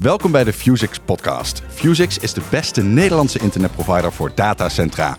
Welkom 0.00 0.32
bij 0.32 0.44
de 0.44 0.52
Fusix 0.52 0.98
podcast. 0.98 1.62
Fusix 1.68 2.18
is 2.18 2.32
de 2.32 2.40
beste 2.50 2.82
Nederlandse 2.82 3.38
internetprovider 3.38 4.12
voor 4.12 4.32
datacentra. 4.34 5.16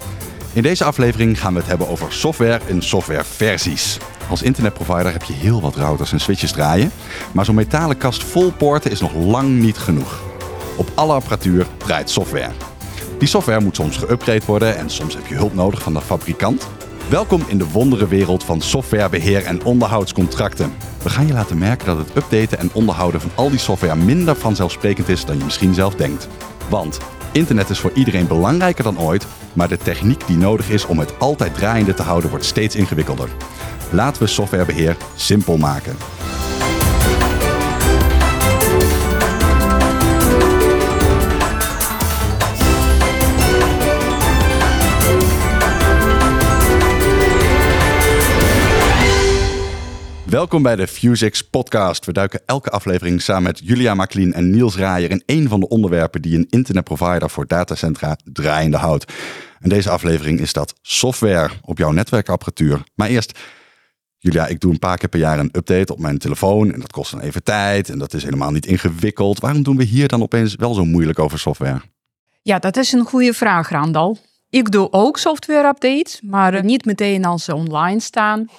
In 0.54 0.62
deze 0.62 0.84
aflevering 0.84 1.40
gaan 1.40 1.54
we 1.54 1.60
het 1.60 1.68
hebben 1.68 1.88
over 1.88 2.14
software 2.14 2.60
en 2.68 2.82
softwareversies. 2.82 3.98
Als 4.30 4.42
internetprovider 4.42 5.12
heb 5.12 5.24
je 5.24 5.34
heel 5.34 5.62
wat 5.62 5.76
routers 5.76 6.12
en 6.12 6.20
switches 6.20 6.52
draaien, 6.52 6.92
maar 7.34 7.46
zo'n 7.46 7.56
metalen 7.56 7.98
kast 7.98 8.24
vol 8.24 8.52
poorten 8.52 8.92
is 8.92 9.00
nog 9.00 9.14
lang 9.14 9.50
niet 9.50 9.78
genoeg. 9.78 10.22
Op 10.78 10.92
alle 10.96 11.14
apparatuur 11.14 11.68
draait 11.78 12.10
software. 12.10 12.52
Die 13.20 13.28
software 13.28 13.62
moet 13.62 13.76
soms 13.76 13.98
geüpgrade 13.98 14.46
worden 14.46 14.78
en 14.78 14.90
soms 14.90 15.14
heb 15.14 15.26
je 15.26 15.36
hulp 15.36 15.54
nodig 15.54 15.82
van 15.82 15.94
de 15.94 16.02
fabrikant. 16.02 16.68
Welkom 17.12 17.44
in 17.48 17.58
de 17.58 17.70
wondere 17.70 18.08
wereld 18.08 18.44
van 18.44 18.62
softwarebeheer 18.62 19.44
en 19.44 19.64
onderhoudscontracten. 19.64 20.74
We 21.04 21.10
gaan 21.10 21.28
je 21.28 21.34
laten 21.34 21.58
merken 21.58 21.86
dat 21.86 21.98
het 21.98 22.16
updaten 22.16 22.60
en 22.60 22.70
onderhouden 22.74 23.22
van 23.22 23.32
al 23.36 23.50
die 23.50 23.60
software 23.60 23.96
minder 23.96 24.36
vanzelfsprekend 24.36 25.10
is 25.10 25.26
dan 25.26 25.38
je 25.38 25.44
misschien 25.44 25.74
zelf 25.74 25.96
denkt. 25.96 26.28
Want 26.70 27.00
internet 27.32 27.70
is 27.70 27.80
voor 27.80 27.92
iedereen 27.94 28.28
belangrijker 28.28 28.84
dan 28.84 29.00
ooit, 29.00 29.28
maar 29.54 29.68
de 29.68 29.78
techniek 29.78 30.28
die 30.28 30.38
nodig 30.38 30.70
is 30.70 30.86
om 30.86 31.00
het 31.00 31.20
altijd 31.20 31.56
draaiende 31.56 31.94
te 31.94 32.04
houden 32.04 32.30
wordt 32.30 32.46
steeds 32.46 32.76
ingewikkelder. 32.76 33.30
Laten 33.90 34.22
we 34.22 34.28
softwarebeheer 34.28 34.98
simpel 35.16 35.58
maken. 35.58 35.96
Welkom 50.32 50.64
bij 50.64 50.76
de 50.76 50.88
Fusix 50.88 51.42
podcast. 51.42 52.06
We 52.06 52.12
duiken 52.12 52.42
elke 52.46 52.70
aflevering 52.70 53.22
samen 53.22 53.44
met 53.44 53.62
Julia 53.64 53.94
Maklien 53.94 54.34
en 54.34 54.50
Niels 54.50 54.76
Raaier 54.76 55.12
in 55.12 55.24
een 55.26 55.50
van 55.50 55.60
de 55.60 55.68
onderwerpen 55.68 56.22
die 56.22 56.38
een 56.38 56.48
internetprovider 56.50 57.30
voor 57.30 57.48
datacentra 57.48 58.18
draaiende 58.24 58.78
houdt. 58.78 59.14
En 59.60 59.70
deze 59.70 59.90
aflevering 59.90 60.40
is 60.40 60.54
dat 60.54 60.74
software 60.82 61.50
op 61.62 61.78
jouw 61.78 61.92
netwerkapparatuur. 61.92 62.84
Maar 62.96 63.08
eerst, 63.08 63.40
Julia, 64.18 64.48
ik 64.48 64.60
doe 64.60 64.72
een 64.72 64.80
paar 64.80 64.98
keer 64.98 65.10
per 65.10 65.20
jaar 65.20 65.40
een 65.40 65.50
update 65.52 65.94
op 65.94 66.00
mijn 66.00 66.18
telefoon 66.18 66.74
en 66.74 66.80
dat 66.80 66.92
kost 66.92 67.12
dan 67.12 67.22
even 67.22 67.44
tijd 67.44 67.90
en 67.90 68.00
dat 68.00 68.14
is 68.14 68.24
helemaal 68.24 68.52
niet 68.52 68.66
ingewikkeld. 68.66 69.40
Waarom 69.40 69.64
doen 69.64 69.78
we 69.78 69.84
hier 69.84 70.08
dan 70.08 70.22
opeens 70.22 70.56
wel 70.56 70.74
zo 70.74 70.86
moeilijk 70.86 71.20
over 71.20 71.40
software? 71.40 71.82
Ja, 72.42 72.60
dat 72.60 72.78
is 72.78 72.92
een 72.92 73.06
goede 73.06 73.34
vraag, 73.34 73.70
Randal. 73.70 74.18
Ik 74.50 74.72
doe 74.72 74.92
ook 74.92 75.18
software 75.18 75.68
updates, 75.68 76.22
maar 76.22 76.64
niet 76.64 76.86
meteen 76.86 77.26
als 77.26 77.44
ze 77.44 77.56
online 77.56 78.00
staan. 78.00 78.50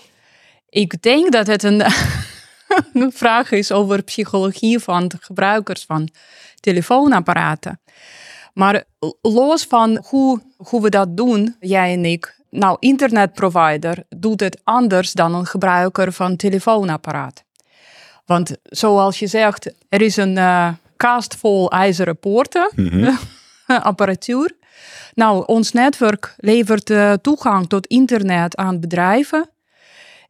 Ik 0.73 1.03
denk 1.03 1.33
dat 1.33 1.47
het 1.47 1.63
een, 1.63 1.83
een 2.93 3.13
vraag 3.13 3.51
is 3.51 3.73
over 3.73 4.03
psychologie 4.03 4.79
van 4.79 5.09
de 5.09 5.17
gebruikers 5.21 5.85
van 5.85 6.09
telefoonapparaten. 6.61 7.81
Maar 8.55 8.85
los 9.23 9.65
van 9.65 10.05
hoe, 10.09 10.41
hoe 10.57 10.83
we 10.83 10.91
dat 10.91 11.17
doen, 11.17 11.57
jij 11.61 11.93
en 11.93 12.05
ik, 12.05 12.41
nou, 12.51 12.77
internetprovider 12.81 14.05
doet 14.09 14.41
het 14.41 14.61
anders 14.65 15.13
dan 15.13 15.35
een 15.35 15.47
gebruiker 15.47 16.13
van 16.13 16.37
telefoonapparaat. 16.37 17.45
Want 18.27 18.57
zoals 18.63 19.19
je 19.19 19.27
zegt, 19.27 19.75
er 19.89 20.03
is 20.03 20.17
een 20.17 20.37
uh, 20.37 20.69
kast 20.97 21.37
vol 21.37 21.71
ijzeren 21.71 22.19
poorten, 22.19 22.71
mm 22.75 23.19
apparatuur. 23.67 24.57
Nou, 25.15 25.45
ons 25.47 25.73
netwerk 25.73 26.35
levert 26.37 26.91
uh, 26.91 27.13
toegang 27.13 27.69
tot 27.69 27.87
internet 27.87 28.57
aan 28.57 28.81
bedrijven 28.81 29.51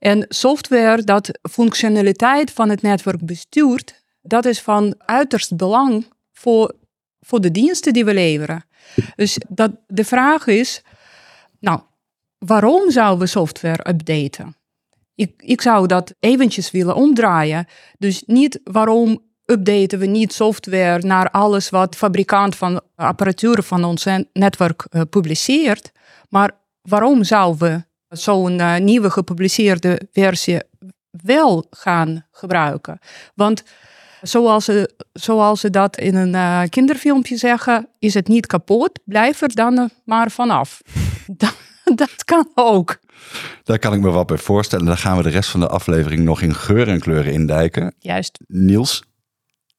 en 0.03 0.25
software 0.29 1.03
dat 1.05 1.39
functionaliteit 1.51 2.51
van 2.51 2.69
het 2.69 2.83
netwerk 2.83 3.27
bestuurt, 3.27 4.03
dat 4.23 4.45
is 4.45 4.61
van 4.61 4.95
uiterst 4.99 5.57
belang 5.57 6.07
voor, 6.33 6.75
voor 7.21 7.41
de 7.41 7.51
diensten 7.51 7.93
die 7.93 8.05
we 8.05 8.15
leveren. 8.15 8.65
Dus 9.17 9.39
dat, 9.49 9.71
de 9.87 10.05
vraag 10.05 10.47
is, 10.47 10.83
nou, 11.61 11.81
waarom 12.39 12.91
zouden 12.91 13.19
we 13.19 13.27
software 13.27 13.89
updaten? 13.89 14.57
Ik, 15.15 15.33
ik 15.37 15.61
zou 15.61 15.87
dat 15.87 16.15
eventjes 16.19 16.71
willen 16.71 16.95
omdraaien. 16.95 17.67
Dus 17.99 18.23
niet 18.27 18.61
waarom 18.65 19.23
updaten 19.45 19.99
we 19.99 20.07
niet 20.07 20.33
software 20.33 21.07
naar 21.07 21.31
alles 21.31 21.71
wat 21.71 21.97
fabrikant 21.97 22.57
van 22.57 22.81
apparatuur 22.95 23.63
van 23.63 23.85
ons 23.85 24.07
netwerk 24.33 24.87
uh, 24.91 25.03
publiceert, 25.11 25.93
maar 26.29 26.51
waarom 26.83 27.25
zouden 27.25 27.59
we 27.59 27.91
zo'n 28.13 28.59
uh, 28.59 28.77
nieuwe 28.77 29.11
gepubliceerde 29.11 30.01
versie 30.13 30.61
wel 31.11 31.67
gaan 31.71 32.27
gebruiken. 32.31 32.99
Want 33.35 33.63
zoals 34.23 34.65
ze, 34.65 34.95
zoals 35.13 35.61
ze 35.61 35.71
dat 35.71 35.99
in 35.99 36.15
een 36.15 36.35
uh, 36.35 36.63
kinderfilmpje 36.69 37.37
zeggen, 37.37 37.89
is 37.99 38.15
het 38.15 38.29
niet 38.29 38.47
kapot, 38.47 39.01
blijf 39.05 39.41
er 39.41 39.55
dan 39.55 39.91
maar 40.05 40.31
vanaf. 40.31 40.81
dat, 41.27 41.57
dat 41.95 42.25
kan 42.25 42.51
ook. 42.55 42.99
Daar 43.63 43.79
kan 43.79 43.95
ik 43.95 44.01
me 44.01 44.11
wat 44.11 44.27
bij 44.27 44.39
voorstellen. 44.39 44.87
Dan 44.87 44.97
gaan 44.97 45.17
we 45.17 45.23
de 45.23 45.29
rest 45.29 45.51
van 45.51 45.61
de 45.61 45.69
aflevering 45.69 46.25
nog 46.25 46.41
in 46.41 46.55
geur 46.55 46.89
en 46.89 47.01
kleuren 47.01 47.33
indijken. 47.33 47.95
Juist. 47.99 48.39
Niels, 48.47 49.03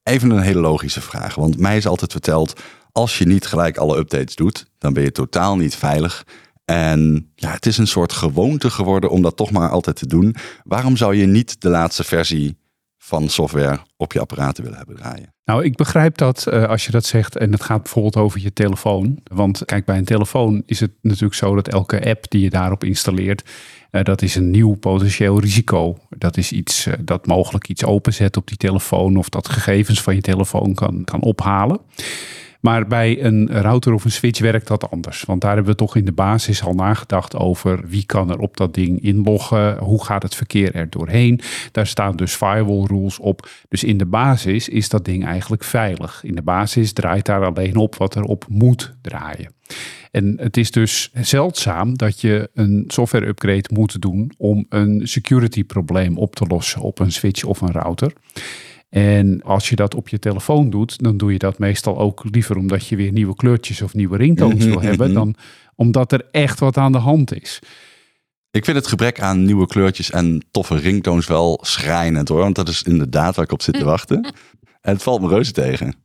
even 0.03 0.29
een 0.29 0.41
hele 0.41 0.59
logische 0.59 1.01
vraag. 1.01 1.35
Want 1.35 1.57
mij 1.57 1.77
is 1.77 1.87
altijd 1.87 2.11
verteld, 2.11 2.61
als 2.91 3.17
je 3.17 3.25
niet 3.25 3.45
gelijk 3.45 3.77
alle 3.77 3.97
updates 3.97 4.35
doet, 4.35 4.65
dan 4.77 4.93
ben 4.93 5.03
je 5.03 5.11
totaal 5.11 5.55
niet 5.57 5.75
veilig. 5.75 6.25
En 6.73 7.31
ja, 7.35 7.51
het 7.51 7.65
is 7.65 7.77
een 7.77 7.87
soort 7.87 8.13
gewoonte 8.13 8.69
geworden 8.69 9.09
om 9.09 9.21
dat 9.21 9.35
toch 9.35 9.51
maar 9.51 9.69
altijd 9.69 9.95
te 9.95 10.07
doen. 10.07 10.35
Waarom 10.63 10.97
zou 10.97 11.15
je 11.15 11.25
niet 11.25 11.61
de 11.61 11.69
laatste 11.69 12.03
versie 12.03 12.57
van 12.97 13.29
software 13.29 13.79
op 13.97 14.13
je 14.13 14.19
apparaten 14.19 14.63
willen 14.63 14.77
hebben 14.77 14.95
draaien? 14.95 15.33
Nou, 15.45 15.63
ik 15.63 15.75
begrijp 15.75 16.17
dat 16.17 16.45
uh, 16.47 16.65
als 16.65 16.85
je 16.85 16.91
dat 16.91 17.05
zegt 17.05 17.37
en 17.37 17.51
het 17.51 17.63
gaat 17.63 17.81
bijvoorbeeld 17.81 18.17
over 18.17 18.41
je 18.41 18.53
telefoon. 18.53 19.19
Want 19.23 19.65
kijk, 19.65 19.85
bij 19.85 19.97
een 19.97 20.05
telefoon 20.05 20.63
is 20.65 20.79
het 20.79 20.91
natuurlijk 21.01 21.33
zo 21.33 21.55
dat 21.55 21.67
elke 21.67 22.09
app 22.09 22.29
die 22.29 22.41
je 22.41 22.49
daarop 22.49 22.83
installeert, 22.83 23.49
uh, 23.91 24.03
dat 24.03 24.21
is 24.21 24.35
een 24.35 24.49
nieuw 24.49 24.73
potentieel 24.73 25.39
risico. 25.39 25.97
Dat 26.09 26.37
is 26.37 26.51
iets 26.51 26.87
uh, 26.87 26.93
dat 27.01 27.27
mogelijk 27.27 27.69
iets 27.69 27.85
openzet 27.85 28.37
op 28.37 28.47
die 28.47 28.57
telefoon 28.57 29.17
of 29.17 29.29
dat 29.29 29.49
gegevens 29.49 30.01
van 30.01 30.15
je 30.15 30.21
telefoon 30.21 30.73
kan, 30.73 31.03
kan 31.03 31.21
ophalen. 31.21 31.79
Maar 32.63 32.87
bij 32.87 33.23
een 33.23 33.47
router 33.51 33.93
of 33.93 34.05
een 34.05 34.11
switch 34.11 34.39
werkt 34.39 34.67
dat 34.67 34.91
anders. 34.91 35.23
Want 35.23 35.41
daar 35.41 35.55
hebben 35.55 35.71
we 35.71 35.77
toch 35.77 35.95
in 35.95 36.05
de 36.05 36.11
basis 36.11 36.63
al 36.63 36.73
nagedacht 36.73 37.35
over 37.35 37.87
wie 37.87 38.05
kan 38.05 38.29
er 38.29 38.39
op 38.39 38.57
dat 38.57 38.73
ding 38.73 39.01
inloggen, 39.01 39.77
hoe 39.77 40.03
gaat 40.05 40.23
het 40.23 40.35
verkeer 40.35 40.75
er 40.75 40.89
doorheen. 40.89 41.41
Daar 41.71 41.87
staan 41.87 42.15
dus 42.15 42.35
firewall 42.35 42.85
rules 42.85 43.19
op. 43.19 43.49
Dus 43.69 43.83
in 43.83 43.97
de 43.97 44.05
basis 44.05 44.69
is 44.69 44.89
dat 44.89 45.05
ding 45.05 45.25
eigenlijk 45.25 45.63
veilig. 45.63 46.23
In 46.23 46.35
de 46.35 46.41
basis 46.41 46.93
draait 46.93 47.25
daar 47.25 47.45
alleen 47.45 47.75
op 47.75 47.95
wat 47.95 48.15
er 48.15 48.23
op 48.23 48.45
moet 48.49 48.95
draaien. 49.01 49.53
En 50.11 50.37
het 50.39 50.57
is 50.57 50.71
dus 50.71 51.11
zeldzaam 51.13 51.97
dat 51.97 52.21
je 52.21 52.49
een 52.53 52.83
software 52.87 53.27
upgrade 53.27 53.69
moet 53.73 54.01
doen 54.01 54.31
om 54.37 54.65
een 54.69 55.07
security 55.07 55.63
probleem 55.63 56.17
op 56.17 56.35
te 56.35 56.45
lossen 56.47 56.81
op 56.81 56.99
een 56.99 57.11
switch 57.11 57.43
of 57.43 57.61
een 57.61 57.71
router. 57.71 58.13
En 58.93 59.41
als 59.43 59.69
je 59.69 59.75
dat 59.75 59.95
op 59.95 60.09
je 60.09 60.19
telefoon 60.19 60.69
doet, 60.69 61.03
dan 61.03 61.17
doe 61.17 61.31
je 61.31 61.37
dat 61.37 61.59
meestal 61.59 61.99
ook 61.99 62.23
liever 62.31 62.57
omdat 62.57 62.87
je 62.87 62.95
weer 62.95 63.11
nieuwe 63.11 63.35
kleurtjes 63.35 63.81
of 63.81 63.93
nieuwe 63.93 64.17
ringtones 64.17 64.65
wil 64.65 64.81
hebben, 64.81 65.13
dan 65.13 65.35
omdat 65.75 66.11
er 66.11 66.27
echt 66.31 66.59
wat 66.59 66.77
aan 66.77 66.91
de 66.91 66.97
hand 66.97 67.41
is. 67.41 67.59
Ik 68.51 68.65
vind 68.65 68.77
het 68.77 68.87
gebrek 68.87 69.21
aan 69.21 69.45
nieuwe 69.45 69.67
kleurtjes 69.67 70.11
en 70.11 70.45
toffe 70.51 70.75
ringtones 70.75 71.27
wel 71.27 71.59
schrijnend 71.61 72.27
hoor. 72.27 72.39
Want 72.39 72.55
dat 72.55 72.67
is 72.69 72.83
inderdaad 72.83 73.35
waar 73.35 73.45
ik 73.45 73.51
op 73.51 73.61
zit 73.61 73.73
te 73.73 73.85
wachten. 73.85 74.25
En 74.81 74.93
het 74.93 75.03
valt 75.03 75.21
me 75.21 75.27
reuze 75.27 75.51
tegen. 75.51 75.95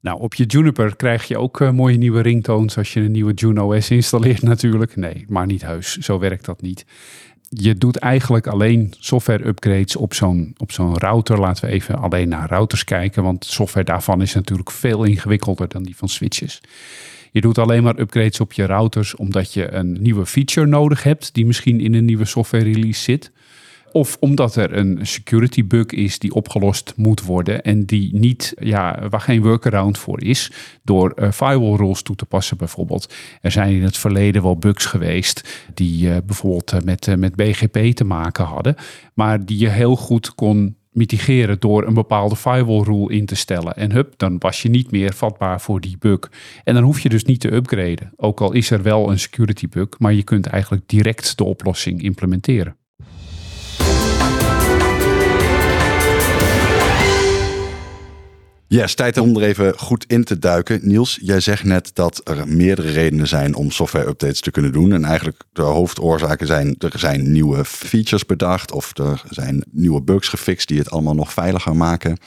Nou, 0.00 0.20
op 0.20 0.34
je 0.34 0.44
Juniper 0.44 0.96
krijg 0.96 1.24
je 1.28 1.38
ook 1.38 1.60
uh, 1.60 1.70
mooie 1.70 1.96
nieuwe 1.96 2.20
ringtones 2.20 2.76
als 2.76 2.92
je 2.92 3.00
een 3.00 3.12
nieuwe 3.12 3.32
Juno 3.32 3.74
OS 3.74 3.90
installeert 3.90 4.42
natuurlijk. 4.42 4.96
Nee, 4.96 5.24
maar 5.28 5.46
niet 5.46 5.62
heus. 5.62 5.96
Zo 5.96 6.18
werkt 6.18 6.44
dat 6.44 6.60
niet 6.60 6.84
je 7.54 7.74
doet 7.74 7.96
eigenlijk 7.96 8.46
alleen 8.46 8.94
software 8.98 9.46
upgrades 9.46 9.96
op 9.96 10.14
zo'n, 10.14 10.54
op 10.56 10.72
zo'n 10.72 10.98
router. 10.98 11.40
Laten 11.40 11.64
we 11.64 11.70
even 11.70 11.98
alleen 11.98 12.28
naar 12.28 12.48
routers 12.48 12.84
kijken, 12.84 13.22
want 13.22 13.44
software 13.44 13.84
daarvan 13.84 14.22
is 14.22 14.34
natuurlijk 14.34 14.70
veel 14.70 15.04
ingewikkelder 15.04 15.68
dan 15.68 15.82
die 15.82 15.96
van 15.96 16.08
switches. 16.08 16.60
Je 17.30 17.40
doet 17.40 17.58
alleen 17.58 17.82
maar 17.82 17.98
upgrades 17.98 18.40
op 18.40 18.52
je 18.52 18.64
routers 18.64 19.16
omdat 19.16 19.52
je 19.52 19.72
een 19.72 20.02
nieuwe 20.02 20.26
feature 20.26 20.66
nodig 20.66 21.02
hebt 21.02 21.34
die 21.34 21.46
misschien 21.46 21.80
in 21.80 21.94
een 21.94 22.04
nieuwe 22.04 22.24
software 22.24 22.64
release 22.64 23.02
zit. 23.02 23.30
Of 23.94 24.16
omdat 24.20 24.56
er 24.56 24.76
een 24.76 24.98
security 25.02 25.66
bug 25.66 25.86
is 25.86 26.18
die 26.18 26.34
opgelost 26.34 26.92
moet 26.96 27.22
worden 27.22 27.62
en 27.62 27.84
die 27.84 28.14
niet, 28.14 28.54
ja, 28.58 29.08
waar 29.08 29.20
geen 29.20 29.42
workaround 29.42 29.98
voor 29.98 30.22
is 30.22 30.52
door 30.82 31.12
uh, 31.16 31.30
firewall 31.30 31.76
rules 31.76 32.02
toe 32.02 32.16
te 32.16 32.24
passen 32.24 32.56
bijvoorbeeld. 32.56 33.14
Er 33.40 33.50
zijn 33.50 33.74
in 33.74 33.82
het 33.82 33.96
verleden 33.96 34.42
wel 34.42 34.56
bugs 34.56 34.86
geweest 34.86 35.64
die 35.74 36.06
uh, 36.06 36.16
bijvoorbeeld 36.26 36.72
uh, 36.72 36.80
met, 36.80 37.16
met 37.18 37.36
BGP 37.36 37.96
te 37.96 38.04
maken 38.04 38.44
hadden, 38.44 38.74
maar 39.12 39.44
die 39.44 39.58
je 39.58 39.68
heel 39.68 39.96
goed 39.96 40.34
kon 40.34 40.76
mitigeren 40.90 41.56
door 41.60 41.86
een 41.86 41.94
bepaalde 41.94 42.36
firewall 42.36 42.82
rule 42.82 43.12
in 43.12 43.26
te 43.26 43.34
stellen. 43.34 43.76
En 43.76 43.92
hup, 43.92 44.14
dan 44.16 44.38
was 44.38 44.62
je 44.62 44.68
niet 44.68 44.90
meer 44.90 45.12
vatbaar 45.12 45.60
voor 45.60 45.80
die 45.80 45.98
bug. 45.98 46.30
En 46.64 46.74
dan 46.74 46.82
hoef 46.82 47.00
je 47.00 47.08
dus 47.08 47.24
niet 47.24 47.40
te 47.40 47.54
upgraden. 47.54 48.12
Ook 48.16 48.40
al 48.40 48.52
is 48.52 48.70
er 48.70 48.82
wel 48.82 49.10
een 49.10 49.18
security 49.18 49.68
bug, 49.68 49.88
maar 49.98 50.12
je 50.12 50.22
kunt 50.22 50.46
eigenlijk 50.46 50.88
direct 50.88 51.38
de 51.38 51.44
oplossing 51.44 52.02
implementeren. 52.02 52.76
Yes, 58.74 58.94
tijd 58.94 59.18
om 59.18 59.36
er 59.36 59.42
even 59.42 59.78
goed 59.78 60.04
in 60.08 60.24
te 60.24 60.38
duiken. 60.38 60.80
Niels, 60.82 61.18
jij 61.22 61.40
zegt 61.40 61.64
net 61.64 61.90
dat 61.92 62.20
er 62.24 62.48
meerdere 62.48 62.90
redenen 62.90 63.26
zijn 63.26 63.54
om 63.54 63.70
software-updates 63.70 64.40
te 64.40 64.50
kunnen 64.50 64.72
doen. 64.72 64.92
En 64.92 65.04
eigenlijk 65.04 65.42
de 65.52 65.62
hoofdoorzaken 65.62 66.46
zijn, 66.46 66.74
er 66.78 66.98
zijn 66.98 67.32
nieuwe 67.32 67.64
features 67.64 68.26
bedacht 68.26 68.72
of 68.72 68.98
er 68.98 69.22
zijn 69.30 69.64
nieuwe 69.70 70.02
bugs 70.02 70.28
gefixt 70.28 70.68
die 70.68 70.78
het 70.78 70.90
allemaal 70.90 71.14
nog 71.14 71.32
veiliger 71.32 71.76
maken. 71.76 72.18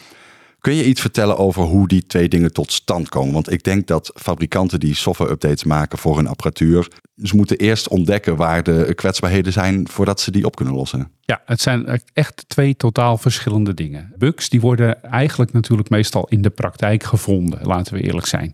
Kun 0.60 0.74
je 0.74 0.86
iets 0.86 1.02
vertellen 1.02 1.38
over 1.38 1.64
hoe 1.64 1.88
die 1.88 2.06
twee 2.06 2.30
dingen 2.30 2.54
tot 2.54 2.72
stand 2.72 3.10
komen? 3.10 3.34
Want 3.34 3.52
ik 3.52 3.64
denk 3.64 3.88
dat 3.88 4.12
fabrikanten 4.16 4.80
die 4.80 4.96
software-updates 4.96 5.64
maken 5.64 5.98
voor 5.98 6.16
hun 6.16 6.28
apparatuur, 6.28 6.88
ze 7.24 7.36
moeten 7.36 7.58
eerst 7.58 7.88
ontdekken 7.88 8.36
waar 8.36 8.64
de 8.64 8.94
kwetsbaarheden 8.96 9.54
zijn 9.54 9.88
voordat 9.90 10.20
ze 10.20 10.32
die 10.32 10.46
op 10.46 10.56
kunnen 10.56 10.74
lossen. 10.74 11.12
Ja, 11.22 11.42
het 11.46 11.62
zijn 11.62 12.02
echt 12.14 12.46
twee 12.48 12.76
totaal 12.76 13.18
verschillende 13.18 13.74
dingen. 13.74 14.14
Bugs 14.18 14.50
die 14.50 14.62
worden 14.62 15.04
eigenlijk 15.04 15.52
natuurlijk 15.52 15.90
meestal 15.90 16.28
in 16.28 16.42
de 16.42 16.50
praktijk 16.50 17.04
gevonden, 17.04 17.60
laten 17.62 17.94
we 17.94 18.02
eerlijk 18.02 18.26
zijn. 18.26 18.52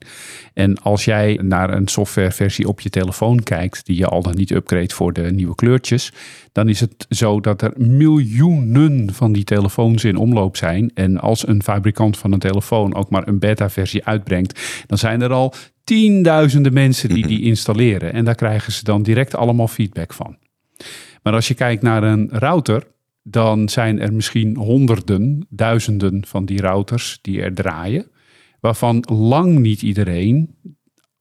En 0.54 0.82
als 0.82 1.06
jij 1.06 1.40
naar 1.42 1.74
een 1.74 1.88
softwareversie 1.88 2.68
op 2.68 2.80
je 2.80 2.90
telefoon 2.90 3.44
kijkt, 3.44 3.86
die 3.86 3.98
je 3.98 4.08
al 4.08 4.22
dan 4.22 4.36
niet 4.36 4.52
upgrade 4.52 4.94
voor 4.94 5.14
de 5.14 5.32
nieuwe 5.32 5.56
kleurtjes, 5.56 6.14
dan 6.52 6.70
is 6.70 6.80
het 6.80 7.06
zo 7.10 7.40
dat 7.40 7.62
er 7.62 7.74
miljoenen 7.76 9.14
van 9.14 9.32
die 9.32 9.44
telefoons 9.44 10.04
in 10.04 10.18
omloop 10.18 10.58
zijn. 10.58 10.92
En 10.94 11.20
als 11.20 11.48
een 11.48 11.64
fabrikant 11.64 12.18
van 12.18 12.32
een 12.32 12.40
telefoon 12.40 12.96
ook 12.96 13.10
maar 13.10 13.28
een 13.28 13.40
beta-versie 13.40 14.06
uitbrengt, 14.06 14.84
dan 14.88 14.98
zijn 14.98 15.22
er 15.22 15.32
al 15.32 15.54
tienduizenden 15.84 16.74
mensen 16.74 17.10
die 17.10 17.28
die 17.28 17.42
installeren. 17.42 18.14
En 18.14 18.26
daar 18.26 18.36
krijgen 18.36 18.74
ze 18.74 18.84
dan 18.84 19.04
direct 19.04 19.36
allemaal 19.36 19.68
feedback 19.68 20.14
van. 20.14 20.38
Maar 21.24 21.34
als 21.34 21.48
je 21.48 21.54
kijkt 21.54 21.82
naar 21.82 22.04
een 22.04 22.30
router, 22.32 22.88
dan 23.24 23.70
zijn 23.70 24.00
er 24.00 24.14
misschien 24.14 24.56
honderden, 24.56 25.46
duizenden 25.50 26.26
van 26.26 26.46
die 26.46 26.62
routers 26.62 27.20
die 27.22 27.42
er 27.42 27.54
draaien, 27.54 28.12
waarvan 28.60 29.04
lang 29.12 29.60
niet 29.60 29.82
iedereen 29.82 30.56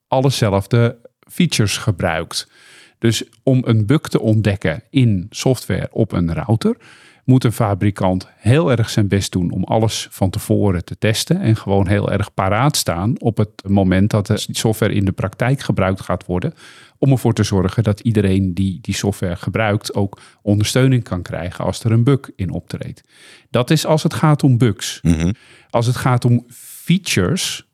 allezelfde 0.06 0.98
features 1.18 1.76
gebruikt. 1.76 2.50
Dus 2.98 3.24
om 3.42 3.62
een 3.64 3.86
bug 3.86 4.08
te 4.08 4.20
ontdekken 4.20 4.82
in 4.90 5.26
software 5.30 5.88
op 5.90 6.12
een 6.12 6.34
router, 6.34 6.76
moet 7.24 7.44
een 7.44 7.52
fabrikant 7.52 8.28
heel 8.36 8.70
erg 8.70 8.90
zijn 8.90 9.08
best 9.08 9.32
doen 9.32 9.50
om 9.50 9.64
alles 9.64 10.08
van 10.10 10.30
tevoren 10.30 10.84
te 10.84 10.98
testen 10.98 11.40
en 11.40 11.56
gewoon 11.56 11.86
heel 11.86 12.12
erg 12.12 12.34
paraat 12.34 12.76
staan 12.76 13.20
op 13.20 13.36
het 13.36 13.50
moment 13.66 14.10
dat 14.10 14.26
de 14.26 14.44
software 14.50 14.94
in 14.94 15.04
de 15.04 15.12
praktijk 15.12 15.60
gebruikt 15.60 16.00
gaat 16.00 16.26
worden, 16.26 16.54
om 16.98 17.10
ervoor 17.10 17.32
te 17.32 17.42
zorgen 17.42 17.82
dat 17.82 18.00
iedereen 18.00 18.54
die 18.54 18.78
die 18.80 18.94
software 18.94 19.36
gebruikt 19.36 19.94
ook 19.94 20.20
ondersteuning 20.42 21.04
kan 21.04 21.22
krijgen 21.22 21.64
als 21.64 21.84
er 21.84 21.92
een 21.92 22.04
bug 22.04 22.30
in 22.36 22.50
optreedt. 22.50 23.02
Dat 23.50 23.70
is 23.70 23.86
als 23.86 24.02
het 24.02 24.14
gaat 24.14 24.42
om 24.42 24.58
bugs. 24.58 24.98
Mhm. 25.02 25.32
Als 25.70 25.86
het 25.86 25.96
gaat 25.96 26.24
om 26.24 26.44
features, 26.50 27.66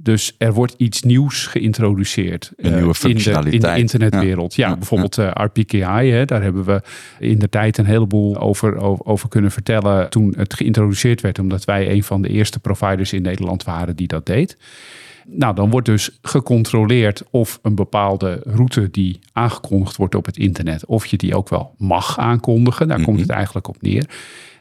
dus 0.00 0.34
er 0.38 0.52
wordt 0.52 0.74
iets 0.76 1.02
nieuws 1.02 1.46
geïntroduceerd. 1.46 2.52
Een 2.56 2.74
nieuwe 2.74 2.76
eh, 2.76 2.80
in 2.80 2.82
de, 2.82 2.86
in 2.86 2.88
de 2.88 2.94
functionaliteit. 2.94 3.78
internetwereld. 3.78 4.54
Ja, 4.54 4.68
Ja, 4.68 4.76
bijvoorbeeld 4.76 5.18
eh, 5.18 5.30
RPKI. 5.32 6.10
Hè, 6.10 6.24
daar 6.24 6.42
hebben 6.42 6.64
we 6.64 6.82
in 7.18 7.38
de 7.38 7.48
tijd 7.48 7.78
een 7.78 7.86
heleboel 7.86 8.36
over, 8.36 8.76
over, 8.76 9.04
over 9.04 9.28
kunnen 9.28 9.50
vertellen 9.50 10.10
toen 10.10 10.34
het 10.36 10.54
geïntroduceerd 10.54 11.20
werd. 11.20 11.38
Omdat 11.38 11.64
wij 11.64 11.90
een 11.90 12.02
van 12.02 12.22
de 12.22 12.28
eerste 12.28 12.58
providers 12.58 13.12
in 13.12 13.22
Nederland 13.22 13.64
waren 13.64 13.96
die 13.96 14.06
dat 14.06 14.26
deed. 14.26 14.56
Nou, 15.26 15.54
dan 15.54 15.70
wordt 15.70 15.86
dus 15.86 16.18
gecontroleerd 16.22 17.22
of 17.30 17.58
een 17.62 17.74
bepaalde 17.74 18.40
route 18.44 18.90
die 18.90 19.18
aangekondigd 19.32 19.96
wordt 19.96 20.14
op 20.14 20.26
het 20.26 20.36
internet, 20.36 20.86
of 20.86 21.06
je 21.06 21.16
die 21.16 21.36
ook 21.36 21.48
wel 21.48 21.74
mag 21.78 22.18
aankondigen. 22.18 22.88
Daar 22.88 23.02
komt 23.02 23.20
het 23.20 23.30
eigenlijk 23.30 23.68
op 23.68 23.82
neer. 23.82 24.04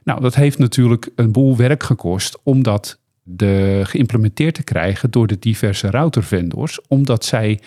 Nou, 0.03 0.21
dat 0.21 0.35
heeft 0.35 0.57
natuurlijk 0.57 1.09
een 1.15 1.31
boel 1.31 1.57
werk 1.57 1.83
gekost 1.83 2.37
om 2.43 2.63
dat 2.63 2.99
de, 3.29 3.81
geïmplementeerd 3.83 4.53
te 4.53 4.63
krijgen 4.63 5.11
door 5.11 5.27
de 5.27 5.39
diverse 5.39 5.89
routervendors. 5.89 6.81
Omdat 6.87 7.25
zij, 7.25 7.59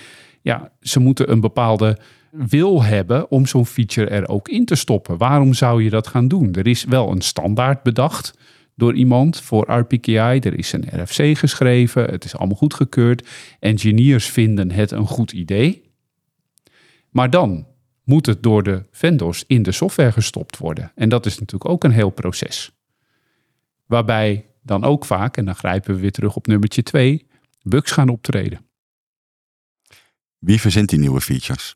ja, 0.42 0.72
ze 0.80 1.00
moeten 1.00 1.30
een 1.30 1.40
bepaalde 1.40 1.98
wil 2.30 2.82
hebben 2.82 3.30
om 3.30 3.46
zo'n 3.46 3.66
feature 3.66 4.08
er 4.08 4.28
ook 4.28 4.48
in 4.48 4.64
te 4.64 4.74
stoppen. 4.74 5.16
Waarom 5.16 5.54
zou 5.54 5.82
je 5.82 5.90
dat 5.90 6.06
gaan 6.06 6.28
doen? 6.28 6.52
Er 6.52 6.66
is 6.66 6.84
wel 6.84 7.10
een 7.10 7.20
standaard 7.20 7.82
bedacht 7.82 8.38
door 8.74 8.94
iemand 8.94 9.40
voor 9.40 9.70
RPKI. 9.70 10.12
Er 10.40 10.58
is 10.58 10.72
een 10.72 11.02
RFC 11.02 11.38
geschreven. 11.38 12.04
Het 12.04 12.24
is 12.24 12.36
allemaal 12.36 12.56
goedgekeurd. 12.56 13.28
Engineers 13.58 14.26
vinden 14.26 14.70
het 14.70 14.90
een 14.90 15.06
goed 15.06 15.32
idee. 15.32 15.82
Maar 17.10 17.30
dan 17.30 17.66
moet 18.04 18.26
het 18.26 18.42
door 18.42 18.62
de 18.62 18.84
vendors 18.90 19.44
in 19.46 19.62
de 19.62 19.72
software 19.72 20.12
gestopt 20.12 20.56
worden. 20.56 20.92
En 20.94 21.08
dat 21.08 21.26
is 21.26 21.38
natuurlijk 21.38 21.70
ook 21.70 21.84
een 21.84 21.90
heel 21.90 22.10
proces. 22.10 22.72
Waarbij 23.86 24.49
dan 24.62 24.84
ook 24.84 25.04
vaak, 25.04 25.36
en 25.36 25.44
dan 25.44 25.54
grijpen 25.54 25.94
we 25.94 26.00
weer 26.00 26.12
terug 26.12 26.36
op 26.36 26.46
nummertje 26.46 26.82
2, 26.82 27.26
bugs 27.62 27.92
gaan 27.92 28.08
optreden. 28.08 28.60
Wie 30.38 30.60
verzint 30.60 30.88
die 30.88 30.98
nieuwe 30.98 31.20
features? 31.20 31.74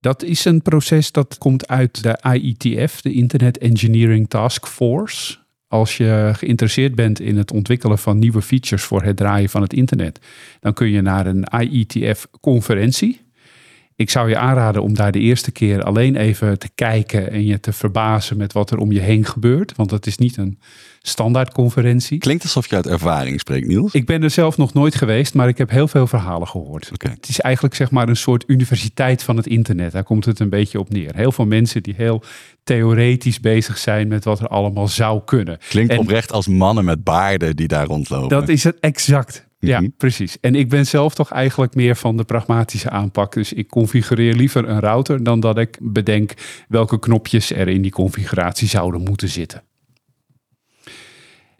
Dat 0.00 0.22
is 0.22 0.44
een 0.44 0.62
proces 0.62 1.12
dat 1.12 1.38
komt 1.38 1.68
uit 1.68 2.02
de 2.02 2.18
IETF, 2.34 3.00
de 3.00 3.12
Internet 3.12 3.58
Engineering 3.58 4.28
Task 4.28 4.66
Force. 4.66 5.36
Als 5.66 5.96
je 5.96 6.30
geïnteresseerd 6.34 6.94
bent 6.94 7.20
in 7.20 7.36
het 7.36 7.52
ontwikkelen 7.52 7.98
van 7.98 8.18
nieuwe 8.18 8.42
features 8.42 8.84
voor 8.84 9.02
het 9.02 9.16
draaien 9.16 9.48
van 9.48 9.62
het 9.62 9.72
internet, 9.72 10.20
dan 10.60 10.72
kun 10.72 10.90
je 10.90 11.00
naar 11.00 11.26
een 11.26 11.46
IETF-conferentie. 11.60 13.23
Ik 13.96 14.10
zou 14.10 14.28
je 14.28 14.38
aanraden 14.38 14.82
om 14.82 14.94
daar 14.94 15.12
de 15.12 15.18
eerste 15.18 15.50
keer 15.50 15.82
alleen 15.82 16.16
even 16.16 16.58
te 16.58 16.68
kijken 16.74 17.30
en 17.30 17.44
je 17.44 17.60
te 17.60 17.72
verbazen 17.72 18.36
met 18.36 18.52
wat 18.52 18.70
er 18.70 18.78
om 18.78 18.92
je 18.92 19.00
heen 19.00 19.24
gebeurt. 19.24 19.76
Want 19.76 19.90
dat 19.90 20.06
is 20.06 20.18
niet 20.18 20.36
een 20.36 20.58
standaard 21.02 21.52
conferentie. 21.52 22.18
Klinkt 22.18 22.42
alsof 22.42 22.68
je 22.68 22.76
uit 22.76 22.86
ervaring 22.86 23.40
spreekt, 23.40 23.66
Niels. 23.66 23.92
Ik 23.92 24.06
ben 24.06 24.22
er 24.22 24.30
zelf 24.30 24.56
nog 24.56 24.74
nooit 24.74 24.94
geweest, 24.94 25.34
maar 25.34 25.48
ik 25.48 25.58
heb 25.58 25.70
heel 25.70 25.88
veel 25.88 26.06
verhalen 26.06 26.48
gehoord. 26.48 26.90
Het 26.98 27.28
is 27.28 27.40
eigenlijk 27.40 27.74
zeg 27.74 27.90
maar 27.90 28.08
een 28.08 28.16
soort 28.16 28.44
universiteit 28.46 29.22
van 29.22 29.36
het 29.36 29.46
internet. 29.46 29.92
Daar 29.92 30.04
komt 30.04 30.24
het 30.24 30.38
een 30.40 30.48
beetje 30.48 30.78
op 30.78 30.90
neer. 30.90 31.16
Heel 31.16 31.32
veel 31.32 31.46
mensen 31.46 31.82
die 31.82 31.94
heel 31.96 32.22
theoretisch 32.64 33.40
bezig 33.40 33.78
zijn 33.78 34.08
met 34.08 34.24
wat 34.24 34.40
er 34.40 34.48
allemaal 34.48 34.88
zou 34.88 35.20
kunnen. 35.24 35.58
Klinkt 35.68 35.92
En- 35.92 35.98
oprecht 35.98 36.32
als 36.32 36.46
mannen 36.46 36.84
met 36.84 37.04
baarden 37.04 37.56
die 37.56 37.68
daar 37.68 37.86
rondlopen. 37.86 38.28
Dat 38.28 38.48
is 38.48 38.64
het 38.64 38.80
exact. 38.80 39.46
Ja, 39.66 39.82
precies. 39.96 40.40
En 40.40 40.54
ik 40.54 40.68
ben 40.68 40.86
zelf 40.86 41.14
toch 41.14 41.30
eigenlijk 41.30 41.74
meer 41.74 41.96
van 41.96 42.16
de 42.16 42.24
pragmatische 42.24 42.90
aanpak. 42.90 43.32
Dus 43.32 43.52
ik 43.52 43.68
configureer 43.68 44.34
liever 44.34 44.68
een 44.68 44.80
router 44.80 45.22
dan 45.22 45.40
dat 45.40 45.58
ik 45.58 45.78
bedenk 45.80 46.32
welke 46.68 46.98
knopjes 46.98 47.52
er 47.52 47.68
in 47.68 47.82
die 47.82 47.90
configuratie 47.90 48.68
zouden 48.68 49.00
moeten 49.00 49.28
zitten. 49.28 49.62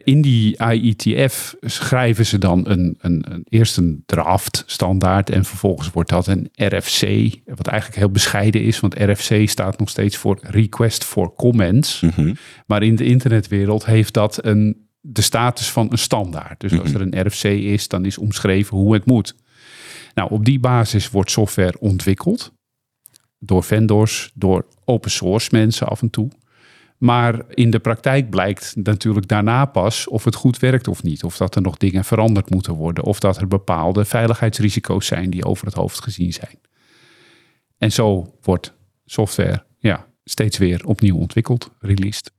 In 0.05 0.21
die 0.21 0.57
IETF 0.71 1.55
schrijven 1.61 2.25
ze 2.25 2.37
dan 2.37 2.69
een, 2.69 2.97
een, 2.99 3.25
een, 3.29 3.45
eerst 3.49 3.77
een 3.77 4.03
draft 4.05 4.63
standaard 4.65 5.29
en 5.29 5.45
vervolgens 5.45 5.91
wordt 5.91 6.09
dat 6.09 6.27
een 6.27 6.49
RFC, 6.53 7.29
wat 7.45 7.67
eigenlijk 7.67 7.99
heel 7.99 8.09
bescheiden 8.09 8.61
is, 8.61 8.79
want 8.79 8.95
RFC 8.95 9.49
staat 9.49 9.79
nog 9.79 9.89
steeds 9.89 10.17
voor 10.17 10.39
Request 10.41 11.03
for 11.03 11.33
Comments. 11.33 12.01
Mhm. 12.01 12.33
Maar 12.65 12.83
in 12.83 12.95
de 12.95 13.05
internetwereld 13.05 13.85
heeft 13.85 14.13
dat 14.13 14.45
een, 14.45 14.84
de 15.07 15.21
status 15.21 15.71
van 15.71 15.91
een 15.91 15.97
standaard. 15.97 16.59
Dus 16.59 16.79
als 16.79 16.93
er 16.93 17.01
een 17.01 17.27
RFC 17.27 17.43
is, 17.43 17.87
dan 17.87 18.05
is 18.05 18.17
omschreven 18.17 18.77
hoe 18.77 18.93
het 18.93 19.05
moet. 19.05 19.35
Nou, 20.13 20.31
op 20.31 20.45
die 20.45 20.59
basis 20.59 21.09
wordt 21.09 21.31
software 21.31 21.79
ontwikkeld. 21.79 22.53
Door 23.39 23.63
vendors, 23.63 24.31
door 24.33 24.65
open 24.85 25.11
source 25.11 25.49
mensen 25.51 25.87
af 25.87 26.01
en 26.01 26.09
toe. 26.09 26.29
Maar 26.97 27.41
in 27.49 27.69
de 27.69 27.79
praktijk 27.79 28.29
blijkt 28.29 28.75
natuurlijk 28.75 29.27
daarna 29.27 29.65
pas 29.65 30.07
of 30.07 30.23
het 30.23 30.35
goed 30.35 30.59
werkt 30.59 30.87
of 30.87 31.03
niet. 31.03 31.23
Of 31.23 31.37
dat 31.37 31.55
er 31.55 31.61
nog 31.61 31.77
dingen 31.77 32.05
veranderd 32.05 32.49
moeten 32.49 32.73
worden. 32.73 33.03
Of 33.03 33.19
dat 33.19 33.37
er 33.37 33.47
bepaalde 33.47 34.05
veiligheidsrisico's 34.05 35.05
zijn 35.05 35.29
die 35.29 35.45
over 35.45 35.65
het 35.65 35.75
hoofd 35.75 36.03
gezien 36.03 36.33
zijn. 36.33 36.59
En 37.77 37.91
zo 37.91 38.35
wordt 38.41 38.73
software 39.05 39.65
ja, 39.79 40.07
steeds 40.23 40.57
weer 40.57 40.85
opnieuw 40.85 41.17
ontwikkeld, 41.17 41.71
released. 41.79 42.34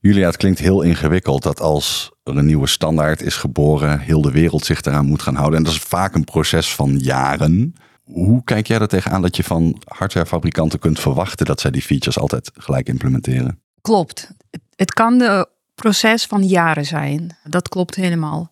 Julia, 0.00 0.26
het 0.26 0.36
klinkt 0.36 0.58
heel 0.58 0.82
ingewikkeld 0.82 1.42
dat 1.42 1.60
als 1.60 2.12
er 2.22 2.36
een 2.36 2.46
nieuwe 2.46 2.66
standaard 2.66 3.22
is 3.22 3.36
geboren, 3.36 3.98
heel 3.98 4.22
de 4.22 4.30
wereld 4.30 4.64
zich 4.64 4.82
eraan 4.82 5.06
moet 5.06 5.22
gaan 5.22 5.34
houden. 5.34 5.58
En 5.58 5.64
dat 5.64 5.72
is 5.72 5.78
vaak 5.78 6.14
een 6.14 6.24
proces 6.24 6.74
van 6.74 6.98
jaren. 6.98 7.74
Hoe 8.04 8.44
kijk 8.44 8.66
jij 8.66 8.78
er 8.78 8.88
tegenaan 8.88 9.22
dat 9.22 9.36
je 9.36 9.44
van 9.44 9.80
hardwarefabrikanten 9.84 10.78
kunt 10.78 11.00
verwachten 11.00 11.46
dat 11.46 11.60
zij 11.60 11.70
die 11.70 11.82
features 11.82 12.18
altijd 12.18 12.50
gelijk 12.54 12.88
implementeren? 12.88 13.62
Klopt. 13.80 14.30
Het- 14.76 14.92
kan 14.92 15.20
een 15.20 15.46
proces 15.74 16.24
van 16.26 16.44
jaren 16.44 16.86
zijn. 16.86 17.36
Dat 17.44 17.68
klopt 17.68 17.94
helemaal. 17.94 18.50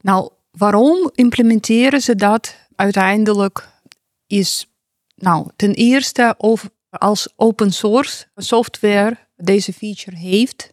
Nou, 0.00 0.30
waarom 0.50 1.10
implementeren 1.14 2.00
ze 2.00 2.14
dat 2.14 2.56
uiteindelijk? 2.74 3.68
Is, 4.26 4.66
nou, 5.14 5.48
ten 5.56 5.74
eerste 5.74 6.34
of 6.38 6.70
als 6.90 7.32
open 7.36 7.72
source 7.72 8.26
software 8.36 9.16
deze 9.40 9.72
feature 9.72 10.16
heeft, 10.16 10.72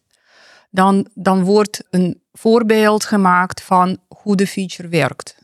dan, 0.70 1.08
dan 1.14 1.44
wordt 1.44 1.84
een 1.90 2.22
voorbeeld 2.32 3.04
gemaakt 3.04 3.62
van 3.62 3.98
hoe 4.08 4.36
de 4.36 4.46
feature 4.46 4.88
werkt. 4.88 5.36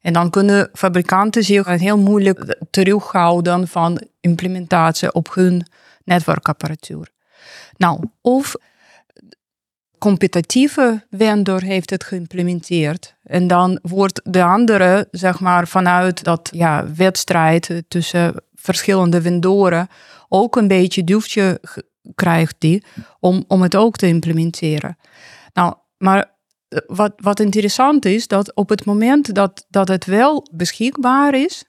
En 0.00 0.12
dan 0.12 0.30
kunnen 0.30 0.70
fabrikanten 0.72 1.44
zich 1.44 1.66
heel 1.66 1.98
moeilijk 1.98 2.58
terughouden 2.70 3.68
van 3.68 4.00
implementatie 4.20 5.12
op 5.12 5.34
hun 5.34 5.66
netwerkapparatuur. 6.04 7.08
Nou, 7.76 8.00
of 8.20 8.54
competitieve 9.98 11.06
vendor 11.10 11.62
heeft 11.62 11.90
het 11.90 12.04
geïmplementeerd. 12.04 13.14
En 13.22 13.46
dan 13.46 13.78
wordt 13.82 14.20
de 14.24 14.42
andere, 14.42 15.08
zeg 15.10 15.40
maar, 15.40 15.68
vanuit 15.68 16.24
dat 16.24 16.48
ja, 16.52 16.94
wedstrijd 16.94 17.82
tussen 17.88 18.34
verschillende 18.54 19.22
vendoren 19.22 19.88
ook 20.28 20.56
een 20.56 20.68
beetje 20.68 21.04
duwtje 21.04 21.60
krijgt 22.14 22.54
die 22.58 22.84
om, 23.20 23.44
om 23.48 23.62
het 23.62 23.76
ook 23.76 23.96
te 23.96 24.06
implementeren. 24.06 24.98
Nou, 25.52 25.74
maar 25.98 26.34
eh, 26.68 26.78
wat, 26.86 27.12
wat 27.16 27.40
interessant 27.40 28.04
is, 28.04 28.28
dat 28.28 28.54
op 28.54 28.68
het 28.68 28.84
moment 28.84 29.34
dat, 29.34 29.66
dat 29.68 29.88
het 29.88 30.04
wel 30.04 30.46
beschikbaar 30.52 31.34
is, 31.34 31.64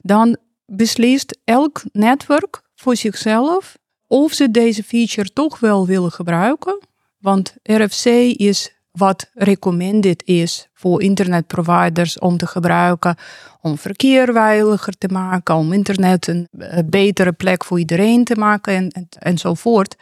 dan 0.00 0.36
beslist 0.66 1.38
elk 1.44 1.82
netwerk 1.92 2.62
voor 2.74 2.96
zichzelf 2.96 3.78
of 4.06 4.32
ze 4.32 4.50
deze 4.50 4.82
feature 4.82 5.32
toch 5.32 5.60
wel 5.60 5.86
willen 5.86 6.12
gebruiken. 6.12 6.78
Want 7.18 7.54
RFC 7.62 8.04
is 8.36 8.79
wat 8.90 9.30
recommended 9.34 10.22
is 10.24 10.68
voor 10.74 11.02
internetproviders 11.02 12.18
om 12.18 12.36
te 12.36 12.46
gebruiken, 12.46 13.16
om 13.60 13.78
verkeer 13.78 14.32
veiliger 14.32 14.98
te 14.98 15.08
maken, 15.08 15.54
om 15.54 15.72
internet 15.72 16.26
een, 16.26 16.48
betere 16.86 17.32
plek 17.32 17.64
voor 17.64 17.78
iedereen 17.78 18.24
te 18.24 18.36
maken 18.36 18.74
en, 18.74 18.88
en, 18.90 19.08
enzovoort. 19.18 19.96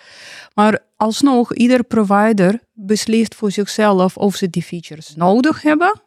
Maar 0.55 0.79
alsnog, 0.97 1.55
ieder 1.55 1.85
provider 1.85 2.61
beslist 2.73 3.35
voor 3.35 3.51
zichzelf 3.51 4.17
of 4.17 4.35
ze 4.35 4.51
die 4.51 4.63
features 4.63 5.15
nodig 5.17 5.63
hebben. 5.63 6.01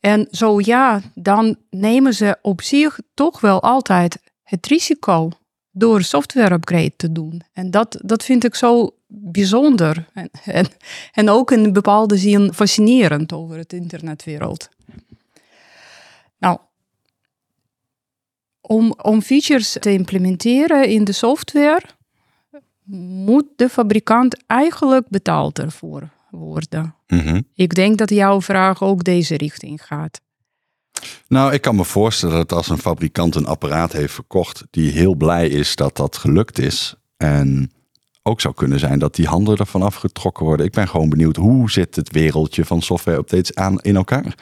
En 0.00 0.28
zo 0.30 0.60
ja, 0.60 1.00
dan 1.14 1.56
nemen 1.70 2.14
ze 2.14 2.36
op 2.42 2.62
zich 2.62 2.98
toch 3.14 3.40
wel 3.40 3.62
altijd 3.62 4.18
het 4.42 4.66
risico 4.66 5.30
door 5.70 6.02
software 6.02 6.54
upgrade 6.54 6.96
te 6.96 7.12
doen. 7.12 7.42
En 7.52 7.70
dat, 7.70 7.98
dat 8.04 8.24
vind 8.24 8.44
ik 8.44 8.54
zo 8.54 8.95
bijzonder. 9.06 10.08
En, 10.12 10.30
en, 10.44 10.66
en 11.12 11.28
ook 11.30 11.50
in 11.50 11.64
een 11.64 11.72
bepaalde 11.72 12.16
zin 12.16 12.52
fascinerend 12.54 13.32
over 13.32 13.56
het 13.56 13.72
internetwereld. 13.72 14.68
Nou, 16.38 16.58
om, 18.60 18.94
om 19.02 19.22
features 19.22 19.76
te 19.80 19.92
implementeren 19.92 20.88
in 20.88 21.04
de 21.04 21.12
software 21.12 21.82
moet 22.86 23.46
de 23.56 23.68
fabrikant 23.68 24.44
eigenlijk 24.46 25.08
betaald 25.08 25.58
ervoor 25.58 26.08
worden. 26.30 26.94
Mhm. 27.06 27.40
Ik 27.54 27.74
denk 27.74 27.98
dat 27.98 28.10
jouw 28.10 28.40
vraag 28.40 28.82
ook 28.82 29.04
deze 29.04 29.36
richting 29.36 29.86
gaat. 29.86 30.20
Nou, 31.28 31.52
ik 31.52 31.60
kan 31.60 31.76
me 31.76 31.84
voorstellen 31.84 32.36
dat 32.36 32.52
als 32.52 32.68
een 32.68 32.78
fabrikant 32.78 33.34
een 33.34 33.46
apparaat 33.46 33.92
heeft 33.92 34.14
verkocht 34.14 34.64
die 34.70 34.90
heel 34.90 35.14
blij 35.14 35.48
is 35.48 35.76
dat 35.76 35.96
dat 35.96 36.16
gelukt 36.16 36.58
is. 36.58 36.94
En 37.16 37.70
ook 38.26 38.40
zou 38.40 38.54
kunnen 38.54 38.78
zijn 38.78 38.98
dat 38.98 39.14
die 39.14 39.26
handen 39.26 39.56
ervan 39.56 39.82
afgetrokken 39.82 40.44
worden. 40.44 40.66
Ik 40.66 40.72
ben 40.72 40.88
gewoon 40.88 41.08
benieuwd 41.08 41.36
hoe 41.36 41.70
zit 41.70 41.96
het 41.96 42.12
wereldje 42.12 42.64
van 42.64 42.82
software 42.82 43.18
updates 43.18 43.54
aan 43.54 43.80
in 43.80 43.96
elkaar. 43.96 44.34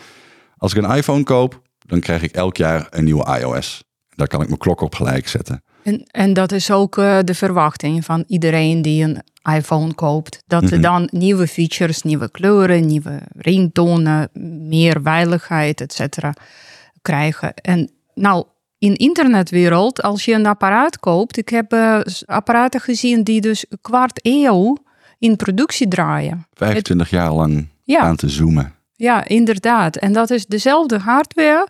Als 0.56 0.74
ik 0.74 0.82
een 0.82 0.96
iPhone 0.96 1.22
koop, 1.22 1.62
dan 1.78 2.00
krijg 2.00 2.22
ik 2.22 2.32
elk 2.32 2.56
jaar 2.56 2.86
een 2.90 3.04
nieuwe 3.04 3.38
iOS. 3.40 3.84
Daar 4.08 4.26
kan 4.26 4.40
ik 4.40 4.46
mijn 4.46 4.58
klok 4.58 4.80
op 4.80 4.94
gelijk 4.94 5.28
zetten. 5.28 5.62
En, 5.82 6.02
en 6.06 6.32
dat 6.32 6.52
is 6.52 6.70
ook 6.70 6.96
uh, 6.96 7.18
de 7.24 7.34
verwachting 7.34 8.04
van 8.04 8.24
iedereen 8.26 8.82
die 8.82 9.04
een 9.04 9.22
iPhone 9.56 9.94
koopt. 9.94 10.42
Dat 10.46 10.70
er 10.70 10.80
dan 10.80 11.08
nieuwe 11.12 11.46
features, 11.46 12.02
nieuwe 12.02 12.30
kleuren, 12.30 12.86
nieuwe 12.86 13.20
ringtonen, 13.36 14.28
meer 14.68 15.00
veiligheid, 15.02 15.80
et 15.80 15.92
cetera, 15.92 16.34
krijgen. 17.02 17.54
En 17.54 17.90
nou, 18.14 18.44
in 18.78 18.94
internetwereld, 18.94 20.02
als 20.02 20.24
je 20.24 20.32
een 20.32 20.46
apparaat 20.46 20.98
koopt, 21.00 21.36
ik 21.36 21.48
heb 21.48 21.72
uh, 21.72 22.00
apparaten 22.26 22.80
gezien 22.80 23.22
die 23.22 23.40
dus 23.40 23.64
een 23.68 23.78
kwart 23.80 24.20
eeuw 24.22 24.76
in 25.18 25.36
productie 25.36 25.88
draaien. 25.88 26.46
25 26.52 27.10
jaar 27.10 27.32
lang 27.32 27.68
Ja. 27.84 28.00
aan 28.00 28.16
te 28.16 28.28
zoomen. 28.28 28.74
Ja, 28.96 29.24
inderdaad. 29.24 29.96
En 29.96 30.12
dat 30.12 30.30
is 30.30 30.46
dezelfde 30.46 30.98
hardware. 30.98 31.68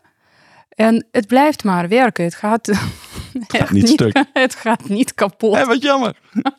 En 0.68 1.06
het 1.11 1.26
blijft 1.26 1.64
maar 1.64 1.88
werken. 1.88 2.25
Het 2.25 2.34
gaat, 2.34 2.70
gaat 3.49 3.70
niet 3.70 3.88
stuk. 3.88 4.25
Het 4.32 4.54
gaat 4.54 4.88
niet 4.88 5.14
kapot. 5.14 5.56
Hé, 5.56 5.64
wat 5.64 5.82
jammer. 5.82 6.16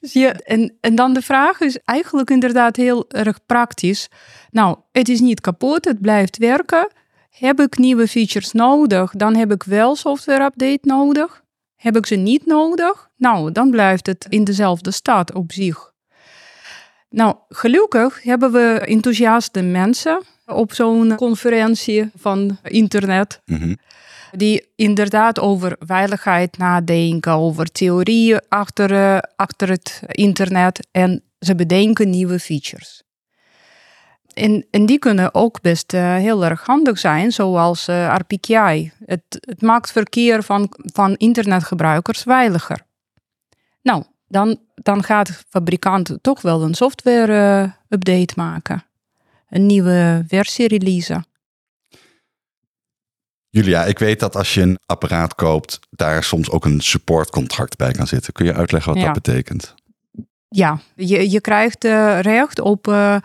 Dus 0.00 0.14
en, 0.44 0.76
en 0.80 0.94
dan 0.94 1.12
de 1.12 1.22
vraag 1.22 1.60
is 1.60 1.78
eigenlijk 1.84 2.30
inderdaad 2.30 2.76
heel 2.76 3.04
erg 3.08 3.38
praktisch. 3.46 4.08
Nou, 4.50 4.76
het 4.92 5.08
is 5.08 5.20
niet 5.20 5.40
kapot, 5.40 5.84
het 5.84 6.00
blijft 6.00 6.38
werken. 6.38 6.90
Heb 7.30 7.60
ik 7.60 7.78
nieuwe 7.78 8.08
features 8.08 8.52
nodig, 8.52 9.10
dan 9.10 9.36
heb 9.36 9.52
ik 9.52 9.62
wel 9.62 9.96
software 9.96 10.44
update 10.44 10.80
nodig. 10.82 11.42
Heb 11.76 11.96
ik 11.96 12.06
ze 12.06 12.14
niet 12.14 12.46
nodig, 12.46 13.10
nou, 13.16 13.52
dan 13.52 13.70
blijft 13.70 14.06
het 14.06 14.26
in 14.28 14.44
dezelfde 14.44 14.90
staat 14.90 15.32
op 15.34 15.52
zich. 15.52 15.92
Nou, 17.08 17.36
gelukkig 17.48 18.22
hebben 18.22 18.52
we 18.52 18.84
enthousiaste 18.86 19.62
mensen 19.62 20.22
op 20.46 20.72
zo'n 20.72 21.14
conferentie 21.14 22.10
van 22.16 22.58
internet. 22.62 23.40
Mhm. 23.44 23.74
Die 24.32 24.68
inderdaad 24.76 25.40
over 25.40 25.76
veiligheid 25.78 26.58
nadenken, 26.58 27.32
over 27.32 27.72
theorieën 27.72 28.40
achter, 28.48 28.92
eh, 28.92 29.18
achter 29.36 29.68
het 29.68 30.02
internet. 30.06 30.88
En 30.90 31.22
ze 31.38 31.54
bedenken 31.54 32.10
nieuwe 32.10 32.38
features. 32.38 33.02
En, 34.34 34.66
en 34.70 34.86
die 34.86 34.98
kunnen 34.98 35.34
ook 35.34 35.60
best 35.60 35.92
eh, 35.92 36.14
heel 36.14 36.44
erg 36.44 36.66
handig 36.66 36.98
zijn, 36.98 37.32
zoals 37.32 37.88
eh, 37.88 38.14
RPKI. 38.18 38.92
Het, 39.04 39.22
het 39.30 39.62
maakt 39.62 39.92
verkeer 39.92 40.42
van, 40.42 40.72
van 40.92 41.14
internetgebruikers 41.16 42.22
veiliger. 42.22 42.80
Nou, 43.82 44.04
dan, 44.28 44.60
dan 44.74 45.02
gaat 45.02 45.26
de 45.26 45.32
fabrikant 45.48 46.18
toch 46.20 46.42
wel 46.42 46.62
een 46.62 46.74
software-update 46.74 48.32
maken. 48.36 48.84
Een 49.48 49.66
nieuwe 49.66 50.24
versie 50.28 50.68
releasen. 50.68 51.24
Julia, 53.48 53.84
ik 53.84 53.98
weet 53.98 54.20
dat 54.20 54.36
als 54.36 54.54
je 54.54 54.60
een 54.60 54.78
apparaat 54.86 55.34
koopt, 55.34 55.78
daar 55.90 56.24
soms 56.24 56.50
ook 56.50 56.64
een 56.64 56.80
supportcontract 56.80 57.76
bij 57.76 57.92
kan 57.92 58.06
zitten. 58.06 58.32
Kun 58.32 58.46
je 58.46 58.54
uitleggen 58.54 58.92
wat 58.92 59.02
Ja. 59.02 59.12
dat 59.12 59.22
betekent? 59.22 59.74
Ja, 60.48 60.80
je, 60.94 61.30
je 61.30 61.40
krijgt 61.40 61.84
eh, 61.84 62.20
recht 62.20 62.60
op 62.60 62.88
eh, 62.88 63.16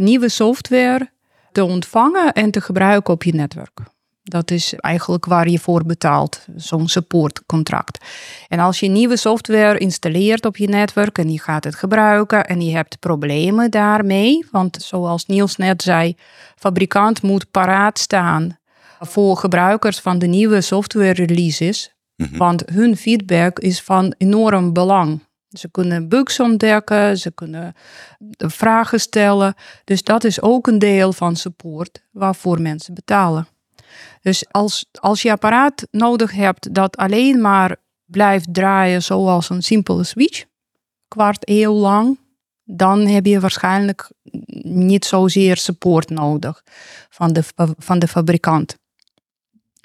nieuwe 0.00 0.28
software 0.28 1.10
te 1.52 1.64
ontvangen 1.64 2.32
en 2.32 2.50
te 2.50 2.60
gebruiken 2.60 3.14
op 3.14 3.22
je 3.22 3.34
netwerk. 3.34 3.80
Dat 4.22 4.50
is 4.50 4.74
eigenlijk 4.74 5.24
waar 5.24 5.48
je 5.48 5.58
voor 5.58 5.84
betaalt, 5.84 6.46
zo'n 6.56 6.88
supportcontract. 6.88 8.04
En 8.48 8.58
als 8.58 8.80
je 8.80 8.88
nieuwe 8.88 9.16
software 9.16 9.78
installeert 9.78 10.46
op 10.46 10.56
je 10.56 10.68
netwerk 10.68 11.18
en 11.18 11.32
je 11.32 11.40
gaat 11.40 11.64
het 11.64 11.74
gebruiken 11.74 12.46
en 12.46 12.60
je 12.60 12.74
hebt 12.74 12.98
problemen 12.98 13.70
daarmee, 13.70 14.46
want 14.50 14.82
zoals 14.82 15.26
Niels 15.26 15.56
net 15.56 15.82
zei, 15.82 16.16
fabrikant 16.56 17.22
moet 17.22 17.50
paraat 17.50 17.98
staan 17.98 18.58
voor 19.00 19.36
gebruikers 19.36 20.00
van 20.00 20.18
de 20.18 20.26
nieuwe 20.26 20.60
software 20.60 21.24
releases, 21.24 21.94
Mhm. 22.16 22.36
want 22.36 22.62
hun 22.72 22.96
feedback 22.96 23.58
is 23.58 23.80
van 23.82 24.14
enorm 24.18 24.72
belang. 24.72 25.20
Ze 25.58 25.70
kunnen 25.70 26.08
bugs 26.08 26.40
ontdekken, 26.40 27.18
ze 27.18 27.30
kunnen 27.30 27.74
vragen 28.36 29.00
stellen. 29.00 29.54
Dus 29.84 30.02
dat 30.02 30.24
is 30.24 30.40
ook 30.40 30.66
een 30.66 30.78
deel 30.78 31.12
van 31.12 31.36
support 31.36 32.02
waarvoor 32.10 32.60
mensen 32.60 32.94
betalen. 32.94 33.48
Dus 34.20 34.44
als, 34.50 34.86
als 35.00 35.22
je 35.22 35.30
apparaat 35.30 35.86
nodig 35.90 36.32
hebt 36.32 36.74
dat 36.74 36.96
alleen 36.96 37.40
maar 37.40 37.76
blijft 38.04 38.54
draaien 38.54 39.02
zoals 39.02 39.50
een 39.50 39.62
simpele 39.62 40.04
switch, 40.04 40.44
kwart 41.08 41.48
eeuw 41.48 41.72
lang, 41.72 42.18
dan 42.64 43.06
heb 43.06 43.26
je 43.26 43.40
waarschijnlijk 43.40 44.10
niet 44.62 45.04
zozeer 45.04 45.56
support 45.56 46.10
nodig 46.10 46.62
van 47.08 47.32
de, 47.32 47.42
van 47.78 47.98
de 47.98 48.08
fabrikant. 48.08 48.76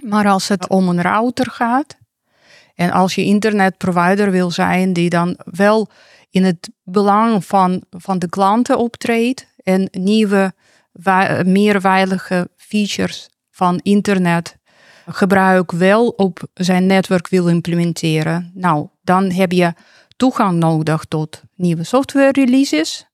Maar 0.03 0.27
als 0.27 0.47
het 0.47 0.67
om 0.67 0.89
een 0.89 1.01
router 1.01 1.51
gaat, 1.51 1.97
en 2.75 2.91
als 2.91 3.15
je 3.15 3.23
internetprovider 3.23 4.31
wil 4.31 4.51
zijn 4.51 4.93
die 4.93 5.09
dan 5.09 5.37
wel 5.45 5.87
in 6.29 6.43
het 6.43 6.69
belang 6.83 7.45
van, 7.45 7.83
van 7.89 8.19
de 8.19 8.29
klanten 8.29 8.77
optreedt 8.77 9.47
en 9.63 9.87
nieuwe, 9.91 10.53
meer 11.45 11.81
veilige 11.81 12.49
features 12.55 13.29
van 13.49 13.79
internet 13.83 14.59
gebruik 15.05 15.71
wel 15.71 16.07
op 16.07 16.39
zijn 16.53 16.85
netwerk 16.85 17.27
wil 17.27 17.47
implementeren, 17.47 18.51
nou, 18.53 18.87
dan 19.01 19.31
heb 19.31 19.51
je 19.51 19.73
toegang 20.17 20.59
nodig 20.59 21.05
tot 21.05 21.41
nieuwe 21.55 21.83
software 21.83 22.31
releases. 22.31 23.05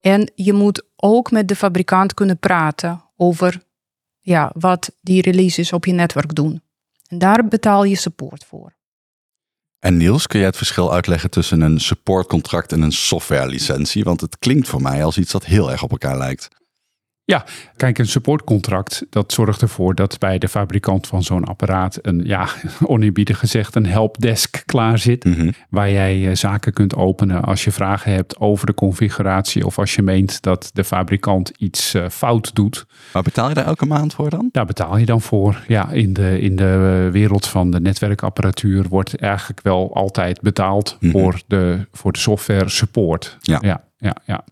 En 0.00 0.32
je 0.34 0.52
moet 0.52 0.82
ook 0.96 1.30
met 1.30 1.48
de 1.48 1.56
fabrikant 1.56 2.14
kunnen 2.14 2.38
praten 2.38 3.04
over 3.16 3.62
ja, 4.20 4.50
wat 4.54 4.92
die 5.00 5.22
releases 5.22 5.72
op 5.72 5.84
je 5.84 5.92
netwerk 5.92 6.34
doen. 6.34 6.62
En 7.08 7.18
daar 7.18 7.48
betaal 7.48 7.84
je 7.84 7.96
support 7.96 8.44
voor. 8.44 8.78
En 9.80 9.96
Niels, 9.96 10.26
kun 10.26 10.38
jij 10.38 10.48
het 10.48 10.56
verschil 10.56 10.92
uitleggen 10.92 11.30
tussen 11.30 11.60
een 11.60 11.80
supportcontract 11.80 12.72
en 12.72 12.82
een 12.82 12.92
softwarelicentie? 12.92 14.04
Want 14.04 14.20
het 14.20 14.38
klinkt 14.38 14.68
voor 14.68 14.82
mij 14.82 15.04
als 15.04 15.18
iets 15.18 15.32
dat 15.32 15.44
heel 15.44 15.70
erg 15.70 15.82
op 15.82 15.90
elkaar 15.90 16.18
lijkt. 16.18 16.48
Ja, 17.30 17.44
kijk, 17.76 17.98
een 17.98 18.06
supportcontract, 18.06 19.06
dat 19.10 19.32
zorgt 19.32 19.62
ervoor 19.62 19.94
dat 19.94 20.18
bij 20.18 20.38
de 20.38 20.48
fabrikant 20.48 21.06
van 21.06 21.22
zo'n 21.22 21.44
apparaat 21.44 21.98
een, 22.02 22.20
ja, 22.24 22.48
oneerbiedig 22.84 23.38
gezegd, 23.38 23.74
een 23.74 23.86
helpdesk 23.86 24.62
klaar 24.66 24.98
zit. 24.98 25.24
Mhm. 25.24 25.50
Waar 25.68 25.90
jij 25.90 26.28
eh, 26.28 26.34
zaken 26.36 26.72
kunt 26.72 26.94
openen 26.94 27.42
als 27.42 27.64
je 27.64 27.72
vragen 27.72 28.12
hebt 28.12 28.38
over 28.38 28.66
de 28.66 28.74
configuratie 28.74 29.66
of 29.66 29.78
als 29.78 29.94
je 29.94 30.02
meent 30.02 30.42
dat 30.42 30.70
de 30.72 30.84
fabrikant 30.84 31.48
iets 31.58 31.94
eh, 31.94 32.08
fout 32.08 32.54
doet. 32.54 32.86
Maar 33.12 33.22
betaal 33.22 33.48
je 33.48 33.54
daar 33.54 33.66
elke 33.66 33.86
maand 33.86 34.14
voor 34.14 34.30
dan? 34.30 34.48
Daar 34.52 34.66
betaal 34.66 34.96
je 34.96 35.06
dan 35.06 35.20
voor. 35.20 35.64
Ja, 35.68 35.90
in 35.90 36.12
de, 36.12 36.40
in 36.40 36.56
de 36.56 37.08
wereld 37.12 37.46
van 37.46 37.70
de 37.70 37.80
netwerkapparatuur 37.80 38.88
wordt 38.88 39.16
eigenlijk 39.16 39.60
wel 39.62 39.94
altijd 39.94 40.40
betaald 40.40 40.96
Mhm. 41.00 41.12
voor, 41.12 41.40
de, 41.46 41.86
voor 41.92 42.12
de 42.12 42.18
software 42.18 42.68
support. 42.68 43.36
Ja. 43.40 43.58
ja, 43.60 43.84
ja, 44.00 44.16
ja. 44.26 44.44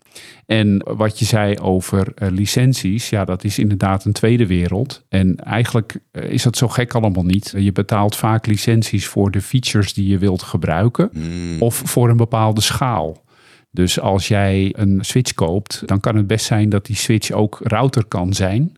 En 0.45 0.83
wat 0.97 1.19
je 1.19 1.25
zei 1.25 1.57
over 1.57 2.11
eh, 2.15 2.29
licenties, 2.31 3.09
ja, 3.09 3.25
dat 3.25 3.43
is 3.43 3.59
inderdaad 3.59 4.05
een 4.05 4.11
tweede 4.11 4.47
wereld. 4.47 5.05
En 5.09 5.35
eigenlijk 5.35 5.99
eh, 6.11 6.29
is 6.29 6.43
dat 6.43 6.57
zo 6.57 6.67
gek 6.67 6.93
allemaal 6.93 7.23
niet. 7.23 7.53
Je 7.57 7.71
betaalt 7.71 8.15
vaak 8.15 8.45
licenties 8.45 9.07
voor 9.07 9.31
de 9.31 9.41
features 9.41 9.93
die 9.93 10.07
je 10.07 10.17
wilt 10.17 10.43
gebruiken 10.43 11.09
Mm. 11.13 11.61
of 11.61 11.75
voor 11.85 12.09
een 12.09 12.17
bepaalde 12.17 12.61
schaal. 12.61 13.23
Dus 13.71 13.99
als 13.99 14.27
jij 14.27 14.73
een 14.77 14.97
switch 15.01 15.33
koopt, 15.33 15.83
dan 15.85 15.99
kan 15.99 16.15
het 16.15 16.27
best 16.27 16.45
zijn 16.45 16.69
dat 16.69 16.85
die 16.85 16.95
switch 16.95 17.31
ook 17.31 17.59
router 17.63 18.05
kan 18.05 18.33
zijn, 18.33 18.77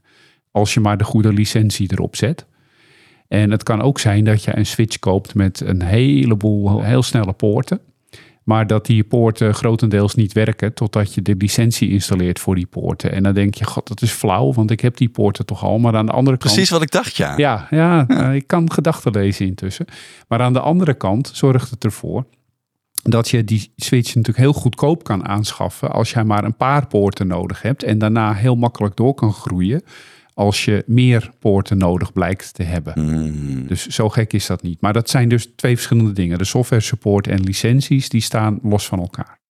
als 0.51 0.73
je 0.73 0.79
maar 0.79 0.97
de 0.97 1.03
goede 1.03 1.33
licentie 1.33 1.91
erop 1.91 2.15
zet. 2.15 2.45
En 3.27 3.51
het 3.51 3.63
kan 3.63 3.81
ook 3.81 3.99
zijn 3.99 4.23
dat 4.23 4.43
je 4.43 4.57
een 4.57 4.65
switch 4.65 4.99
koopt 4.99 5.35
met 5.35 5.59
een 5.59 5.81
heleboel 5.81 6.83
heel 6.83 7.03
snelle 7.03 7.33
poorten. 7.33 7.79
Maar 8.43 8.67
dat 8.67 8.85
die 8.85 9.03
poorten 9.03 9.53
grotendeels 9.53 10.15
niet 10.15 10.33
werken 10.33 10.73
totdat 10.73 11.13
je 11.13 11.21
de 11.21 11.35
licentie 11.37 11.89
installeert 11.89 12.39
voor 12.39 12.55
die 12.55 12.65
poorten. 12.65 13.11
En 13.11 13.23
dan 13.23 13.33
denk 13.33 13.53
je, 13.53 13.65
god, 13.65 13.87
dat 13.87 14.01
is 14.01 14.11
flauw, 14.11 14.53
want 14.53 14.71
ik 14.71 14.79
heb 14.79 14.97
die 14.97 15.09
poorten 15.09 15.45
toch 15.45 15.63
al. 15.63 15.79
Maar 15.79 15.95
aan 15.95 16.05
de 16.05 16.11
andere 16.11 16.37
kant... 16.37 16.53
Precies 16.53 16.69
wat 16.69 16.81
ik 16.81 16.91
dacht, 16.91 17.15
ja. 17.15 17.37
Ja, 17.37 17.67
ja, 17.69 18.07
eh, 18.07 18.35
ik 18.35 18.47
kan 18.47 18.71
gedachten 18.71 19.11
lezen 19.11 19.45
intussen. 19.45 19.85
Maar 20.27 20.41
aan 20.41 20.53
de 20.53 20.59
andere 20.59 20.93
kant 20.93 21.31
zorgt 21.33 21.69
het 21.69 21.83
ervoor 21.83 22.25
dat 23.03 23.29
je 23.29 23.43
die 23.43 23.71
switch 23.75 24.15
natuurlijk 24.15 24.37
heel 24.37 24.53
goedkoop 24.53 25.03
kan 25.03 25.27
aanschaffen 25.27 25.91
als 25.91 26.11
jij 26.11 26.23
maar 26.23 26.43
een 26.43 26.57
paar 26.57 26.87
poorten 26.87 27.27
nodig 27.27 27.61
hebt 27.61 27.83
en 27.83 27.97
daarna 27.97 28.33
heel 28.33 28.55
makkelijk 28.55 28.95
door 28.95 29.13
kan 29.13 29.33
groeien 29.33 29.81
als 30.33 30.65
je 30.65 30.83
meer 30.85 31.31
poorten 31.39 31.77
nodig 31.77 32.13
blijkt 32.13 32.53
te 32.53 32.63
hebben. 32.63 32.93
Mm. 32.95 33.67
Dus 33.67 33.87
zo 33.87 34.09
gek 34.09 34.33
is 34.33 34.45
dat 34.45 34.61
niet. 34.61 34.81
Maar 34.81 34.93
dat 34.93 35.09
zijn 35.09 35.29
dus 35.29 35.49
twee 35.55 35.75
verschillende 35.75 36.13
dingen. 36.13 36.37
De 36.37 36.43
software 36.43 36.81
support 36.81 37.27
en 37.27 37.43
licenties, 37.43 38.09
die 38.09 38.21
staan 38.21 38.59
los 38.63 38.87
van 38.87 38.99
elkaar. 38.99 39.41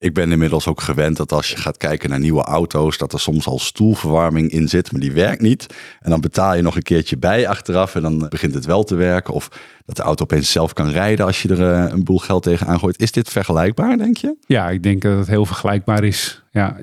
Ik 0.00 0.14
ben 0.14 0.32
inmiddels 0.32 0.66
ook 0.66 0.80
gewend 0.80 1.16
dat 1.16 1.32
als 1.32 1.50
je 1.50 1.56
gaat 1.56 1.76
kijken 1.76 2.10
naar 2.10 2.18
nieuwe 2.18 2.42
auto's, 2.42 2.98
dat 2.98 3.12
er 3.12 3.20
soms 3.20 3.46
al 3.46 3.58
stoelverwarming 3.58 4.50
in 4.50 4.68
zit, 4.68 4.92
maar 4.92 5.00
die 5.00 5.12
werkt 5.12 5.40
niet. 5.42 5.66
En 6.00 6.10
dan 6.10 6.20
betaal 6.20 6.54
je 6.54 6.62
nog 6.62 6.76
een 6.76 6.82
keertje 6.82 7.16
bij 7.16 7.48
achteraf 7.48 7.94
en 7.94 8.02
dan 8.02 8.28
begint 8.28 8.54
het 8.54 8.64
wel 8.64 8.84
te 8.84 8.94
werken. 8.94 9.34
Of 9.34 9.48
dat 9.84 9.96
de 9.96 10.02
auto 10.02 10.22
opeens 10.22 10.52
zelf 10.52 10.72
kan 10.72 10.90
rijden 10.90 11.26
als 11.26 11.42
je 11.42 11.48
er 11.48 11.72
eh, 11.72 11.92
een 11.92 12.04
boel 12.04 12.18
geld 12.18 12.42
tegen 12.42 12.66
aangooit. 12.66 13.00
Is 13.00 13.12
dit 13.12 13.28
vergelijkbaar, 13.28 13.96
denk 13.96 14.16
je? 14.16 14.36
Ja, 14.46 14.70
ik 14.70 14.82
denk 14.82 15.02
dat 15.02 15.18
het 15.18 15.26
heel 15.26 15.46
vergelijkbaar 15.46 16.04
is. 16.04 16.42
Ja, 16.58 16.76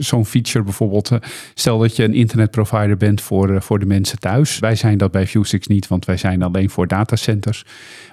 zo'n 0.00 0.26
feature 0.26 0.64
bijvoorbeeld. 0.64 1.10
eh, 1.10 1.18
Stel 1.54 1.78
dat 1.78 1.96
je 1.96 2.04
een 2.04 2.14
internetprovider 2.14 2.96
bent 2.96 3.20
voor, 3.20 3.54
eh, 3.54 3.60
voor 3.60 3.78
de 3.78 3.86
mensen 3.86 4.18
thuis. 4.18 4.58
Wij 4.58 4.76
zijn 4.76 4.98
dat 4.98 5.10
bij 5.10 5.26
Vuzix 5.26 5.66
niet, 5.66 5.88
want 5.88 6.04
wij 6.04 6.16
zijn 6.16 6.42
alleen 6.42 6.70
voor 6.70 6.86
datacenters. 6.86 7.64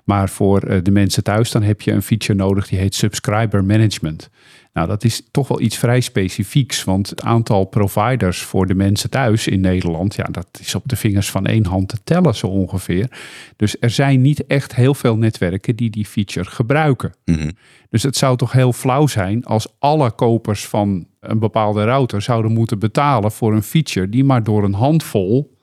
Maar 0.03 0.29
voor 0.29 0.61
eh, 0.61 0.77
de 0.83 0.91
mensen 0.91 1.23
thuis, 1.23 1.51
dan 1.51 1.63
heb 1.63 1.81
je 1.81 1.91
een 1.91 2.01
feature 2.01 2.33
nodig 2.39 2.67
die 2.67 2.79
heet 2.79 2.95
Subscriber 2.95 3.65
Management. 3.65 4.29
Nou, 4.77 4.89
dat 4.89 5.03
is 5.03 5.21
toch 5.31 5.47
wel 5.47 5.61
iets 5.61 5.77
vrij 5.77 5.99
specifieks, 5.99 6.83
want 6.83 7.09
het 7.09 7.21
aantal 7.21 7.65
providers 7.65 8.41
voor 8.41 8.65
de 8.65 8.75
mensen 8.75 9.09
thuis 9.09 9.47
in 9.47 9.61
Nederland, 9.61 10.15
ja, 10.15 10.23
dat 10.23 10.47
is 10.59 10.75
op 10.75 10.83
de 10.85 10.95
vingers 10.95 11.31
van 11.31 11.45
één 11.45 11.65
hand 11.65 11.89
te 11.89 11.97
tellen 12.03 12.35
zo 12.35 12.47
ongeveer. 12.47 13.11
Dus 13.55 13.75
er 13.79 13.89
zijn 13.89 14.21
niet 14.21 14.45
echt 14.45 14.75
heel 14.75 14.93
veel 14.93 15.17
netwerken 15.17 15.75
die 15.75 15.89
die 15.89 16.05
feature 16.05 16.49
gebruiken. 16.49 17.13
Mhm. 17.25 17.51
Dus 17.89 18.03
het 18.03 18.17
zou 18.17 18.37
toch 18.37 18.51
heel 18.51 18.73
flauw 18.73 19.07
zijn 19.07 19.45
als 19.45 19.67
alle 19.79 20.11
kopers 20.11 20.65
van 20.65 21.07
een 21.19 21.39
bepaalde 21.39 21.83
router 21.83 22.21
zouden 22.21 22.51
moeten 22.51 22.79
betalen 22.79 23.31
voor 23.31 23.53
een 23.53 23.63
feature 23.63 24.09
die 24.09 24.23
maar 24.23 24.43
door 24.43 24.63
een 24.63 24.73
handvol 24.73 25.57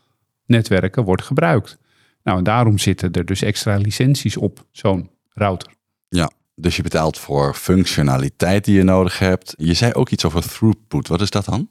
netwerken 0.47 1.05
wordt 1.05 1.22
gebruikt. 1.22 1.79
Nou, 2.22 2.38
en 2.38 2.44
daarom 2.44 2.79
zitten 2.79 3.12
er 3.12 3.24
dus 3.24 3.42
extra 3.42 3.77
licenties 3.77 4.37
op 4.37 4.66
zo'n 4.72 5.11
router. 5.29 5.72
Ja, 6.09 6.31
dus 6.55 6.77
je 6.77 6.83
betaalt 6.83 7.19
voor 7.19 7.55
functionaliteit 7.55 8.64
die 8.64 8.77
je 8.77 8.83
nodig 8.83 9.19
hebt. 9.19 9.55
Je 9.57 9.75
zei 9.75 9.93
ook 9.93 10.11
iets 10.11 10.25
over 10.25 10.49
throughput. 10.49 11.09
Wat 11.09 11.21
is 11.21 11.31
dat 11.31 11.45
dan? 11.45 11.69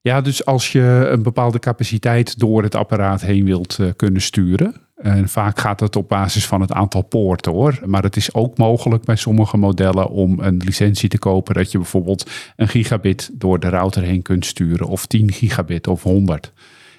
Ja, 0.00 0.20
dus 0.20 0.44
als 0.44 0.72
je 0.72 1.08
een 1.10 1.22
bepaalde 1.22 1.58
capaciteit 1.58 2.38
door 2.38 2.62
het 2.62 2.74
apparaat 2.74 3.20
heen 3.20 3.44
wilt 3.44 3.78
eh, 3.78 3.88
kunnen 3.96 4.22
sturen. 4.22 4.74
En 4.96 5.28
vaak 5.28 5.58
gaat 5.58 5.80
het 5.80 5.96
op 5.96 6.08
basis 6.08 6.46
van 6.46 6.60
het 6.60 6.72
aantal 6.72 7.02
poorten 7.02 7.52
hoor. 7.52 7.80
Maar 7.84 8.02
het 8.02 8.16
is 8.16 8.34
ook 8.34 8.58
mogelijk 8.58 9.04
bij 9.04 9.16
sommige 9.16 9.56
modellen 9.56 10.08
om 10.08 10.40
een 10.40 10.56
licentie 10.64 11.08
te 11.08 11.18
kopen. 11.18 11.54
Dat 11.54 11.72
je 11.72 11.78
bijvoorbeeld 11.78 12.30
een 12.56 12.68
gigabit 12.68 13.30
door 13.32 13.60
de 13.60 13.68
router 13.68 14.02
heen 14.02 14.22
kunt 14.22 14.46
sturen. 14.46 14.86
Of 14.86 15.06
10 15.06 15.32
gigabit 15.32 15.86
of 15.86 16.02
100. 16.02 16.52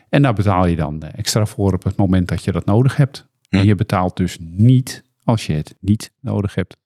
En 0.09 0.21
daar 0.21 0.33
betaal 0.33 0.65
je 0.65 0.75
dan 0.75 1.01
eh, 1.01 1.09
extra 1.15 1.45
voor 1.45 1.73
op 1.73 1.83
het 1.83 1.95
moment 1.95 2.27
dat 2.27 2.43
je 2.43 2.51
dat 2.51 2.65
nodig 2.65 2.95
hebt. 2.95 3.27
Hm. 3.49 3.55
En 3.55 3.65
je 3.65 3.75
betaalt 3.75 4.17
dus 4.17 4.37
niet 4.39 5.03
als 5.23 5.45
je 5.45 5.53
het 5.53 5.75
niet 5.79 6.11
nodig 6.19 6.55
hebt. 6.55 6.77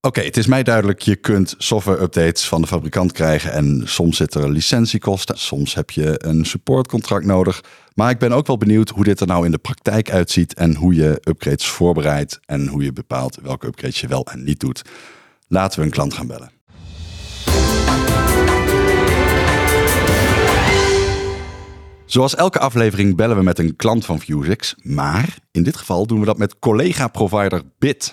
Oké, 0.00 0.20
het 0.20 0.36
is 0.36 0.46
mij 0.46 0.62
duidelijk, 0.62 1.00
je 1.00 1.16
kunt 1.16 1.54
software-updates 1.58 2.48
van 2.48 2.60
de 2.60 2.66
fabrikant 2.66 3.12
krijgen 3.12 3.52
en 3.52 3.82
soms 3.84 4.16
zitten 4.16 4.42
er 4.42 4.50
licentiekosten, 4.50 5.38
soms 5.38 5.74
heb 5.74 5.90
je 5.90 6.14
een 6.24 6.44
supportcontract 6.44 7.24
nodig. 7.24 7.60
Maar 7.94 8.10
ik 8.10 8.18
ben 8.18 8.32
ook 8.32 8.46
wel 8.46 8.56
benieuwd 8.56 8.88
hoe 8.88 9.04
dit 9.04 9.20
er 9.20 9.26
nou 9.26 9.44
in 9.44 9.50
de 9.50 9.58
praktijk 9.58 10.10
uitziet 10.10 10.54
en 10.54 10.74
hoe 10.74 10.94
je 10.94 11.20
upgrades 11.22 11.66
voorbereidt 11.66 12.40
en 12.44 12.66
hoe 12.66 12.82
je 12.82 12.92
bepaalt 12.92 13.38
welke 13.42 13.66
upgrades 13.66 14.00
je 14.00 14.06
wel 14.06 14.26
en 14.26 14.44
niet 14.44 14.60
doet. 14.60 14.82
Laten 15.48 15.78
we 15.78 15.84
een 15.84 15.92
klant 15.92 16.14
gaan 16.14 16.26
bellen. 16.26 16.50
Zoals 22.06 22.34
elke 22.34 22.58
aflevering 22.58 23.16
bellen 23.16 23.36
we 23.36 23.42
met 23.42 23.58
een 23.58 23.76
klant 23.76 24.04
van 24.04 24.20
Vuzix, 24.20 24.74
maar 24.82 25.38
in 25.50 25.62
dit 25.62 25.76
geval 25.76 26.06
doen 26.06 26.20
we 26.20 26.26
dat 26.26 26.38
met 26.38 26.58
collega-provider 26.58 27.62
BIT. 27.78 28.12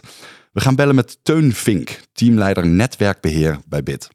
We 0.56 0.62
gaan 0.62 0.76
bellen 0.76 0.96
met 0.96 1.18
Teun 1.22 1.54
Vink, 1.54 2.02
teamleider 2.13 2.68
netwerkbeheer 2.68 3.60
bij 3.68 3.84
BIT. 3.84 4.10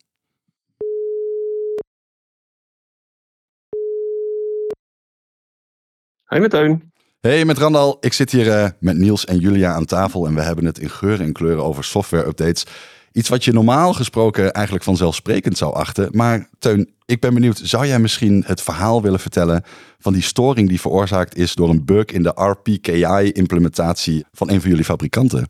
Hoi 6.24 6.40
met 6.40 6.50
Teun. 6.50 6.92
Hey, 7.20 7.44
met 7.44 7.58
Randal. 7.58 7.96
Ik 8.00 8.12
zit 8.12 8.30
hier 8.30 8.50
eh, 8.52 8.70
met 8.78 8.96
Niels 8.96 9.24
en 9.24 9.38
Julia 9.38 9.72
aan 9.72 9.84
tafel 9.84 10.26
en 10.26 10.34
we 10.34 10.40
hebben 10.40 10.64
het 10.64 10.78
in 10.78 10.90
geuren 10.90 11.26
en 11.26 11.32
kleuren 11.32 11.64
over 11.64 11.84
software-updates. 11.84 12.66
Iets 13.12 13.28
wat 13.28 13.44
je 13.44 13.52
normaal 13.52 13.92
gesproken 13.92 14.52
eigenlijk 14.52 14.84
vanzelfsprekend 14.84 15.58
zou 15.58 15.74
achten. 15.74 16.08
Maar 16.12 16.48
Teun, 16.58 16.94
ik 17.04 17.20
ben 17.20 17.34
benieuwd, 17.34 17.60
zou 17.62 17.86
jij 17.86 17.98
misschien 17.98 18.44
het 18.46 18.62
verhaal 18.62 19.02
willen 19.02 19.20
vertellen 19.20 19.62
van 19.98 20.12
die 20.12 20.22
storing 20.22 20.68
die 20.68 20.80
veroorzaakt 20.80 21.36
is 21.36 21.54
door 21.54 21.68
een 21.68 21.84
bug 21.84 22.04
in 22.04 22.22
de 22.22 22.32
RPKI-implementatie 22.34 24.24
van 24.32 24.50
een 24.50 24.60
van 24.60 24.70
jullie 24.70 24.84
fabrikanten? 24.84 25.48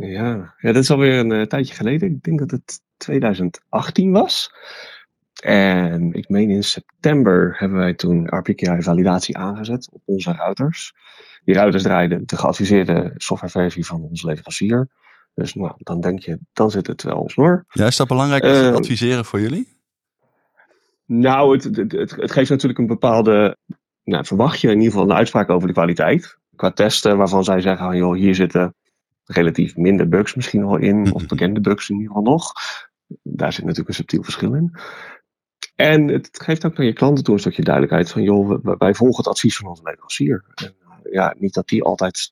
Ja. 0.00 0.54
ja, 0.58 0.72
dat 0.72 0.82
is 0.82 0.90
alweer 0.90 1.18
een 1.18 1.32
eh, 1.32 1.42
tijdje 1.42 1.74
geleden. 1.74 2.10
Ik 2.10 2.22
denk 2.22 2.38
dat 2.38 2.50
het 2.50 2.80
2018 2.96 4.12
was. 4.12 4.52
En 5.42 6.12
ik 6.12 6.28
meen 6.28 6.50
in 6.50 6.64
september 6.64 7.54
hebben 7.58 7.78
wij 7.78 7.94
toen 7.94 8.26
RPKI-validatie 8.26 9.36
aangezet 9.36 9.88
op 9.92 10.02
onze 10.04 10.32
routers. 10.32 10.92
Die 11.44 11.54
routers 11.54 11.82
draaiden 11.82 12.26
de 12.26 12.36
geadviseerde 12.36 13.12
softwareversie 13.16 13.86
van 13.86 14.02
onze 14.02 14.26
leverancier. 14.26 14.88
Dus 15.34 15.54
nou, 15.54 15.72
dan 15.78 16.00
denk 16.00 16.20
je, 16.20 16.38
dan 16.52 16.70
zit 16.70 16.86
het 16.86 17.02
wel 17.02 17.28
snor. 17.28 17.64
Ja, 17.68 17.86
is 17.86 17.96
dat 17.96 18.08
belangrijk 18.08 18.42
als 18.44 18.58
ze 18.58 18.68
Eh, 18.68 18.74
adviseren 18.74 19.24
voor 19.24 19.40
jullie? 19.40 19.78
Nou, 21.06 21.54
het, 21.54 21.64
het, 21.64 21.92
het, 21.92 22.10
het 22.10 22.32
geeft 22.32 22.50
natuurlijk 22.50 22.78
een 22.78 22.86
bepaalde. 22.86 23.56
Nou, 24.04 24.24
verwacht 24.24 24.60
je 24.60 24.68
in 24.68 24.76
ieder 24.78 24.92
geval 24.92 25.10
een 25.10 25.16
uitspraak 25.16 25.50
over 25.50 25.68
de 25.68 25.74
kwaliteit. 25.74 26.38
Qua 26.56 26.70
testen 26.70 27.16
waarvan 27.16 27.44
zij 27.44 27.60
zeggen: 27.60 27.86
ah, 27.86 27.94
joh, 27.94 28.14
hier 28.14 28.34
zitten 28.34 28.74
relatief 29.30 29.76
minder 29.76 30.08
bugs 30.08 30.34
misschien 30.34 30.64
al 30.64 30.76
in. 30.76 31.12
Of 31.14 31.26
bekende 31.26 31.60
bugs 31.60 31.88
in 31.88 31.96
ieder 31.96 32.08
geval 32.08 32.32
nog. 32.32 32.52
Daar 33.22 33.52
zit 33.52 33.62
natuurlijk 33.62 33.88
een 33.88 33.94
subtiel 33.94 34.22
verschil 34.22 34.54
in. 34.54 34.74
En 35.74 36.08
het 36.08 36.28
geeft 36.32 36.66
ook 36.66 36.76
naar 36.76 36.86
je 36.86 36.92
klanten 36.92 37.24
toe 37.24 37.34
een 37.34 37.40
stukje 37.40 37.62
duidelijkheid 37.62 38.10
van: 38.10 38.22
joh, 38.22 38.64
wij 38.78 38.94
volgen 38.94 39.16
het 39.16 39.28
advies 39.28 39.56
van 39.56 39.68
onze 39.68 39.82
leverancier. 39.84 40.44
En, 40.54 40.74
eh, 40.80 41.12
ja, 41.12 41.34
niet 41.38 41.54
dat 41.54 41.68
die 41.68 41.82
altijd 41.82 42.30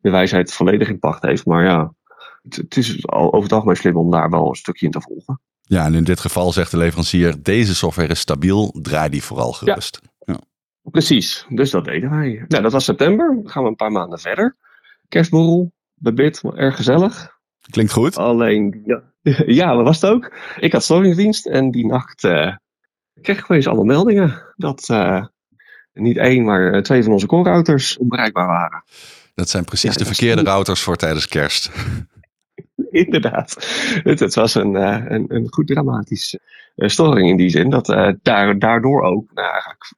de 0.00 0.10
wijsheid 0.10 0.52
volledig 0.52 0.88
in 0.88 0.98
pacht 0.98 1.22
heeft, 1.22 1.46
maar 1.46 1.64
ja. 1.64 1.94
Het, 2.42 2.56
het 2.56 2.76
is 2.76 3.06
al 3.06 3.26
over 3.26 3.42
het 3.42 3.52
algemeen 3.52 3.76
slim 3.76 3.96
om 3.96 4.10
daar 4.10 4.30
wel 4.30 4.48
een 4.48 4.54
stukje 4.54 4.86
in 4.86 4.92
te 4.92 5.00
volgen. 5.00 5.40
Ja, 5.60 5.84
en 5.84 5.94
in 5.94 6.04
dit 6.04 6.20
geval 6.20 6.52
zegt 6.52 6.70
de 6.70 6.76
leverancier, 6.76 7.42
deze 7.42 7.74
software 7.74 8.08
is 8.08 8.20
stabiel, 8.20 8.78
draai 8.82 9.10
die 9.10 9.22
vooral 9.22 9.52
gerust. 9.52 10.00
Precies, 10.82 11.46
dus 11.48 11.70
dat 11.70 11.84
deden 11.84 12.10
wij. 12.10 12.44
Nou, 12.48 12.62
dat 12.62 12.72
was 12.72 12.84
september. 12.84 13.34
Dan 13.34 13.50
gaan 13.50 13.62
we 13.62 13.68
een 13.68 13.76
paar 13.76 13.92
maanden 13.92 14.18
verder. 14.18 14.56
Kerstborrel, 15.08 15.72
bij 16.00 16.14
Bit, 16.14 16.42
erg 16.54 16.76
gezellig. 16.76 17.38
Klinkt 17.70 17.92
goed? 17.92 18.16
Alleen, 18.16 18.82
ja, 18.84 19.02
ja, 19.60 19.74
dat 19.74 19.84
was 19.84 20.00
het 20.00 20.10
ook. 20.10 20.32
Ik 20.58 20.72
had 20.72 20.82
storingsdienst 20.82 21.46
en 21.46 21.70
die 21.70 21.86
nacht, 21.86 22.24
eh, 22.24 22.56
kreeg 23.20 23.38
ik 23.38 23.44
opeens 23.44 23.66
allemaal 23.66 23.84
meldingen 23.84 24.52
dat 24.56 24.88
uh, 24.90 25.24
niet 25.92 26.16
één, 26.16 26.44
maar 26.44 26.82
twee 26.82 27.02
van 27.02 27.12
onze 27.12 27.26
core-routers 27.26 27.98
onbereikbaar 27.98 28.46
waren. 28.46 28.84
Dat 29.34 29.48
zijn 29.48 29.64
precies 29.64 29.96
de 29.96 30.04
verkeerde 30.04 30.42
routers 30.42 30.80
voor 30.80 30.96
tijdens 30.96 31.28
kerst. 31.28 31.70
Inderdaad. 32.90 33.56
Het, 34.02 34.20
het 34.20 34.34
was 34.34 34.54
een, 34.54 34.74
een, 34.74 35.24
een 35.28 35.46
goed 35.50 35.66
dramatische 35.66 36.40
storing 36.76 37.28
in 37.28 37.36
die 37.36 37.48
zin. 37.48 37.70
Dat 37.70 37.86
daar, 38.22 38.58
daardoor 38.58 39.02
ook 39.02 39.30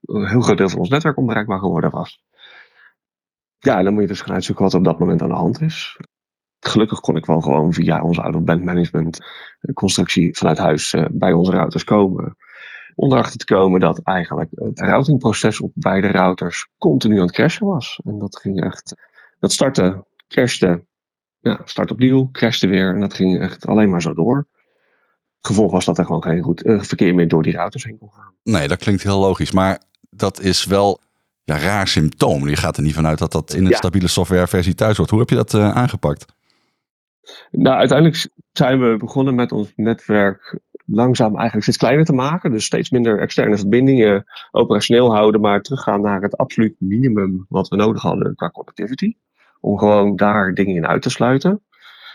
een 0.02 0.28
heel 0.28 0.40
groot 0.40 0.58
deel 0.58 0.68
van 0.68 0.78
ons 0.78 0.88
netwerk 0.88 1.16
onbereikbaar 1.16 1.58
geworden 1.58 1.90
was. 1.90 2.22
Ja, 3.62 3.82
dan 3.82 3.92
moet 3.92 4.02
je 4.02 4.08
dus 4.08 4.20
gaan 4.20 4.34
uitzoeken 4.34 4.64
wat 4.64 4.74
op 4.74 4.84
dat 4.84 4.98
moment 4.98 5.22
aan 5.22 5.28
de 5.28 5.34
hand 5.34 5.60
is. 5.60 5.96
Gelukkig 6.60 7.00
kon 7.00 7.16
ik 7.16 7.26
wel 7.26 7.40
gewoon 7.40 7.72
via 7.72 8.02
onze 8.02 8.22
out 8.22 8.44
band 8.44 8.64
management 8.64 9.18
constructie 9.74 10.36
vanuit 10.36 10.58
huis 10.58 10.94
bij 11.10 11.32
onze 11.32 11.52
routers 11.52 11.84
komen 11.84 12.36
om 12.94 13.12
erachter 13.12 13.38
te 13.38 13.44
komen 13.44 13.80
dat 13.80 14.00
eigenlijk 14.02 14.50
het 14.54 14.80
routingproces 14.80 15.60
op 15.60 15.72
beide 15.74 16.08
routers 16.08 16.68
continu 16.78 17.16
aan 17.16 17.26
het 17.26 17.34
crashen 17.34 17.66
was. 17.66 18.00
En 18.04 18.18
dat 18.18 18.38
ging 18.38 18.64
echt, 18.64 18.94
dat 19.38 19.52
startte, 19.52 20.04
crashte, 20.28 20.84
ja, 21.40 21.60
start 21.64 21.90
opnieuw, 21.90 22.28
crashte 22.30 22.66
weer 22.66 22.94
en 22.94 23.00
dat 23.00 23.14
ging 23.14 23.40
echt 23.40 23.66
alleen 23.66 23.90
maar 23.90 24.02
zo 24.02 24.14
door. 24.14 24.46
Gevolg 25.40 25.72
was 25.72 25.84
dat 25.84 25.98
er 25.98 26.04
gewoon 26.04 26.22
geen 26.22 26.42
goed 26.42 26.64
uh, 26.64 26.82
verkeer 26.82 27.14
meer 27.14 27.28
door 27.28 27.42
die 27.42 27.56
routers 27.56 27.84
heen 27.84 27.98
kon 27.98 28.12
gaan. 28.12 28.34
Nee, 28.42 28.68
dat 28.68 28.78
klinkt 28.78 29.02
heel 29.02 29.18
logisch, 29.20 29.52
maar 29.52 29.82
dat 30.10 30.40
is 30.40 30.64
wel 30.64 31.00
ja, 31.44 31.58
raar 31.58 31.88
symptoom. 31.88 32.48
Je 32.48 32.56
gaat 32.56 32.76
er 32.76 32.82
niet 32.82 32.94
vanuit 32.94 33.18
dat 33.18 33.32
dat 33.32 33.54
in 33.54 33.64
een 33.64 33.70
ja. 33.70 33.76
stabiele 33.76 34.08
softwareversie 34.08 34.74
thuis 34.74 34.96
wordt. 34.96 35.10
Hoe 35.10 35.20
heb 35.20 35.30
je 35.30 35.36
dat 35.36 35.52
uh, 35.52 35.70
aangepakt? 35.70 36.24
Nou, 37.50 37.76
uiteindelijk 37.76 38.28
zijn 38.52 38.80
we 38.80 38.96
begonnen 38.96 39.34
met 39.34 39.52
ons 39.52 39.72
netwerk 39.76 40.60
langzaam 40.86 41.34
eigenlijk 41.34 41.62
steeds 41.62 41.78
kleiner 41.78 42.04
te 42.04 42.12
maken. 42.12 42.50
Dus 42.50 42.64
steeds 42.64 42.90
minder 42.90 43.20
externe 43.20 43.58
verbindingen 43.58 44.24
operationeel 44.50 45.14
houden, 45.14 45.40
maar 45.40 45.62
teruggaan 45.62 46.00
naar 46.00 46.22
het 46.22 46.36
absoluut 46.36 46.74
minimum 46.78 47.46
wat 47.48 47.68
we 47.68 47.76
nodig 47.76 48.02
hadden 48.02 48.34
qua 48.34 48.50
connectivity. 48.50 49.16
Om 49.60 49.78
gewoon 49.78 50.16
daar 50.16 50.54
dingen 50.54 50.74
in 50.74 50.86
uit 50.86 51.02
te 51.02 51.10
sluiten. 51.10 51.62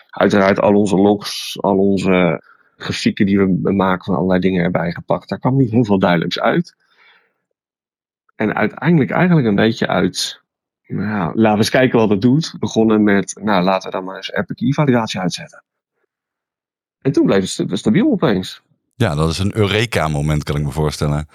Uiteraard 0.09 0.59
al 0.59 0.73
onze 0.73 0.95
logs, 0.95 1.57
al 1.61 1.77
onze 1.77 2.41
grafieken 2.77 3.25
die 3.25 3.39
we 3.39 3.71
maken 3.73 4.03
van 4.03 4.15
allerlei 4.15 4.39
dingen 4.39 4.63
erbij 4.63 4.91
gepakt. 4.91 5.29
Daar 5.29 5.39
kwam 5.39 5.57
niet 5.57 5.71
heel 5.71 5.85
veel 5.85 5.99
duidelijks 5.99 6.39
uit. 6.39 6.75
En 8.37 8.55
uiteindelijk 8.55 9.11
eigenlijk 9.11 9.47
een 9.47 9.55
beetje 9.55 9.87
uit, 9.87 10.41
nou, 10.87 11.35
laten 11.35 11.51
we 11.51 11.57
eens 11.57 11.69
kijken 11.69 11.99
wat 11.99 12.09
het 12.09 12.21
doet. 12.21 12.55
Begonnen 12.59 13.03
met, 13.03 13.39
nou 13.43 13.63
laten 13.63 13.89
we 13.89 13.95
dan 13.95 14.05
maar 14.05 14.15
eens 14.15 14.31
RPKI-validatie 14.33 15.19
uitzetten. 15.19 15.63
En 17.01 17.11
toen 17.11 17.25
bleef 17.25 17.55
het 17.57 17.77
stabiel 17.79 18.11
opeens. 18.11 18.61
Ja, 18.95 19.15
dat 19.15 19.29
is 19.29 19.39
een 19.39 19.55
Eureka-moment, 19.55 20.43
kan 20.43 20.55
ik 20.55 20.63
me 20.63 20.71
voorstellen. 20.71 21.27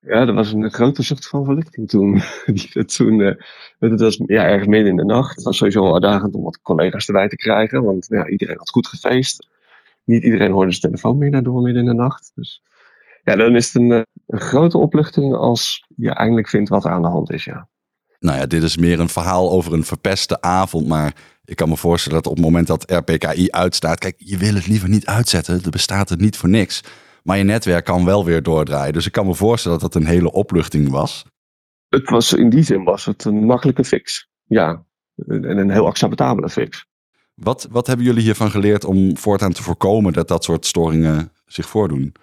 Ja, 0.00 0.24
dat 0.24 0.34
was 0.34 0.52
een 0.52 0.70
grote 0.70 1.02
zucht 1.02 1.28
van 1.28 1.44
verlichting 1.44 1.88
toen. 1.88 2.22
Toen 2.96 3.18
uh, 3.18 3.34
het 3.78 4.00
was 4.00 4.20
ja, 4.26 4.44
ergens 4.44 4.68
midden 4.68 4.90
in 4.90 4.96
de 4.96 5.04
nacht. 5.04 5.36
Het 5.36 5.44
was 5.44 5.56
sowieso 5.56 5.92
uitdagend 5.92 6.34
om 6.34 6.42
wat 6.42 6.62
collega's 6.62 7.06
erbij 7.06 7.28
te 7.28 7.36
krijgen. 7.36 7.82
Want 7.82 8.06
ja, 8.10 8.28
iedereen 8.28 8.58
had 8.58 8.70
goed 8.70 8.86
gefeest. 8.86 9.48
Niet 10.04 10.22
iedereen 10.22 10.52
hoorde 10.52 10.70
zijn 10.70 10.82
telefoon 10.82 11.18
meer 11.18 11.30
daardoor 11.30 11.62
midden 11.62 11.82
in 11.82 11.88
de 11.88 11.94
nacht. 11.94 12.32
Dus 12.34 12.62
ja, 13.28 13.36
dan 13.36 13.56
is 13.56 13.72
het 13.72 13.82
een, 13.82 13.92
eh, 13.92 14.02
een 14.26 14.40
grote 14.40 14.78
opluchting 14.78 15.34
als 15.34 15.86
je 15.96 16.10
eindelijk 16.10 16.48
vindt 16.48 16.68
wat 16.68 16.84
er 16.84 16.90
aan 16.90 17.02
de 17.02 17.08
hand 17.08 17.32
is, 17.32 17.44
ja. 17.44 17.68
Nou 18.18 18.38
ja, 18.38 18.46
dit 18.46 18.62
is 18.62 18.76
meer 18.76 19.00
een 19.00 19.08
verhaal 19.08 19.50
over 19.50 19.72
een 19.72 19.84
verpeste 19.84 20.40
avond. 20.40 20.86
Maar 20.86 21.14
ik 21.44 21.56
kan 21.56 21.68
me 21.68 21.76
voorstellen 21.76 22.22
dat 22.22 22.30
op 22.30 22.36
het 22.36 22.44
moment 22.44 22.66
dat 22.66 22.90
RPKI 22.90 23.50
uitstaat. 23.50 23.98
Kijk, 23.98 24.14
je 24.18 24.36
wil 24.36 24.54
het 24.54 24.66
liever 24.66 24.88
niet 24.88 25.06
uitzetten. 25.06 25.60
Er 25.64 25.70
bestaat 25.70 26.08
het 26.08 26.20
niet 26.20 26.36
voor 26.36 26.48
niks. 26.48 26.82
Maar 27.22 27.38
je 27.38 27.44
netwerk 27.44 27.84
kan 27.84 28.04
wel 28.04 28.24
weer 28.24 28.42
doordraaien. 28.42 28.92
Dus 28.92 29.06
ik 29.06 29.12
kan 29.12 29.26
me 29.26 29.34
voorstellen 29.34 29.78
dat 29.78 29.92
dat 29.92 30.02
een 30.02 30.08
hele 30.08 30.32
opluchting 30.32 30.90
was. 30.90 31.24
Het 31.88 32.10
was 32.10 32.32
in 32.32 32.50
die 32.50 32.62
zin 32.62 32.84
was 32.84 33.04
het 33.04 33.24
een 33.24 33.44
makkelijke 33.44 33.84
fix. 33.84 34.28
Ja, 34.44 34.84
en 35.26 35.58
een 35.58 35.70
heel 35.70 35.86
acceptabele 35.86 36.48
fix. 36.48 36.86
Wat, 37.34 37.68
wat 37.70 37.86
hebben 37.86 38.06
jullie 38.06 38.22
hiervan 38.22 38.50
geleerd 38.50 38.84
om 38.84 39.16
voortaan 39.16 39.52
te 39.52 39.62
voorkomen 39.62 40.12
dat 40.12 40.28
dat 40.28 40.44
soort 40.44 40.66
storingen 40.66 41.32
zich 41.46 41.68
voordoen? 41.68 42.14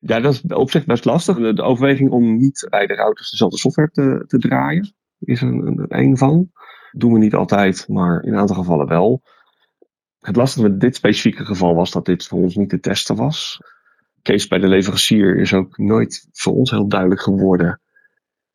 Ja, 0.00 0.20
dat 0.20 0.32
is 0.32 0.42
op 0.54 0.70
zich 0.70 0.84
best 0.84 1.04
lastig. 1.04 1.54
De, 1.54 1.62
overweging 1.62 2.10
om 2.10 2.36
niet 2.36 2.66
bij 2.70 2.86
de 2.86 2.94
routers 2.94 3.30
dezelfde 3.30 3.58
software 3.58 3.90
te, 3.90 4.24
te 4.26 4.38
draaien 4.38 4.94
is 5.18 5.40
een, 5.40 5.84
een, 5.88 6.16
van. 6.16 6.50
Doen 6.90 7.12
we 7.12 7.18
niet 7.18 7.34
altijd, 7.34 7.88
maar 7.88 8.22
in 8.22 8.32
een 8.32 8.38
aantal 8.38 8.56
gevallen 8.56 8.86
wel. 8.86 9.22
Het 10.18 10.36
lastige 10.36 10.68
met 10.68 10.80
dit 10.80 10.96
specifieke 10.96 11.44
geval 11.44 11.74
was 11.74 11.90
dat 11.90 12.04
dit 12.04 12.26
voor 12.26 12.38
ons 12.38 12.56
niet 12.56 12.68
te 12.68 12.80
testen 12.80 13.16
was. 13.16 13.60
Case 14.22 14.48
bij 14.48 14.58
de 14.58 14.68
leverancier 14.68 15.38
is 15.38 15.54
ook 15.54 15.78
nooit 15.78 16.28
voor 16.32 16.54
ons 16.54 16.70
heel 16.70 16.88
duidelijk 16.88 17.20
geworden 17.20 17.80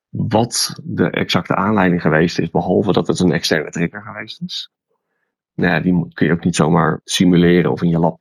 wat 0.09 0.79
de 0.83 1.09
exacte 1.09 1.55
aanleiding 1.55 2.01
geweest 2.01 2.39
is, 2.39 2.49
behalve 2.49 2.91
dat 2.91 3.07
het 3.07 3.19
een 3.19 3.31
externe 3.31 3.69
trigger 3.69 4.01
geweest 4.01 4.41
is. 4.41 4.71
Nou 5.53 5.73
ja, 5.73 5.79
die 5.79 6.13
kun 6.13 6.27
je 6.27 6.33
ook 6.33 6.43
niet 6.43 6.55
zomaar 6.55 7.01
simuleren 7.03 7.71
of 7.71 7.81
in 7.81 7.89
je 7.89 7.99
lab 7.99 8.19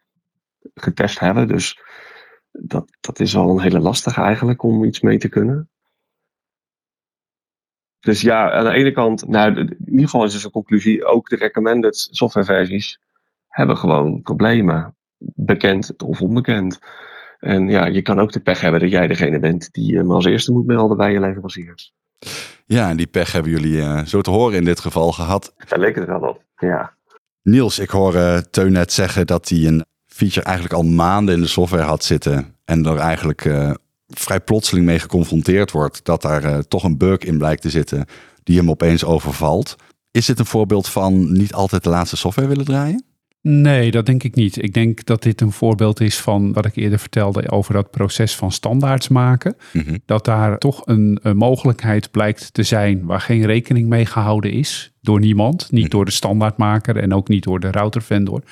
getest 0.75 1.19
hebben. 1.19 1.49
Dus 1.49 1.79
dat, 2.61 2.97
dat 3.01 3.21
is 3.21 3.37
al 3.37 3.51
een 3.51 3.61
hele 3.61 3.79
lastige 3.81 4.21
eigenlijk 4.21 4.63
om 4.63 4.85
iets 4.85 5.01
mee 5.01 5.19
te 5.19 5.29
kunnen. 5.29 5.69
Dus 8.01 8.21
ja, 8.21 8.51
aan 8.51 8.65
de 8.65 8.71
ene 8.71 8.93
kant, 8.93 9.29
nou, 9.29 9.57
in 9.57 9.79
ieder 9.87 10.05
geval 10.05 10.25
is 10.25 10.33
dus 10.33 10.45
een 10.45 10.51
conclusie, 10.51 11.05
ook 11.05 11.29
de 11.29 11.37
recommended 11.37 12.09
softwareversies 12.11 13.01
hebben 13.49 13.77
gewoon 13.77 14.23
problemen. 14.23 14.97
Bekend 15.35 16.03
of 16.03 16.21
onbekend. 16.21 16.79
En 17.39 17.69
ja, 17.69 17.87
je 17.87 18.03
kan 18.03 18.21
ook 18.21 18.33
de 18.33 18.41
pech 18.41 18.61
hebben 18.61 18.81
dat 18.81 18.91
jij 18.91 19.07
degene 19.07 19.39
bent 19.39 19.73
die 19.73 19.97
hem 19.97 20.11
als 20.11 20.25
eerste 20.25 20.53
moet 20.53 20.67
melden 20.67 20.97
bij 20.97 21.13
je 21.13 21.21
leverancier. 21.21 21.91
Ja, 22.67 22.89
en 22.89 22.97
die 22.97 23.07
pech 23.07 23.33
hebben 23.33 23.51
jullie 23.51 23.77
uh, 23.77 24.05
zo 24.05 24.21
te 24.21 24.31
horen 24.31 24.57
in 24.57 24.65
dit 24.65 24.81
geval 24.81 25.13
gehad. 25.13 25.55
Daar 25.69 25.79
leek 25.79 25.95
het 25.95 26.07
wel 26.07 26.21
op, 26.21 26.43
ja. 26.57 26.97
Niels, 27.43 27.79
ik 27.79 27.91
hoor 27.91 28.15
uh, 28.15 28.37
Teun 28.37 28.73
net 28.73 28.93
zeggen 28.93 29.27
dat 29.27 29.49
hij 29.49 29.67
een 29.67 29.85
feature 30.15 30.47
eigenlijk 30.47 30.75
al 30.75 30.83
maanden 30.83 31.35
in 31.35 31.41
de 31.41 31.47
software 31.47 31.83
had 31.83 32.05
zitten. 32.05 32.55
En 32.65 32.87
er 32.87 32.97
eigenlijk 32.97 33.45
uh, 33.45 33.71
vrij 34.09 34.41
plotseling 34.41 34.87
mee 34.87 34.99
geconfronteerd 34.99 35.71
wordt. 35.71 36.05
Dat 36.05 36.23
daar 36.23 36.45
uh, 36.45 36.59
toch 36.59 36.85
een 36.85 36.99
bug 36.99 37.19
in 37.19 37.39
blijkt 37.39 37.63
te 37.63 37.71
zitten 37.71 38.07
die 38.43 38.59
hem 38.59 38.71
opeens 38.71 39.05
overvalt. 39.05 39.77
Is 40.11 40.27
dit 40.27 40.39
een 40.39 40.47
voorbeeld 40.47 40.89
van 40.89 41.33
niet 41.33 41.53
altijd 41.53 41.85
de 41.85 41.91
laatste 41.91 42.17
software 42.17 42.49
willen 42.49 42.65
draaien? 42.65 43.05
Nee, 43.41 43.91
dat 43.91 44.07
denk 44.07 44.23
ik 44.23 44.35
niet. 44.35 44.63
Ik 44.63 44.75
denk 44.75 45.05
dat 45.05 45.23
dit 45.23 45.41
een 45.41 45.53
voorbeeld 45.53 46.01
is 46.01 46.17
van 46.17 46.53
wat 46.53 46.67
ik 46.67 46.77
eerder 46.77 46.99
vertelde 46.99 47.51
over 47.51 47.75
dat 47.75 47.91
proces 47.91 48.37
van 48.37 48.53
standaards 48.53 49.09
maken. 49.09 49.57
Mm-hmm. 49.73 49.99
Dat 50.07 50.25
daar 50.25 50.59
toch 50.59 50.83
een, 50.87 51.19
een, 51.23 51.37
mogelijkheid 51.37 52.11
blijkt 52.11 52.55
te 52.55 52.63
zijn 52.63 53.05
waar 53.05 53.21
geen 53.21 53.47
rekening 53.47 53.89
mee 53.89 54.07
gehouden 54.07 54.53
is 54.53 54.94
door 55.05 55.21
niemand. 55.21 55.69
Niet 55.71 55.91
door 55.91 56.05
de 56.05 56.11
standaardmaker 56.11 56.97
en 56.97 57.15
ook 57.15 57.29
niet 57.29 57.43
door 57.43 57.61
de 57.61 57.71
routervendor. 57.71 58.43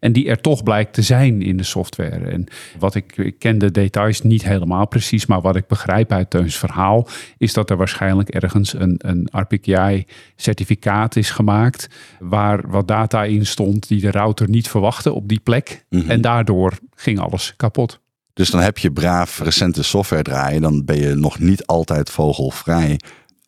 En 0.00 0.12
die 0.12 0.28
er 0.28 0.40
toch 0.40 0.62
blijkt 0.62 0.92
te 0.92 1.02
zijn 1.02 1.42
in 1.42 1.56
de 1.56 1.62
software. 1.62 2.30
En 2.30 2.46
wat 2.78 2.94
ik, 2.94 3.16
ik 3.16 3.38
ken 3.38 3.58
de 3.58 3.70
details 3.70 4.22
niet 4.22 4.44
helemaal 4.44 4.86
precies, 4.86 5.26
maar 5.26 5.40
wat 5.40 5.56
ik 5.56 5.66
begrijp 5.66 6.12
uit 6.12 6.30
Teuns 6.30 6.56
verhaal, 6.56 7.08
is 7.38 7.52
dat 7.52 7.70
er 7.70 7.76
waarschijnlijk 7.76 8.28
ergens 8.28 8.74
een, 8.74 8.94
een 8.98 9.28
RPKI-certificaat 9.30 11.16
is 11.16 11.30
gemaakt. 11.30 11.88
Waar 12.18 12.70
wat 12.70 12.88
data 12.88 13.24
in 13.24 13.46
stond 13.46 13.88
die 13.88 14.00
de 14.00 14.10
router 14.10 14.48
niet 14.48 14.68
verwachtte 14.68 15.12
op 15.12 15.28
die 15.28 15.40
plek. 15.40 15.84
Mhm. 15.90 16.10
En 16.10 16.20
daardoor 16.20 16.78
ging 16.94 17.18
alles 17.18 17.54
kapot. 17.56 18.02
Dus 18.34 18.50
dan 18.50 18.60
heb 18.60 18.78
je 18.78 18.92
braaf 18.92 19.38
recente 19.38 19.82
software 19.82 20.22
draaien, 20.22 20.62
dan 20.62 20.84
ben 20.84 20.96
je 20.96 21.14
nog 21.14 21.38
niet 21.38 21.66
altijd 21.66 22.10
vogelvrij. 22.10 22.98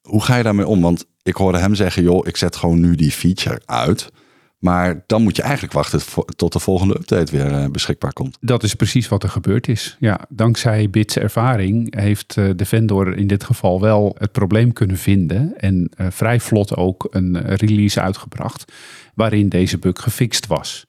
Hoe 0.07 0.23
ga 0.23 0.37
je 0.37 0.43
daarmee 0.43 0.67
om? 0.67 0.81
Want 0.81 1.07
ik 1.23 1.35
hoorde 1.35 1.59
hem 1.59 1.75
zeggen, 1.75 2.03
joh, 2.03 2.27
ik 2.27 2.37
zet 2.37 2.57
gewoon 2.57 2.81
nu 2.81 2.95
die 2.95 3.11
feature 3.11 3.61
uit. 3.65 4.11
Maar 4.59 5.05
dan 5.07 5.23
moet 5.23 5.37
je 5.37 5.43
eigenlijk 5.43 5.73
wachten 5.73 6.01
tot 6.37 6.53
de 6.53 6.59
volgende 6.59 6.95
update 6.95 7.33
weer 7.33 7.53
eh, 7.53 7.67
beschikbaar 7.71 8.13
komt. 8.13 8.39
Dat 8.41 8.63
is 8.63 8.75
precies 8.75 9.09
wat 9.09 9.23
er 9.23 9.29
gebeurd 9.29 9.69
is. 9.69 9.97
Ja, 10.01 10.21
dankzij 10.29 10.91
Bits 10.91 11.17
ervaring 11.17 12.01
heeft 12.01 12.37
eh, 12.37 12.51
de 12.57 12.65
vendor 12.65 13.17
in 13.17 13.27
dit 13.27 13.45
geval 13.45 13.81
wel 13.81 14.17
het 14.19 14.33
probleem 14.33 14.73
kunnen 14.73 14.97
vinden. 14.97 15.53
En 15.57 15.91
uh, 16.01 16.07
vrij 16.11 16.41
vlot 16.41 16.77
ook 16.77 17.07
een 17.11 17.57
release 17.57 18.01
uitgebracht 18.01 18.73
waarin 19.15 19.49
deze 19.49 19.79
bug 19.79 20.03
gefixt 20.03 20.47
was. 20.47 20.87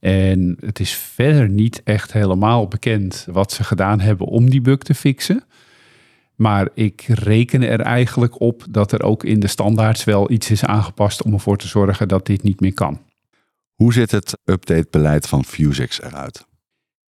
En 0.00 0.56
het 0.60 0.80
is 0.80 0.94
verder 0.94 1.48
niet 1.48 1.80
echt 1.84 2.12
helemaal 2.12 2.68
bekend 2.68 3.26
wat 3.30 3.52
ze 3.52 3.64
gedaan 3.64 4.00
hebben 4.00 4.26
om 4.26 4.50
die 4.50 4.60
bug 4.60 4.78
te 4.78 4.94
fixen. 4.94 5.44
Maar 6.42 6.68
ik 6.74 7.04
reken 7.06 7.62
er 7.62 7.80
eigenlijk 7.80 8.40
op 8.40 8.64
dat 8.70 8.92
er 8.92 9.02
ook 9.02 9.24
in 9.24 9.40
de 9.40 9.46
standaards 9.46 10.04
wel 10.04 10.30
iets 10.30 10.50
is 10.50 10.64
aangepast 10.64 11.22
om 11.22 11.32
ervoor 11.32 11.56
te 11.56 11.68
zorgen 11.68 12.08
dat 12.08 12.26
dit 12.26 12.42
niet 12.42 12.60
meer 12.60 12.74
kan. 12.74 13.00
Hoe 13.74 13.92
ziet 13.92 14.10
het 14.10 14.38
updatebeleid 14.44 15.28
van 15.28 15.44
Fusix 15.44 16.02
eruit? 16.02 16.46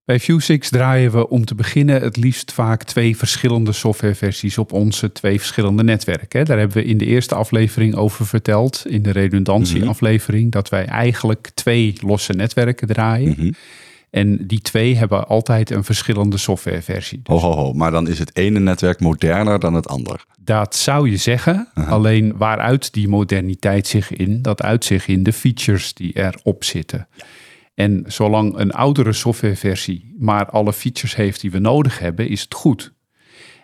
Bij 0.04 0.20
Fusix 0.20 0.68
draaien 0.68 1.12
we 1.12 1.28
om 1.28 1.44
te 1.44 1.54
beginnen 1.54 2.02
het 2.02 2.16
liefst 2.16 2.52
vaak 2.52 2.82
twee 2.82 3.16
verschillende 3.16 3.72
softwareversies 3.72 4.58
op 4.58 4.72
onze 4.72 5.12
twee 5.12 5.38
verschillende 5.38 5.82
netwerken. 5.82 6.44
Daar 6.44 6.58
hebben 6.58 6.76
we 6.76 6.84
in 6.84 6.98
de 6.98 7.06
eerste 7.06 7.34
aflevering 7.34 7.94
over 7.94 8.26
verteld, 8.26 8.84
in 8.86 9.02
de 9.02 9.10
redundantieaflevering, 9.10 10.52
dat 10.52 10.68
wij 10.68 10.84
eigenlijk 10.84 11.50
twee 11.54 11.94
losse 12.00 12.32
netwerken 12.32 12.88
draaien. 12.88 13.34
Mhm. 13.38 13.52
En 14.14 14.46
die 14.46 14.60
twee 14.60 14.96
hebben 14.96 15.26
altijd 15.26 15.70
een 15.70 15.84
verschillende 15.84 16.36
softwareversie. 16.36 17.20
Ho, 17.24 17.38
ho, 17.38 17.50
ho. 17.50 17.72
Maar 17.72 17.90
dan 17.90 18.08
is 18.08 18.18
het 18.18 18.36
ene 18.36 18.60
netwerk 18.60 19.00
moderner 19.00 19.58
dan 19.58 19.74
het 19.74 19.88
ander. 19.88 20.24
Dat 20.40 20.74
zou 20.74 21.10
je 21.10 21.16
zeggen. 21.16 21.68
Alleen 21.74 22.36
waaruit 22.36 22.92
die 22.92 23.08
moderniteit 23.08 23.86
zich 23.86 24.12
in? 24.12 24.42
Dat 24.42 24.62
uit 24.62 24.84
zich 24.84 25.06
in 25.06 25.22
de 25.22 25.32
features 25.32 25.94
die 25.94 26.12
erop 26.12 26.64
zitten. 26.64 27.08
En 27.74 28.04
zolang 28.06 28.58
een 28.58 28.72
oudere 28.72 29.12
softwareversie 29.12 30.14
maar 30.18 30.46
alle 30.46 30.72
features 30.72 31.16
heeft 31.16 31.40
die 31.40 31.50
we 31.50 31.58
nodig 31.58 31.98
hebben, 31.98 32.28
is 32.28 32.40
het 32.40 32.54
goed. 32.54 32.92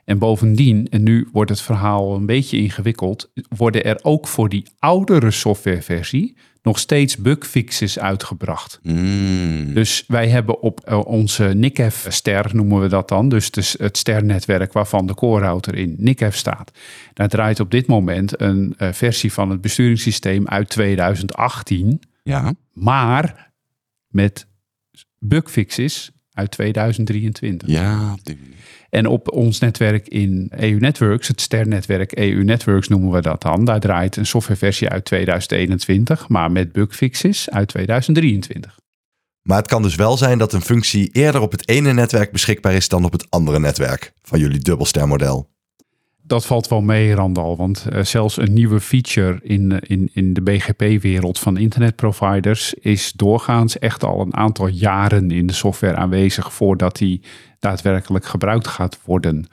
En 0.05 0.19
bovendien, 0.19 0.89
en 0.89 1.03
nu 1.03 1.29
wordt 1.33 1.51
het 1.51 1.61
verhaal 1.61 2.15
een 2.15 2.27
beetje 2.27 2.57
ingewikkeld, 2.57 3.33
worden 3.57 3.85
er 3.85 3.99
ook 4.03 4.27
voor 4.27 4.49
die 4.49 4.67
oudere 4.79 5.31
softwareversie 5.31 6.37
nog 6.63 6.79
steeds 6.79 7.17
bugfixes 7.17 7.99
uitgebracht. 7.99 8.79
Mm. 8.83 9.75
Dus 9.75 10.05
wij 10.07 10.29
hebben 10.29 10.61
op 10.63 10.81
eh, 10.81 10.99
onze 11.07 11.45
NICF-ster, 11.45 12.51
noemen 12.53 12.81
we 12.81 12.89
dat 12.89 13.09
dan, 13.09 13.29
dus 13.29 13.51
dus 13.51 13.75
het 13.79 13.97
sternetwerk 13.99 14.73
waarvan 14.73 15.07
de 15.07 15.15
core 15.15 15.45
router 15.45 15.75
in 15.75 15.95
NICF 15.99 16.37
staat. 16.37 16.71
Daar 17.15 17.29
draait 17.29 17.61
op 17.61 17.71
dit 17.71 17.87
moment 17.87 18.41
een 18.41 18.75
eh, 18.77 18.93
versie 18.93 19.33
van 19.33 19.51
het 19.51 19.61
besturingssysteem 19.61 20.49
uit 20.49 20.69
2018, 20.69 22.01
Ja. 22.23 22.55
maar 22.73 23.53
met 24.09 24.47
bugfixes 25.19 26.11
uit 26.33 26.51
2023. 26.51 27.69
Ja, 27.69 28.13
op 28.13 28.25
die 28.25 28.37
manier. 28.41 28.55
En 28.91 29.07
op 29.07 29.33
ons 29.33 29.59
netwerk 29.59 30.09
in 30.09 30.53
EU 30.57 30.79
Networks, 30.79 31.29
het 31.29 31.41
sternetwerk 31.41 32.13
EU 32.13 32.45
Networks 32.45 32.89
noemen 32.89 33.11
we 33.11 33.21
dat 33.21 33.43
dan, 33.43 33.65
daar 33.65 33.81
draait 33.81 34.17
een 34.17 34.27
softwareversie 34.27 34.89
uit 34.89 35.05
2021, 35.05 36.29
maar 36.29 36.53
met 36.53 36.73
bugfixes 36.73 37.51
uit 37.51 37.69
2023. 37.69 38.79
Maar 39.43 39.59
het 39.59 39.69
kan 39.69 39.83
dus 39.83 39.95
wel 39.95 40.17
zijn 40.17 40.39
dat 40.39 40.53
een 40.53 40.61
functie 40.61 41.09
eerder 41.13 41.41
op 41.41 41.53
het 41.53 41.69
ene 41.69 41.93
netwerk 41.93 42.33
beschikbaar 42.33 42.75
is 42.75 42.89
dan 42.89 43.05
op 43.05 43.13
het 43.13 43.31
andere 43.31 43.59
netwerk 43.59 44.13
van 44.23 44.39
jullie 44.39 44.61
dubbelstermodel. 44.61 45.49
Dat 46.23 46.47
valt 46.47 46.69
wel 46.69 46.81
mee, 46.81 47.15
Randal, 47.15 47.57
want 47.57 47.87
eh, 47.89 48.03
zelfs 48.03 48.37
een 48.37 48.53
nieuwe 48.53 48.81
feature 48.81 49.39
in, 49.43 49.73
eh, 49.73 49.79
in, 49.83 50.11
in 50.13 50.33
de 50.33 50.43
BGP-wereld 50.43 51.39
van 51.39 51.57
internetproviders 51.57 52.75
is 52.75 53.13
doorgaans 53.13 53.79
echt 53.79 54.05
al 54.05 54.21
een 54.21 54.37
aantal 54.37 54.67
jaren 54.67 55.31
in 55.31 55.47
de 55.47 55.53
software 55.53 55.97
aanwezig 55.97 56.53
voordat 56.53 56.97
die 56.97 57.23
daadwerkelijk 57.61 58.25
gebruikt 58.25 58.67
gaat 58.67 58.99
worden. 59.05 59.47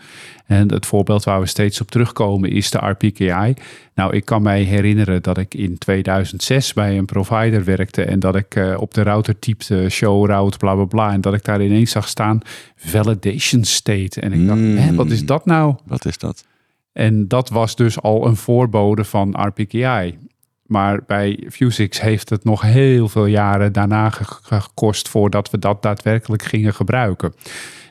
En 0.45 0.71
het 0.71 0.85
voorbeeld 0.85 1.23
waar 1.23 1.39
we 1.39 1.45
steeds 1.45 1.81
op 1.81 1.91
terugkomen 1.91 2.49
is 2.51 2.69
de 2.69 2.77
RPKI. 2.77 3.53
Nou, 3.95 4.15
ik 4.15 4.25
kan 4.25 4.41
mij 4.41 4.61
herinneren 4.61 5.21
dat 5.23 5.37
ik 5.37 5.53
in 5.53 5.77
2006 5.77 6.73
bij 6.73 6.97
een 6.97 7.05
provider 7.05 7.63
werkte 7.63 8.03
en 8.03 8.19
dat 8.19 8.35
ik 8.35 8.55
eh, 8.55 8.73
op 8.81 8.93
de 8.93 9.01
router 9.03 9.39
typte 9.39 9.89
show 9.89 10.25
route 10.25 10.57
bla 10.57 10.73
bla 10.75 10.85
bla 10.85 11.11
en 11.11 11.21
dat 11.21 11.33
ik 11.33 11.43
daar 11.43 11.61
ineens 11.61 11.91
zag 11.91 12.07
staan 12.07 12.39
validation 12.75 13.63
state. 13.63 14.21
En 14.21 14.33
ik 14.33 14.47
dacht, 14.47 14.59
Mm. 14.59 14.77
hè, 14.77 14.95
wat 14.95 15.09
is 15.11 15.25
dat 15.25 15.45
nou? 15.45 15.75
Wat 15.85 16.05
is 16.05 16.17
dat? 16.17 16.45
En 16.93 17.27
dat 17.27 17.49
was 17.49 17.75
dus 17.75 18.01
al 18.01 18.25
een 18.27 18.35
voorbode 18.35 19.03
van 19.03 19.35
RPKI. 19.47 20.17
Maar 20.65 20.99
bij 21.07 21.43
Vuzix 21.47 22.01
heeft 22.01 22.29
het 22.29 22.43
nog 22.43 22.61
heel 22.61 23.07
veel 23.09 23.25
jaren 23.25 23.73
daarna 23.73 24.09
ge- 24.09 24.25
gekost 24.41 25.09
voordat 25.09 25.49
we 25.49 25.59
dat 25.59 25.81
daadwerkelijk 25.81 26.43
gingen 26.43 26.73
gebruiken. 26.73 27.33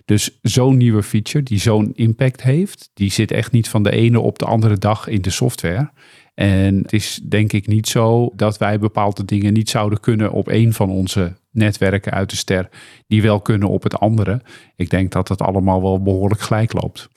Dus 0.07 0.39
zo'n 0.43 0.77
nieuwe 0.77 1.03
feature 1.03 1.45
die 1.45 1.59
zo'n 1.59 1.93
impact 1.95 2.43
heeft, 2.43 2.91
die 2.95 3.11
zit 3.11 3.31
echt 3.31 3.53
niet 3.53 3.69
van 3.69 3.83
de 3.83 3.91
ene 3.91 4.21
op 4.21 4.39
de 4.39 4.45
andere 4.45 4.79
dag 4.79 5.09
in 5.09 5.23
de 5.23 5.31
software. 5.31 5.91
En 6.35 6.77
het 6.77 6.93
is 6.93 7.21
denk 7.29 7.53
ik 7.53 7.67
niet 7.67 7.89
zo 7.89 8.33
dat 8.35 8.59
wij 8.59 8.79
bepaalde 8.79 9.25
dingen 9.25 9.53
niet 9.53 9.71
zouden 9.71 10.01
kunnen 10.01 10.33
op 10.33 10.49
een 10.49 10.73
van 10.73 10.91
onze 10.91 11.37
netwerken 11.51 12.13
uit 12.13 12.31
de 12.31 12.37
ster, 12.37 12.69
die 13.07 13.23
wel 13.23 13.41
kunnen 13.41 13.69
op 13.69 13.83
het 13.83 13.99
andere. 13.99 14.43
Ik 14.77 14.91
denk 14.91 15.13
dat 15.13 15.29
het 15.29 15.41
allemaal 15.41 15.83
wel 15.83 16.03
behoorlijk 16.03 16.41
gelijk 16.41 16.73
loopt. 16.73 17.09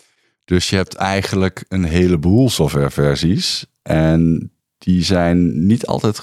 Dus 0.46 0.70
je 0.70 0.76
hebt 0.76 0.96
eigenlijk 0.96 1.66
een 1.68 1.84
heleboel 1.84 2.50
softwareversies. 2.50 3.66
En 3.82 4.52
die 4.78 5.04
zijn 5.04 5.66
niet 5.66 5.86
altijd 5.86 6.22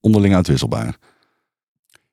onderling 0.00 0.34
uitwisselbaar. 0.34 0.98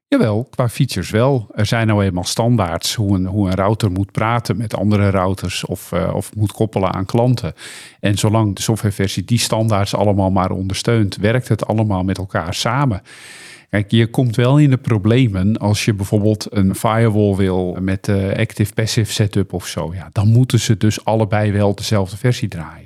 Jawel, 0.08 0.48
qua 0.50 0.70
features 0.70 1.10
wel. 1.10 1.48
Er 1.54 1.66
zijn 1.66 1.88
nou 1.88 2.04
eenmaal 2.04 2.24
standaards 2.24 2.96
hoe 2.96 3.16
een, 3.16 3.26
hoe 3.26 3.48
een 3.48 3.56
router 3.56 3.92
moet 3.92 4.12
praten 4.12 4.58
met 4.58 4.76
andere 4.76 5.10
routers 5.10 5.66
of, 5.66 5.92
eh, 5.92 6.14
of 6.16 6.36
moet 6.36 6.52
koppelen 6.52 6.94
aan 6.94 7.06
klanten. 7.06 7.54
En 8.00 8.18
zolang 8.18 8.56
de 8.56 8.62
softwareversie 8.62 9.24
die 9.24 9.40
standaards 9.40 9.96
allemaal 9.96 10.32
maar 10.32 10.52
ondersteunt, 10.52 11.16
werkt 11.16 11.48
het 11.48 11.68
allemaal 11.68 12.04
met 12.04 12.18
elkaar 12.18 12.54
samen. 12.54 13.02
Kijk, 13.70 13.92
je 13.92 14.08
komt 14.08 14.36
wel 14.36 14.58
in 14.58 14.70
de 14.70 14.78
problemen 14.78 15.58
als 15.58 15.86
je 15.86 15.94
bijvoorbeeld 15.94 16.48
een 16.50 16.76
firewall 16.76 17.36
wil 17.36 17.78
met 17.80 18.08
uh, 18.08 18.32
active-passive 18.32 19.12
setup 19.12 19.54
of 19.54 19.68
zo. 19.68 19.94
Ja, 19.94 20.10
dan 20.12 20.28
moeten 20.28 20.60
ze 20.60 20.78
dus 20.78 21.06
allebei 21.06 21.52
wel 21.52 21.76
dezelfde 21.76 22.18
versie 22.18 22.48
draaien. 22.48 22.85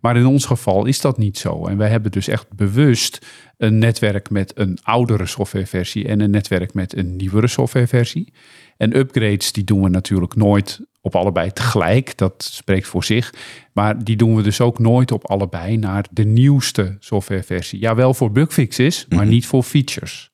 Maar 0.00 0.16
in 0.16 0.26
ons 0.26 0.44
geval 0.44 0.84
is 0.84 1.00
dat 1.00 1.18
niet 1.18 1.38
zo. 1.38 1.66
En 1.66 1.76
wij 1.76 1.88
hebben 1.88 2.10
dus 2.10 2.28
echt 2.28 2.52
bewust 2.52 3.26
een 3.56 3.78
netwerk 3.78 4.30
met 4.30 4.52
een 4.58 4.78
oudere 4.82 5.26
softwareversie 5.26 6.08
en 6.08 6.20
een 6.20 6.30
netwerk 6.30 6.74
met 6.74 6.96
een 6.96 7.16
nieuwere 7.16 7.46
softwareversie. 7.46 8.32
En 8.76 8.96
upgrades 8.96 9.52
die 9.52 9.64
doen 9.64 9.82
we 9.82 9.88
natuurlijk 9.88 10.34
nooit 10.34 10.80
op 11.00 11.14
allebei 11.16 11.52
tegelijk. 11.52 12.16
Dat 12.16 12.34
spreekt 12.52 12.86
voor 12.86 13.04
zich. 13.04 13.34
Maar 13.72 14.04
die 14.04 14.16
doen 14.16 14.36
we 14.36 14.42
dus 14.42 14.60
ook 14.60 14.78
nooit 14.78 15.12
op 15.12 15.26
allebei 15.26 15.76
naar 15.76 16.04
de 16.10 16.24
nieuwste 16.24 16.96
softwareversie. 16.98 17.80
Ja, 17.80 17.94
wel 17.94 18.14
voor 18.14 18.32
bugfixes, 18.32 19.06
maar 19.08 19.26
niet 19.26 19.46
voor 19.46 19.62
features. 19.62 20.32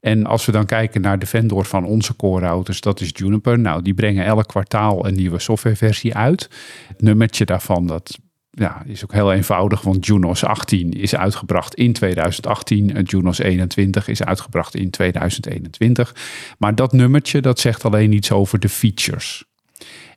En 0.00 0.26
als 0.26 0.46
we 0.46 0.52
dan 0.52 0.66
kijken 0.66 1.00
naar 1.00 1.18
de 1.18 1.26
vendor 1.26 1.64
van 1.64 1.84
onze 1.84 2.16
core 2.16 2.46
routers, 2.46 2.80
dat 2.80 3.00
is 3.00 3.10
Juniper. 3.12 3.58
Nou, 3.58 3.82
die 3.82 3.94
brengen 3.94 4.24
elk 4.24 4.48
kwartaal 4.48 5.06
een 5.06 5.14
nieuwe 5.14 5.38
softwareversie 5.38 6.14
uit. 6.14 6.50
Het 6.88 7.02
nummertje 7.02 7.44
daarvan, 7.44 7.86
dat 7.86 8.18
ja, 8.54 8.82
is 8.86 9.02
ook 9.02 9.12
heel 9.12 9.32
eenvoudig, 9.32 9.82
want 9.82 10.06
Junos 10.06 10.44
18 10.44 10.90
is 10.90 11.16
uitgebracht 11.16 11.74
in 11.74 11.92
2018 11.92 12.94
en 12.94 13.04
Junos 13.04 13.38
21 13.38 14.08
is 14.08 14.22
uitgebracht 14.22 14.74
in 14.74 14.90
2021. 14.90 16.14
Maar 16.58 16.74
dat 16.74 16.92
nummertje, 16.92 17.40
dat 17.40 17.60
zegt 17.60 17.84
alleen 17.84 18.12
iets 18.12 18.32
over 18.32 18.58
de 18.58 18.68
features. 18.68 19.44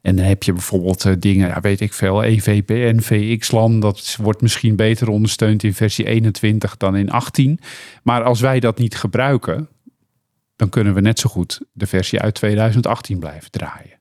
En 0.01 0.15
dan 0.15 0.25
heb 0.25 0.43
je 0.43 0.53
bijvoorbeeld 0.53 1.05
uh, 1.05 1.13
dingen, 1.19 1.47
ja, 1.47 1.61
weet 1.61 1.81
ik 1.81 1.93
veel, 1.93 2.23
EVPN, 2.23 2.99
VXLAN, 2.99 3.79
dat 3.79 4.17
wordt 4.21 4.41
misschien 4.41 4.75
beter 4.75 5.09
ondersteund 5.09 5.63
in 5.63 5.73
versie 5.73 6.05
21 6.05 6.77
dan 6.77 6.95
in 6.95 7.11
18. 7.11 7.59
Maar 8.03 8.23
als 8.23 8.41
wij 8.41 8.59
dat 8.59 8.79
niet 8.79 8.95
gebruiken, 8.95 9.69
dan 10.55 10.69
kunnen 10.69 10.93
we 10.93 11.01
net 11.01 11.19
zo 11.19 11.29
goed 11.29 11.61
de 11.71 11.87
versie 11.87 12.19
uit 12.19 12.35
2018 12.35 13.19
blijven 13.19 13.51
draaien. 13.51 13.97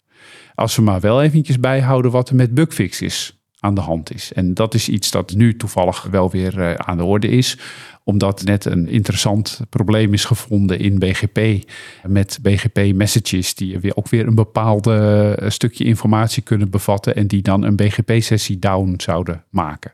Als 0.55 0.77
we 0.77 0.83
maar 0.83 1.01
wel 1.01 1.23
eventjes 1.23 1.61
bijhouden 1.61 2.11
wat 2.11 2.29
er 2.29 2.35
met 2.35 2.55
bugfix 2.55 3.01
is 3.01 3.44
aan 3.65 3.75
de 3.75 3.81
hand 3.81 4.15
is. 4.15 4.33
En 4.33 4.55
dat 4.55 4.75
is 4.75 4.89
iets 4.89 5.11
dat 5.11 5.35
nu 5.35 5.57
toevallig 5.57 6.03
wel 6.03 6.31
weer 6.31 6.59
uh, 6.59 6.75
aan 6.75 6.97
de 6.97 7.05
orde 7.05 7.29
is, 7.29 7.59
omdat 8.03 8.43
net 8.45 8.65
een 8.65 8.89
interessant 8.89 9.61
probleem 9.71 10.13
is 10.13 10.25
gevonden 10.25 10.79
in 10.79 10.99
BGP 10.99 11.71
met 12.07 12.39
BGP 12.43 12.95
messages 12.95 13.55
die 13.55 13.79
weer 13.79 13.97
ook 13.97 14.09
weer 14.09 14.27
een 14.27 14.35
bepaalde 14.35 15.39
uh, 15.43 15.51
stukje 15.51 15.85
informatie 15.85 16.43
kunnen 16.43 16.71
bevatten 16.71 17.17
en 17.17 17.27
die 17.27 17.43
dan 17.43 17.63
een 17.63 17.77
BGP-sessie 17.77 18.59
down 18.59 18.95
zouden 18.97 19.45
maken. 19.51 19.93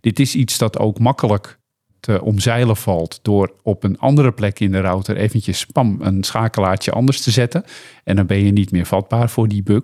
Dit 0.00 0.20
is 0.20 0.34
iets 0.34 0.58
dat 0.58 0.78
ook 0.78 0.98
makkelijk 0.98 1.58
te 2.00 2.22
omzeilen 2.22 2.76
valt 2.76 3.18
door 3.22 3.52
op 3.62 3.84
een 3.84 3.98
andere 3.98 4.32
plek 4.32 4.60
in 4.60 4.72
de 4.72 4.80
router 4.80 5.16
eventjes 5.16 5.58
spam 5.58 5.96
een 6.00 6.24
schakelaartje 6.24 6.90
anders 6.90 7.20
te 7.20 7.30
zetten 7.30 7.64
en 8.04 8.16
dan 8.16 8.26
ben 8.26 8.44
je 8.44 8.52
niet 8.52 8.70
meer 8.70 8.86
vatbaar 8.86 9.30
voor 9.30 9.48
die 9.48 9.62
bug. 9.62 9.82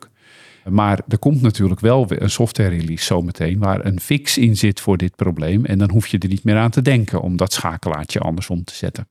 Maar 0.69 1.01
er 1.09 1.19
komt 1.19 1.43
natuurlijk 1.43 1.81
wel 1.81 2.07
een 2.09 2.31
software 2.31 2.69
release 2.69 3.05
zometeen 3.05 3.59
waar 3.59 3.85
een 3.85 4.01
fix 4.01 4.39
in 4.39 4.57
zit 4.57 4.81
voor 4.81 4.97
dit 4.97 5.17
probleem. 5.17 5.65
En 5.65 5.79
dan 5.79 5.91
hoef 5.91 6.07
je 6.07 6.19
er 6.19 6.29
niet 6.29 6.45
meer 6.45 6.57
aan 6.57 6.71
te 6.71 6.83
denken 6.83 7.21
om 7.21 7.37
dat 7.37 7.53
schakelaartje 7.53 8.21
andersom 8.21 8.65
te 8.65 8.75
zetten. 8.75 9.09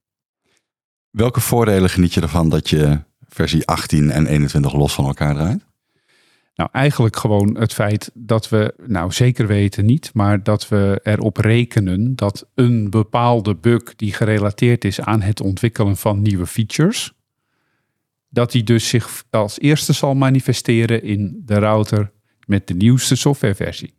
Welke 1.10 1.42
voordelen 1.42 1.90
geniet 1.90 2.14
je 2.14 2.22
ervan 2.22 2.50
dat 2.50 2.70
je 2.70 3.00
versie 3.28 3.68
18 3.68 4.12
en 4.12 4.26
21 4.26 4.74
los 4.74 4.94
van 4.94 5.06
elkaar 5.06 5.34
draait? 5.34 5.66
Nou, 6.56 6.70
eigenlijk 6.72 7.16
gewoon 7.16 7.58
het 7.58 7.74
feit 7.74 8.12
dat 8.14 8.50
we, 8.50 8.74
nou 8.86 9.12
zeker 9.12 9.48
weten 9.48 9.86
niet, 9.86 10.12
maar 10.14 10.44
dat 10.44 10.68
we 10.68 11.00
erop 11.04 11.38
rekenen 11.38 12.16
dat 12.16 12.48
een 12.54 12.90
bepaalde 12.90 13.56
bug 13.56 13.96
die 13.96 14.14
gerelateerd 14.14 14.86
is 14.86 15.02
aan 15.02 15.22
het 15.22 15.42
ontwikkelen 15.42 15.98
van 15.98 16.22
nieuwe 16.22 16.46
features, 16.46 17.14
dat 18.36 18.52
die 18.52 18.64
dus 18.64 18.90
zich 18.90 19.24
als 19.30 19.60
eerste 19.60 19.94
zal 19.94 20.16
manifesteren 20.16 21.04
in 21.04 21.42
de 21.46 21.60
router 21.60 22.12
met 22.46 22.68
de 22.68 22.74
nieuwste 22.74 23.16
softwareversie. 23.16 23.94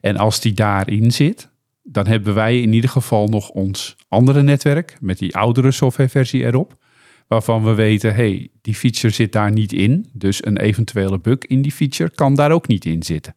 En 0.00 0.16
als 0.16 0.40
die 0.40 0.52
daarin 0.52 1.12
zit, 1.12 1.50
dan 1.82 2.06
hebben 2.06 2.34
wij 2.34 2.60
in 2.60 2.72
ieder 2.72 2.90
geval 2.90 3.26
nog 3.26 3.48
ons 3.48 3.96
andere 4.08 4.42
netwerk 4.42 4.96
met 5.00 5.18
die 5.18 5.36
oudere 5.36 5.70
softwareversie 5.70 6.44
erop, 6.44 6.84
waarvan 7.28 7.64
we 7.64 7.74
weten, 7.74 8.14
hey, 8.14 8.50
die 8.60 8.74
feature 8.74 9.12
zit 9.12 9.32
daar 9.32 9.52
niet 9.52 9.72
in, 9.72 10.10
dus 10.12 10.44
een 10.44 10.56
eventuele 10.56 11.18
bug 11.18 11.38
in 11.38 11.62
die 11.62 11.72
feature 11.72 12.10
kan 12.10 12.34
daar 12.34 12.50
ook 12.50 12.68
niet 12.68 12.84
in 12.84 13.02
zitten. 13.02 13.36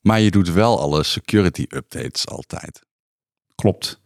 Maar 0.00 0.20
je 0.20 0.30
doet 0.30 0.52
wel 0.52 0.80
alle 0.80 1.02
security 1.02 1.66
updates 1.68 2.28
altijd. 2.28 2.82
Klopt. 3.54 4.00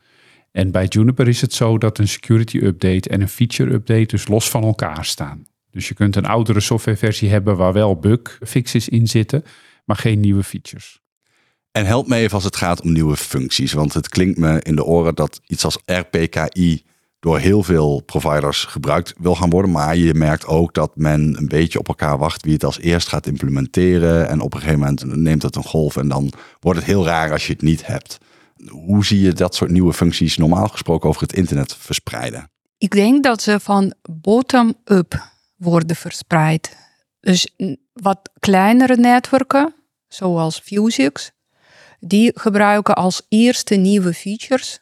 En 0.53 0.71
bij 0.71 0.87
Juniper 0.87 1.29
is 1.29 1.41
het 1.41 1.53
zo 1.53 1.79
dat 1.79 1.99
een 1.99 2.09
security 2.09 2.59
update 2.59 3.09
en 3.09 3.21
een 3.21 3.29
feature 3.29 3.73
update 3.73 4.07
dus 4.07 4.29
los 4.29 4.51
van 4.51 4.62
elkaar 4.62 5.05
staan. 5.05 5.47
Dus 5.71 5.88
je 5.88 5.95
kunt 5.95 6.17
een 6.17 6.27
oudere 6.27 6.61
softwareversie 6.61 7.31
hebben 7.31 7.57
waar 7.57 7.73
wel 7.73 7.97
bugfixes 7.97 8.88
in 8.88 9.07
zitten, 9.07 9.45
maar 9.85 9.97
geen 9.97 10.21
nieuwe 10.21 10.43
features. 10.43 11.01
En 11.71 11.87
help 11.87 12.09
me 12.09 12.17
even 12.17 12.35
als 12.35 12.45
het 12.45 12.57
gaat 12.57 12.81
om 12.81 12.93
nieuwe 12.93 13.17
functies. 13.17 13.73
Want 13.73 13.93
het 13.95 14.09
klinkt 14.09 14.38
me 14.38 14.61
in 14.62 14.77
de 14.77 14.85
oren 14.85 15.15
dat 15.15 15.41
iets 15.47 15.65
als 15.65 15.79
RPKI 15.85 16.83
door 17.21 17.38
heel 17.38 17.62
veel 17.62 18.01
providers 18.01 18.65
gebruikt 18.65 19.15
wil 19.19 19.35
gaan 19.35 19.51
worden. 19.51 19.71
Maar 19.71 19.97
je 19.97 20.15
merkt 20.15 20.47
ook 20.47 20.75
dat 20.75 20.97
men 20.97 21.37
een 21.38 21.49
beetje 21.49 21.79
op 21.79 21.88
elkaar 21.88 22.19
wacht 22.19 22.43
wie 22.43 22.53
het 22.53 22.65
als 22.65 22.79
eerst 22.79 23.09
gaat 23.09 23.27
implementeren. 23.27 24.29
En 24.29 24.41
op 24.41 24.55
een 24.55 24.61
gegeven 24.61 24.81
moment 24.81 25.17
neemt 25.17 25.43
het 25.43 25.57
een 25.57 25.65
golf 25.65 25.97
en 25.97 26.09
dan 26.09 26.33
wordt 26.61 26.79
het 26.79 26.88
heel 26.88 27.05
raar 27.05 27.33
als 27.33 27.47
je 27.47 27.53
het 27.53 27.62
niet 27.62 27.87
hebt. 27.87 28.19
Hoe 28.68 29.05
zie 29.05 29.20
je 29.20 29.33
dat 29.33 29.55
soort 29.55 29.70
nieuwe 29.70 29.92
functies 29.92 30.37
normaal 30.37 30.68
gesproken 30.68 31.09
over 31.09 31.22
het 31.22 31.33
internet 31.33 31.77
verspreiden? 31.77 32.51
Ik 32.79 32.90
denk 32.90 33.22
dat 33.22 33.42
ze 33.42 33.61
van 33.61 33.94
bottom-up 34.11 35.31
worden 35.57 35.96
verspreid. 35.96 36.77
Dus 37.20 37.55
wat 37.92 38.31
kleinere 38.38 38.96
netwerken, 38.96 39.75
zoals 40.09 40.59
Fusix, 40.59 41.31
die 42.01 42.31
gebruiken 42.35 42.94
als 42.94 43.22
eerste 43.29 43.75
nieuwe 43.75 44.14
features, 44.14 44.79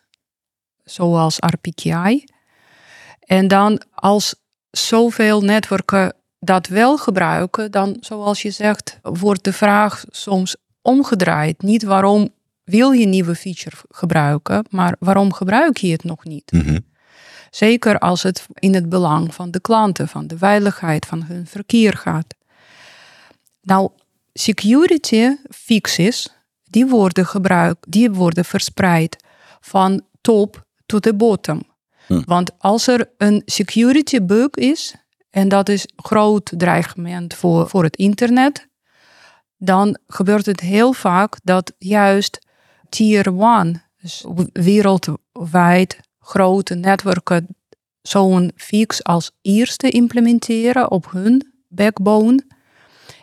zoals 0.85 1.37
RPKI. 1.39 2.25
En 3.21 3.49
dan 3.49 3.83
als 3.95 4.35
zoveel 4.71 5.41
netwerken 5.41 6.15
dat 6.39 6.67
wel 6.67 6.97
gebruiken, 6.97 7.71
dan 7.71 7.97
zoals 8.01 8.43
je 8.43 8.51
zegt, 8.51 8.99
wordt 9.03 9.45
de 9.45 9.53
vraag 9.53 10.05
soms 10.11 10.57
omgedraaid. 10.83 11.63
Niet 11.63 11.83
waarom 11.83 12.33
wil 12.71 12.91
je 12.91 13.07
nieuwe 13.07 13.35
feature 13.35 13.77
gebruiken, 13.89 14.65
maar 14.71 14.97
waarom 14.99 15.33
gebruik 15.33 15.77
je 15.77 15.93
het 15.93 16.05
nog 16.05 16.25
niet? 16.25 16.53
Mhm. 16.53 16.79
Zeker 17.51 17.99
als 17.99 18.23
het 18.23 18.47
in 18.55 18.75
het 18.75 18.89
belang 18.89 19.35
van 19.35 19.51
de 19.51 19.61
klanten, 19.61 20.09
van 20.09 20.27
de 20.27 20.39
veiligheid 20.39 21.07
van 21.07 21.23
hun 21.23 21.47
verkeer 21.47 21.97
gaat. 21.97 22.35
Nou, 23.63 23.91
security 24.33 25.37
fixes, 25.51 26.29
die 26.65 26.87
worden 26.87 27.27
gebruikt, 27.27 27.93
die 27.93 28.11
worden 28.11 28.45
verspreid 28.45 29.17
van 29.61 30.03
top 30.21 30.65
tot 30.87 31.03
de 31.03 31.15
bottom. 31.15 31.63
Hm. 32.07 32.23
Want 32.25 32.51
als 32.59 32.87
er 32.87 33.11
een 33.17 33.43
security 33.45 34.21
bug 34.21 34.51
is, 34.51 34.95
en 35.31 35.49
dat 35.49 35.69
is 35.69 35.83
een 35.83 36.05
groot 36.05 36.53
dreigement 36.57 37.35
voor, 37.35 37.69
voor 37.69 37.85
het 37.85 37.97
internet, 37.97 38.69
dan 39.57 39.99
gebeurt 40.07 40.47
het 40.47 40.61
heel 40.61 40.93
vaak 40.93 41.37
dat 41.43 41.73
juist 41.79 42.47
tier 42.91 43.27
1, 43.27 43.83
dus 44.01 44.25
wereldwijd 44.53 46.01
grote 46.19 46.75
netwerken, 46.75 47.47
zo'n 48.03 48.53
fix 48.57 49.05
als 49.05 49.31
eerste 49.43 49.91
implementeren 49.91 50.91
op 50.91 51.11
hun 51.11 51.53
backbone. 51.69 52.45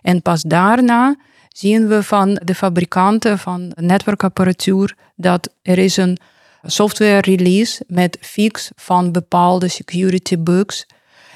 En 0.01 0.21
pas 0.21 0.41
daarna 0.41 1.15
zien 1.47 1.87
we 1.87 2.03
van 2.03 2.41
de 2.43 2.55
fabrikanten 2.55 3.39
van 3.39 3.71
netwerkapparatuur 3.75 4.95
dat 5.15 5.53
er 5.61 5.77
is 5.77 5.97
een 5.97 6.17
software 6.63 7.21
release 7.21 7.83
met 7.87 8.17
fix 8.21 8.71
van 8.75 9.11
bepaalde 9.11 9.67
security 9.67 10.37
bugs 10.37 10.85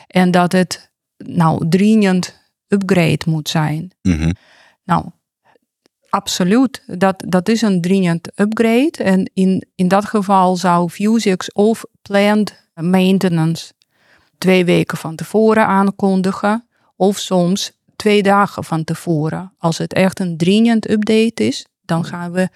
en 0.08 0.32
dat 0.32 0.52
het 0.52 0.92
nou 1.18 1.70
dringend 1.70 2.40
upgrade 2.68 3.26
moet 3.26 3.50
zijn. 3.50 3.92
Mhm. 4.02 4.32
Nou, 4.84 5.06
absoluut. 6.12 6.84
Dat, 6.86 7.24
dat 7.28 7.50
is 7.50 7.62
een 7.62 7.82
dringend 7.82 8.30
upgrade. 8.36 8.98
En 9.04 9.32
in, 9.34 9.68
in 9.76 9.88
dat 9.88 10.06
geval 10.06 10.56
zou 10.56 10.90
Vuzix 10.90 11.52
of 11.52 11.86
planned 12.02 12.70
maintenance 12.74 13.74
twee 14.38 14.66
weken 14.66 14.98
van 14.98 15.16
tevoren 15.16 15.66
aankondigen. 15.66 16.66
Of 16.96 17.18
soms 17.18 17.72
twee 17.96 18.24
dagen 18.24 18.64
van 18.64 18.84
tevoren. 18.84 19.54
Als 19.58 19.78
het 19.78 19.94
echt 19.94 20.20
een 20.20 20.38
dringend 20.38 20.90
update 20.90 21.44
is, 21.48 21.66
dan 21.86 22.06
gaan 22.06 22.32
we 22.32 22.50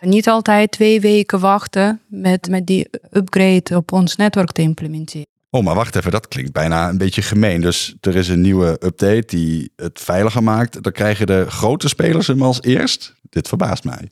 niet 0.00 0.28
altijd 0.28 0.70
twee 0.70 1.00
weken 1.00 1.40
wachten 1.40 2.00
met, 2.06 2.48
met 2.48 2.66
die 2.66 2.88
upgrade 3.10 3.76
op 3.76 3.92
ons 3.92 4.16
netwerk 4.16 4.52
te 4.52 4.62
implementeren. 4.62 5.35
Oh, 5.56 5.64
maar 5.64 5.74
wacht 5.74 5.96
even, 5.96 6.10
dat 6.10 6.28
klinkt 6.28 6.52
bijna 6.52 6.88
een 6.88 6.98
beetje 6.98 7.22
gemeen. 7.22 7.60
Dus 7.60 7.94
er 8.00 8.16
is 8.16 8.28
een 8.28 8.40
nieuwe 8.40 8.70
update 8.70 9.22
die 9.26 9.72
het 9.76 10.00
veiliger 10.00 10.42
maakt. 10.42 10.82
Dan 10.82 10.92
krijgen 10.92 11.26
de 11.26 11.44
grote 11.48 11.88
spelers 11.88 12.26
hem 12.26 12.42
als 12.42 12.62
eerst. 12.62 13.14
Dit 13.30 13.48
verbaast 13.48 13.84
mij. 13.84 14.10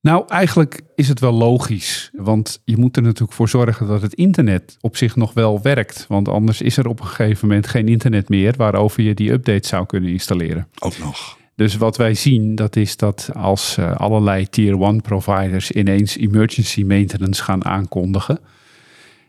Nou, 0.00 0.24
eigenlijk 0.28 0.80
is 0.94 1.08
het 1.08 1.20
wel 1.20 1.32
logisch. 1.32 2.10
Want 2.12 2.60
je 2.64 2.76
moet 2.76 2.96
er 2.96 3.02
natuurlijk 3.02 3.32
voor 3.32 3.48
zorgen 3.48 3.86
dat 3.86 4.02
het 4.02 4.14
internet 4.14 4.76
op 4.80 4.96
zich 4.96 5.16
nog 5.16 5.32
wel 5.32 5.62
werkt. 5.62 6.04
Want 6.08 6.28
anders 6.28 6.60
is 6.60 6.76
er 6.76 6.86
op 6.86 7.00
een 7.00 7.06
gegeven 7.06 7.48
moment 7.48 7.66
geen 7.66 7.88
internet 7.88 8.28
meer 8.28 8.54
waarover 8.56 9.02
je 9.02 9.14
die 9.14 9.32
update 9.32 9.68
zou 9.68 9.86
kunnen 9.86 10.10
installeren. 10.10 10.68
Ook 10.78 10.98
nog. 10.98 11.36
Dus 11.54 11.76
wat 11.76 11.96
wij 11.96 12.14
zien, 12.14 12.54
dat 12.54 12.76
is 12.76 12.96
dat 12.96 13.30
als 13.34 13.76
eh, 13.76 13.96
allerlei 13.96 14.48
tier 14.48 14.82
1 14.82 15.00
providers 15.00 15.70
ineens 15.70 16.16
emergency 16.16 16.82
maintenance 16.82 17.42
gaan 17.42 17.64
aankondigen. 17.64 18.40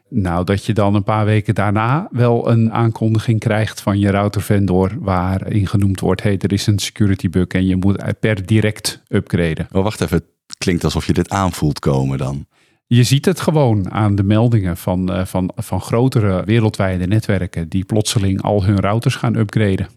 Nou, 0.10 0.45
dat 0.45 0.65
je 0.65 0.74
dan 0.74 0.95
een 0.95 1.04
paar 1.04 1.26
weken 1.26 1.56
daarna 1.56 2.08
wel 2.12 2.50
een 2.50 2.74
aankondiging 2.74 3.39
krijgt 3.39 3.82
van 3.82 4.00
je 4.00 4.12
routervendor 4.12 4.95
waarin 5.00 5.67
genoemd 5.67 6.00
wordt, 6.00 6.24
hey, 6.24 6.38
er 6.38 6.54
is 6.54 6.67
een 6.67 6.80
security 6.80 7.30
bug 7.30 7.48
en 7.48 7.65
je 7.65 7.76
moet 7.76 8.19
per 8.19 8.45
direct 8.45 9.04
upgraden. 9.08 9.67
Maar 9.72 9.84
wacht 9.84 10.02
even, 10.02 10.17
het 10.17 10.58
klinkt 10.58 10.84
alsof 10.84 11.06
je 11.06 11.13
dit 11.13 11.30
aanvoelt 11.30 11.80
komen 11.80 12.17
dan. 12.17 12.45
Je 12.88 13.04
ziet 13.04 13.26
het 13.26 13.39
gewoon 13.39 13.91
aan 13.91 14.15
de 14.15 14.24
meldingen 14.24 14.78
van, 14.78 15.12
eh, 15.12 15.26
van, 15.26 15.52
van 15.56 15.82
grotere 15.82 16.43
wereldwijde 16.45 17.08
netwerken 17.08 17.69
die 17.69 17.86
plotseling 17.86 18.41
al 18.41 18.63
hun 18.63 18.80
routers 18.80 19.15
gaan 19.15 19.36
upgraden. 19.36 19.88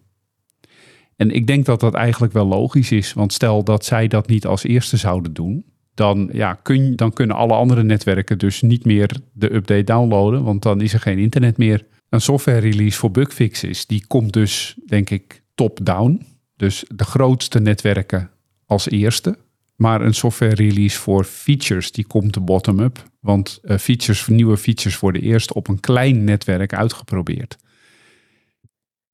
En 1.16 1.30
ik 1.30 1.46
denk 1.46 1.66
dat 1.66 1.80
dat 1.80 1.94
eigenlijk 1.94 2.32
wel 2.32 2.46
logisch 2.46 2.92
is, 2.92 3.12
want 3.12 3.32
stel 3.32 3.64
dat 3.64 3.84
zij 3.84 4.08
dat 4.08 4.26
niet 4.26 4.46
als 4.46 4.64
eerste 4.64 4.96
zouden 4.96 5.32
doen, 5.32 5.64
dan, 5.94 6.30
ja, 6.32 6.54
kun, 6.54 6.96
dan 6.96 7.12
kunnen 7.12 7.36
alle 7.36 7.54
andere 7.54 7.82
netwerken 7.82 8.38
dus 8.38 8.62
niet 8.62 8.84
meer 8.84 9.10
de 9.32 9.54
update 9.54 9.84
downloaden, 9.84 10.44
want 10.44 10.62
dan 10.62 10.80
is 10.80 10.92
er 10.92 11.00
geen 11.00 11.18
internet 11.18 11.56
meer. 11.56 11.86
Een 12.08 12.20
software 12.20 12.58
release 12.58 12.98
voor 12.98 13.10
bugfixes, 13.10 13.86
die 13.86 14.06
komt 14.06 14.32
dus, 14.32 14.76
denk 14.86 15.10
ik, 15.10 15.42
top-down. 15.54 16.26
Dus 16.56 16.84
de 16.94 17.04
grootste 17.04 17.60
netwerken 17.60 18.30
als 18.66 18.88
eerste. 18.88 19.38
Maar 19.76 20.00
een 20.00 20.14
software 20.14 20.54
release 20.54 20.98
voor 20.98 21.24
features, 21.24 21.92
die 21.92 22.06
komt 22.06 22.44
bottom-up. 22.44 23.02
Want 23.20 23.60
uh, 23.62 23.78
features, 23.78 24.26
nieuwe 24.26 24.56
features 24.56 24.98
worden 24.98 25.22
eerst 25.22 25.52
op 25.52 25.68
een 25.68 25.80
klein 25.80 26.24
netwerk 26.24 26.74
uitgeprobeerd. 26.74 27.56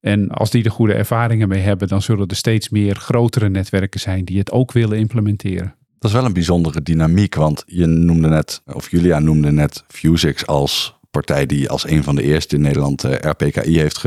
En 0.00 0.28
als 0.28 0.50
die 0.50 0.64
er 0.64 0.70
goede 0.70 0.92
ervaringen 0.94 1.48
mee 1.48 1.60
hebben, 1.60 1.88
dan 1.88 2.02
zullen 2.02 2.28
er 2.28 2.36
steeds 2.36 2.68
meer 2.68 2.96
grotere 2.96 3.48
netwerken 3.48 4.00
zijn 4.00 4.24
die 4.24 4.38
het 4.38 4.50
ook 4.50 4.72
willen 4.72 4.98
implementeren. 4.98 5.74
Dat 5.98 6.10
is 6.10 6.16
wel 6.16 6.24
een 6.24 6.32
bijzondere 6.32 6.82
dynamiek, 6.82 7.34
want 7.34 7.62
je 7.66 7.86
noemde 7.86 8.28
net, 8.28 8.62
of 8.66 8.90
Julia 8.90 9.18
noemde 9.18 9.52
net 9.52 9.84
Fusix 9.88 10.46
als 10.46 10.98
partij 11.10 11.46
die 11.46 11.68
als 11.68 11.88
een 11.88 12.02
van 12.02 12.14
de 12.14 12.22
eerste 12.22 12.54
in 12.54 12.60
Nederland 12.60 13.04
uh, 13.04 13.12
RPKI 13.12 13.78
heeft 13.78 13.98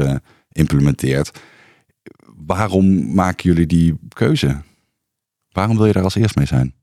geïmplementeerd. 0.52 1.40
Waarom 2.46 3.14
maken 3.14 3.50
jullie 3.50 3.66
die 3.66 4.00
keuze? 4.14 4.62
Waarom 5.52 5.78
wil 5.78 5.86
je 5.86 5.94
daar 5.94 6.04
als 6.04 6.16
eerst 6.16 6.36
mee 6.36 6.46
zijn? 6.46 6.74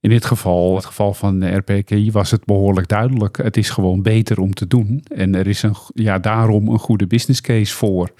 In 0.00 0.10
dit 0.10 0.24
geval, 0.24 0.74
het 0.74 0.84
geval 0.84 1.14
van 1.14 1.40
de 1.40 1.54
RPKI, 1.54 2.10
was 2.10 2.30
het 2.30 2.44
behoorlijk 2.44 2.88
duidelijk. 2.88 3.36
Het 3.36 3.56
is 3.56 3.70
gewoon 3.70 4.02
beter 4.02 4.40
om 4.40 4.54
te 4.54 4.66
doen. 4.66 5.04
En 5.14 5.34
er 5.34 5.46
is 5.46 5.62
een, 5.62 5.74
ja, 5.94 6.18
daarom 6.18 6.68
een 6.68 6.78
goede 6.78 7.06
business 7.06 7.40
case 7.40 7.74
voor. 7.74 8.12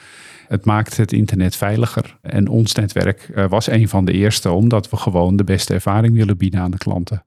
Het 0.49 0.65
maakt 0.65 0.97
het 0.97 1.13
internet 1.13 1.57
veiliger. 1.57 2.19
En 2.23 2.49
ons 2.49 2.75
netwerk 2.75 3.31
uh, 3.35 3.49
was 3.49 3.67
een 3.67 3.89
van 3.89 4.05
de 4.05 4.13
eerste, 4.13 4.51
omdat 4.51 4.91
we 4.91 4.97
gewoon 4.97 5.37
de 5.37 5.45
beste 5.45 5.75
ervaring 5.75 6.15
willen 6.15 6.37
bieden 6.37 6.61
aan 6.61 6.71
de 6.71 6.79
klanten. 6.79 7.25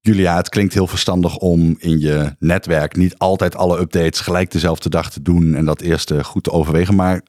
Julia, 0.00 0.36
het 0.36 0.48
klinkt 0.48 0.74
heel 0.74 0.86
verstandig 0.86 1.36
om 1.36 1.76
in 1.78 1.98
je 1.98 2.34
netwerk 2.38 2.96
niet 2.96 3.18
altijd 3.18 3.56
alle 3.56 3.78
updates 3.78 4.20
gelijk 4.20 4.50
dezelfde 4.50 4.88
dag 4.88 5.10
te 5.10 5.22
doen 5.22 5.54
en 5.54 5.64
dat 5.64 5.80
eerst 5.80 6.10
uh, 6.10 6.24
goed 6.24 6.42
te 6.42 6.50
overwegen. 6.50 6.94
Maar 6.94 7.22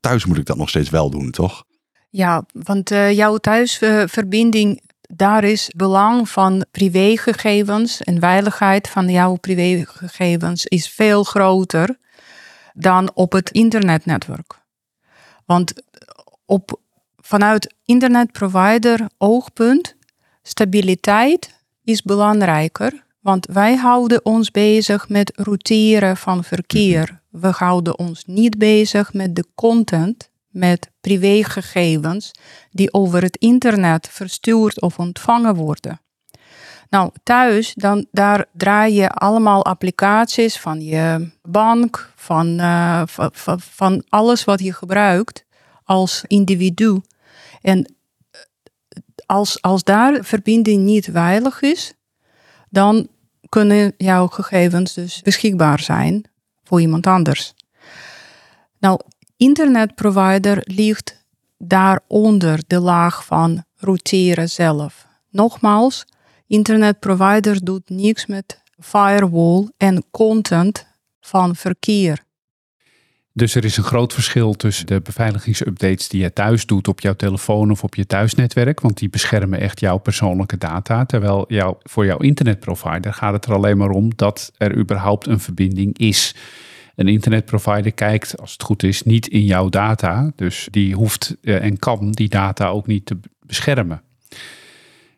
thuis 0.00 0.24
moet 0.24 0.38
ik 0.38 0.46
dat 0.46 0.56
nog 0.56 0.68
steeds 0.68 0.90
wel 0.90 1.10
doen, 1.10 1.30
toch? 1.30 1.64
Ja, 2.10 2.44
want 2.52 2.90
uh, 2.90 3.12
jouw 3.12 3.36
thuisverbinding, 3.36 4.82
daar 5.00 5.44
is 5.44 5.70
belang 5.76 6.28
van 6.28 6.64
privégegevens 6.70 8.02
en 8.02 8.20
veiligheid 8.20 8.88
van 8.88 9.10
jouw 9.10 9.34
privégegevens 9.34 10.66
is 10.66 10.88
veel 10.88 11.24
groter 11.24 11.96
dan 12.74 13.10
op 13.14 13.32
het 13.32 13.50
internetnetwerk. 13.50 14.61
Want 15.52 15.72
op, 16.46 16.80
vanuit 17.16 17.74
internetprovider 17.84 19.08
oogpunt, 19.18 19.96
stabiliteit 20.42 21.54
is 21.84 22.02
belangrijker. 22.02 23.04
Want 23.20 23.46
wij 23.46 23.76
houden 23.76 24.24
ons 24.24 24.50
bezig 24.50 25.08
met 25.08 25.32
routeren 25.36 26.16
van 26.16 26.44
verkeer. 26.44 27.20
We 27.30 27.48
houden 27.48 27.98
ons 27.98 28.24
niet 28.26 28.58
bezig 28.58 29.12
met 29.12 29.36
de 29.36 29.44
content, 29.54 30.30
met 30.48 30.90
privégegevens 31.00 32.30
die 32.70 32.92
over 32.92 33.22
het 33.22 33.36
internet 33.36 34.08
verstuurd 34.08 34.80
of 34.80 34.98
ontvangen 34.98 35.54
worden. 35.54 36.00
Nou, 36.92 37.10
thuis, 37.22 37.74
dan, 37.74 38.06
daar 38.10 38.46
draai 38.52 38.94
je 38.94 39.08
allemaal 39.08 39.64
applicaties 39.64 40.58
van 40.58 40.80
je 40.80 41.30
bank, 41.42 42.12
van, 42.16 42.60
uh, 42.60 43.02
van, 43.06 43.60
van 43.60 44.04
alles 44.08 44.44
wat 44.44 44.60
je 44.60 44.72
gebruikt 44.72 45.44
als 45.84 46.24
individu. 46.26 47.00
En 47.60 47.94
als, 49.26 49.62
als 49.62 49.84
daar 49.84 50.24
verbinding 50.24 50.82
niet 50.82 51.08
veilig 51.12 51.62
is, 51.62 51.94
dan 52.68 53.08
kunnen 53.48 53.94
jouw 53.96 54.26
gegevens 54.26 54.94
dus 54.94 55.22
beschikbaar 55.22 55.80
zijn 55.80 56.24
voor 56.64 56.80
iemand 56.80 57.06
anders. 57.06 57.54
Nou, 58.78 59.00
internetprovider 59.36 60.60
ligt 60.64 61.24
daaronder 61.58 62.60
de 62.66 62.80
laag 62.80 63.24
van 63.24 63.64
routeren 63.76 64.50
zelf. 64.50 65.06
Nogmaals, 65.30 66.04
internetprovider 66.52 67.64
doet 67.64 67.90
niks 67.90 68.26
met 68.26 68.62
firewall 68.78 69.68
en 69.76 70.04
content 70.10 70.86
van 71.20 71.56
verkeer. 71.56 72.24
Dus 73.32 73.54
er 73.54 73.64
is 73.64 73.76
een 73.76 73.84
groot 73.84 74.12
verschil 74.12 74.52
tussen 74.52 74.86
de 74.86 75.00
beveiligingsupdates 75.00 76.08
die 76.08 76.22
je 76.22 76.32
thuis 76.32 76.66
doet 76.66 76.88
op 76.88 77.00
jouw 77.00 77.14
telefoon 77.14 77.70
of 77.70 77.82
op 77.82 77.94
je 77.94 78.06
thuisnetwerk, 78.06 78.80
want 78.80 78.98
die 78.98 79.08
beschermen 79.08 79.60
echt 79.60 79.80
jouw 79.80 79.98
persoonlijke 79.98 80.58
data. 80.58 81.04
Terwijl 81.04 81.48
voor 81.82 82.06
jouw 82.06 82.18
internetprovider 82.18 83.12
gaat 83.12 83.32
het 83.32 83.44
er 83.44 83.54
alleen 83.54 83.76
maar 83.76 83.90
om 83.90 84.12
dat 84.16 84.52
er 84.56 84.76
überhaupt 84.76 85.26
een 85.26 85.40
verbinding 85.40 85.98
is. 85.98 86.34
Een 86.94 87.08
internetprovider 87.08 87.92
kijkt, 87.92 88.38
als 88.38 88.52
het 88.52 88.62
goed 88.62 88.82
is, 88.82 89.02
niet 89.02 89.26
in 89.26 89.44
jouw 89.44 89.68
data. 89.68 90.32
Dus 90.36 90.68
die 90.70 90.94
hoeft 90.94 91.36
eh, 91.42 91.64
en 91.64 91.78
kan 91.78 92.10
die 92.10 92.28
data 92.28 92.68
ook 92.68 92.86
niet 92.86 93.06
te 93.06 93.18
beschermen. 93.46 94.02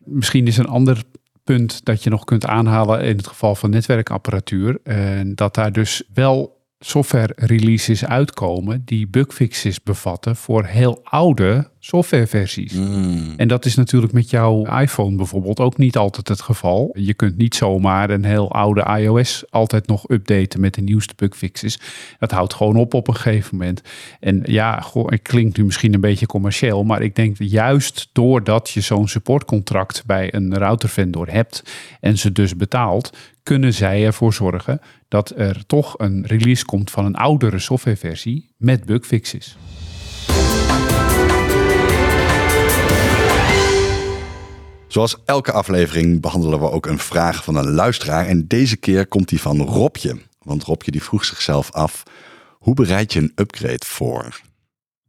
Misschien 0.03 0.47
is 0.47 0.57
een 0.57 0.67
ander 0.67 1.03
punt 1.45 1.85
dat 1.85 2.03
je 2.03 2.09
nog 2.09 2.23
kunt 2.23 2.45
aanhalen 2.45 3.01
in 3.01 3.17
het 3.17 3.27
geval 3.27 3.55
van 3.55 3.69
netwerkapparatuur. 3.69 4.79
Uh, 4.83 5.21
dat 5.25 5.55
daar 5.55 5.71
dus 5.71 6.03
wel 6.13 6.54
software 6.85 7.33
releases 7.35 8.05
uitkomen 8.05 8.81
die 8.85 9.07
bugfixes 9.07 9.83
bevatten 9.83 10.35
voor 10.35 10.63
heel 10.63 10.99
oude 11.03 11.69
softwareversies. 11.79 12.71
Hmm. 12.71 13.33
En 13.37 13.47
dat 13.47 13.65
is 13.65 13.75
natuurlijk 13.75 14.13
met 14.13 14.29
jouw 14.29 14.65
iPhone 14.65 15.15
bijvoorbeeld 15.15 15.59
ook 15.59 15.77
niet 15.77 15.97
altijd 15.97 16.27
het 16.27 16.41
geval. 16.41 16.95
Je 16.99 17.13
kunt 17.13 17.37
niet 17.37 17.55
zomaar 17.55 18.09
een 18.09 18.25
heel 18.25 18.51
oude 18.51 18.85
iOS 18.99 19.43
altijd 19.49 19.87
nog 19.87 20.09
updaten 20.09 20.59
met 20.59 20.73
de 20.73 20.81
nieuwste 20.81 21.13
bugfixes. 21.15 21.79
Dat 22.19 22.31
houdt 22.31 22.53
gewoon 22.53 22.75
op 22.75 22.93
op 22.93 23.07
een 23.07 23.15
gegeven 23.15 23.57
moment. 23.57 23.81
En 24.19 24.41
ja, 24.43 24.79
goh, 24.79 25.09
het 25.09 25.21
klinkt 25.21 25.57
nu 25.57 25.63
misschien 25.65 25.93
een 25.93 26.01
beetje 26.01 26.25
commercieel, 26.25 26.83
maar 26.83 27.01
ik 27.01 27.15
denk 27.15 27.35
juist 27.39 28.09
doordat 28.11 28.69
je 28.69 28.81
zo'n 28.81 29.07
supportcontract 29.07 30.03
bij 30.05 30.33
een 30.33 30.57
routervendor 30.57 31.31
hebt 31.31 31.63
en 31.99 32.17
ze 32.17 32.31
dus 32.31 32.55
betaalt, 32.55 33.17
kunnen 33.45 33.73
zij 33.73 34.05
ervoor 34.05 34.33
zorgen 34.33 34.79
dat 35.07 35.33
er 35.35 35.65
toch 35.65 35.93
een 35.97 36.25
release 36.25 36.65
komt 36.65 36.91
van 36.91 37.05
een 37.05 37.15
oudere 37.15 37.59
softwareversie 37.59 38.53
met 38.57 38.85
bugfixes. 38.85 39.57
Zoals 44.87 45.17
elke 45.25 45.51
aflevering 45.51 46.21
behandelen 46.21 46.59
we 46.59 46.71
ook 46.71 46.85
een 46.85 46.99
vraag 46.99 47.43
van 47.43 47.55
een 47.55 47.71
luisteraar. 47.71 48.25
En 48.25 48.47
deze 48.47 48.77
keer 48.77 49.07
komt 49.07 49.29
die 49.29 49.41
van 49.41 49.61
Robje. 49.61 50.21
Want 50.41 50.63
Robje 50.63 50.91
die 50.91 51.03
vroeg 51.03 51.25
zichzelf 51.25 51.71
af, 51.71 52.03
hoe 52.51 52.73
bereid 52.73 53.13
je 53.13 53.19
een 53.19 53.31
upgrade 53.35 53.85
voor? 53.85 54.41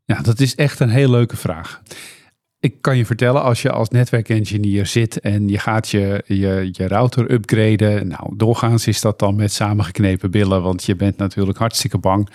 Ja, 0.05 0.21
dat 0.21 0.41
is 0.41 0.55
echt 0.55 0.81
een 0.81 0.89
heel 0.89 1.11
leuke 1.11 1.37
vraag. 1.37 1.83
Ik 2.67 2.75
kan 2.81 2.97
je 2.97 3.07
vertellen, 3.07 3.43
als 3.43 3.63
je 3.63 3.71
als 3.71 3.89
netwerkengineer 3.89 4.87
zit 4.87 5.21
en 5.21 5.49
je 5.49 5.59
gaat 5.59 5.89
je, 5.89 6.23
je, 6.27 6.69
je 6.73 6.89
router 6.89 7.31
upgraden. 7.33 8.09
Nou, 8.09 8.37
doorgaans 8.37 8.87
is 8.87 9.01
dat 9.01 9.19
dan 9.19 9.37
met 9.37 9.53
samengeknepen 9.53 10.31
billen, 10.31 10.63
want 10.63 10.85
je 10.85 10.97
bent 10.97 11.17
natuurlijk 11.17 11.59
hartstikke 11.59 11.99
bang 11.99 12.29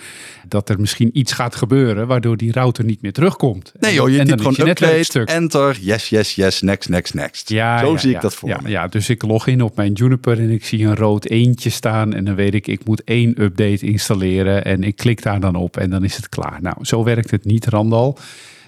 dat 0.48 0.68
er 0.68 0.80
misschien 0.80 1.10
iets 1.12 1.32
gaat 1.32 1.54
gebeuren 1.54 2.06
waardoor 2.06 2.36
die 2.36 2.52
router 2.52 2.84
niet 2.84 3.02
meer 3.02 3.12
terugkomt. 3.12 3.72
Nee 3.80 3.94
joh, 3.94 4.08
je 4.08 4.18
en 4.18 4.26
typt 4.26 4.40
gewoon 4.40 4.54
je 4.56 4.68
upgrade, 4.68 5.04
stuk. 5.04 5.28
enter, 5.28 5.78
yes, 5.80 6.08
yes, 6.08 6.34
yes, 6.34 6.60
next, 6.60 6.88
next, 6.88 7.14
next. 7.14 7.48
Ja, 7.48 7.78
Zo 7.78 7.92
ja, 7.92 7.98
zie 7.98 8.10
ja, 8.10 8.16
ik 8.16 8.22
dat 8.22 8.34
voor 8.34 8.48
ja, 8.48 8.58
me. 8.62 8.68
Ja, 8.68 8.88
dus 8.88 9.08
ik 9.08 9.22
log 9.22 9.46
in 9.46 9.62
op 9.62 9.76
mijn 9.76 9.92
Juniper 9.92 10.38
en 10.38 10.50
ik 10.50 10.64
zie 10.64 10.84
een 10.84 10.96
rood 10.96 11.24
eentje 11.24 11.70
staan. 11.70 12.14
En 12.14 12.24
dan 12.24 12.34
weet 12.34 12.54
ik, 12.54 12.66
ik 12.66 12.84
moet 12.84 13.04
één 13.04 13.42
update 13.42 13.86
installeren. 13.86 14.64
En 14.64 14.82
ik 14.82 14.96
klik 14.96 15.22
daar 15.22 15.40
dan 15.40 15.54
op 15.54 15.76
en 15.76 15.90
dan 15.90 16.04
is 16.04 16.16
het 16.16 16.28
klaar. 16.28 16.58
Nou, 16.60 16.76
zo 16.80 17.04
werkt 17.04 17.30
het 17.30 17.44
niet, 17.44 17.66
Randal. 17.66 18.18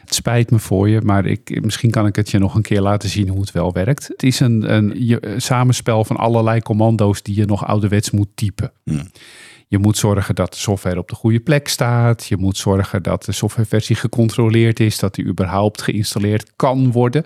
Het 0.05 0.15
spijt 0.15 0.51
me 0.51 0.59
voor 0.59 0.89
je, 0.89 1.01
maar 1.01 1.27
ik, 1.27 1.63
misschien 1.63 1.91
kan 1.91 2.07
ik 2.07 2.17
het 2.17 2.31
je 2.31 2.39
nog 2.39 2.55
een 2.55 2.63
keer 2.63 2.81
laten 2.81 3.09
zien 3.09 3.29
hoe 3.29 3.41
het 3.41 3.53
wel 3.53 3.73
werkt. 3.73 4.09
Het 4.09 4.23
is 4.23 4.41
een, 4.41 4.75
een 4.75 4.93
je- 4.97 5.35
samenspel 5.37 6.05
van 6.05 6.17
allerlei 6.17 6.61
commando's 6.61 7.23
die 7.23 7.37
je 7.37 7.45
nog 7.45 7.67
ouderwets 7.67 8.11
moet 8.11 8.29
typen. 8.35 8.73
Hmm. 8.85 9.11
Je 9.69 9.79
moet 9.79 9.97
zorgen 9.97 10.35
dat 10.35 10.53
de 10.53 10.59
software 10.59 10.99
op 10.99 11.09
de 11.09 11.15
goede 11.15 11.41
plek 11.41 11.69
staat. 11.69 12.27
Je 12.27 12.37
moet 12.37 12.57
zorgen 12.57 13.03
dat 13.03 13.25
de 13.25 13.33
softwareversie 13.33 13.97
gecontroleerd 13.97 14.81
is, 14.81 14.99
dat 14.99 15.15
die 15.15 15.25
überhaupt 15.25 15.83
geïnstalleerd 15.83 16.53
kan 16.57 16.93
worden. 16.93 17.25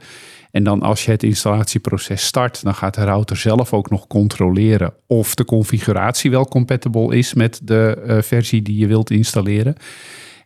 En 0.51 0.65
dan 0.65 0.83
als 0.83 1.05
je 1.05 1.11
het 1.11 1.23
installatieproces 1.23 2.27
start, 2.27 2.63
dan 2.63 2.75
gaat 2.75 2.95
de 2.95 3.05
router 3.05 3.37
zelf 3.37 3.73
ook 3.73 3.91
nog 3.91 4.07
controleren 4.07 4.95
of 5.07 5.35
de 5.35 5.45
configuratie 5.45 6.31
wel 6.31 6.49
compatible 6.49 7.17
is 7.17 7.35
met 7.35 7.61
de 7.63 8.03
eh, 8.07 8.23
versie 8.23 8.63
die 8.63 8.77
je 8.77 8.87
wilt 8.87 9.11
installeren. 9.11 9.77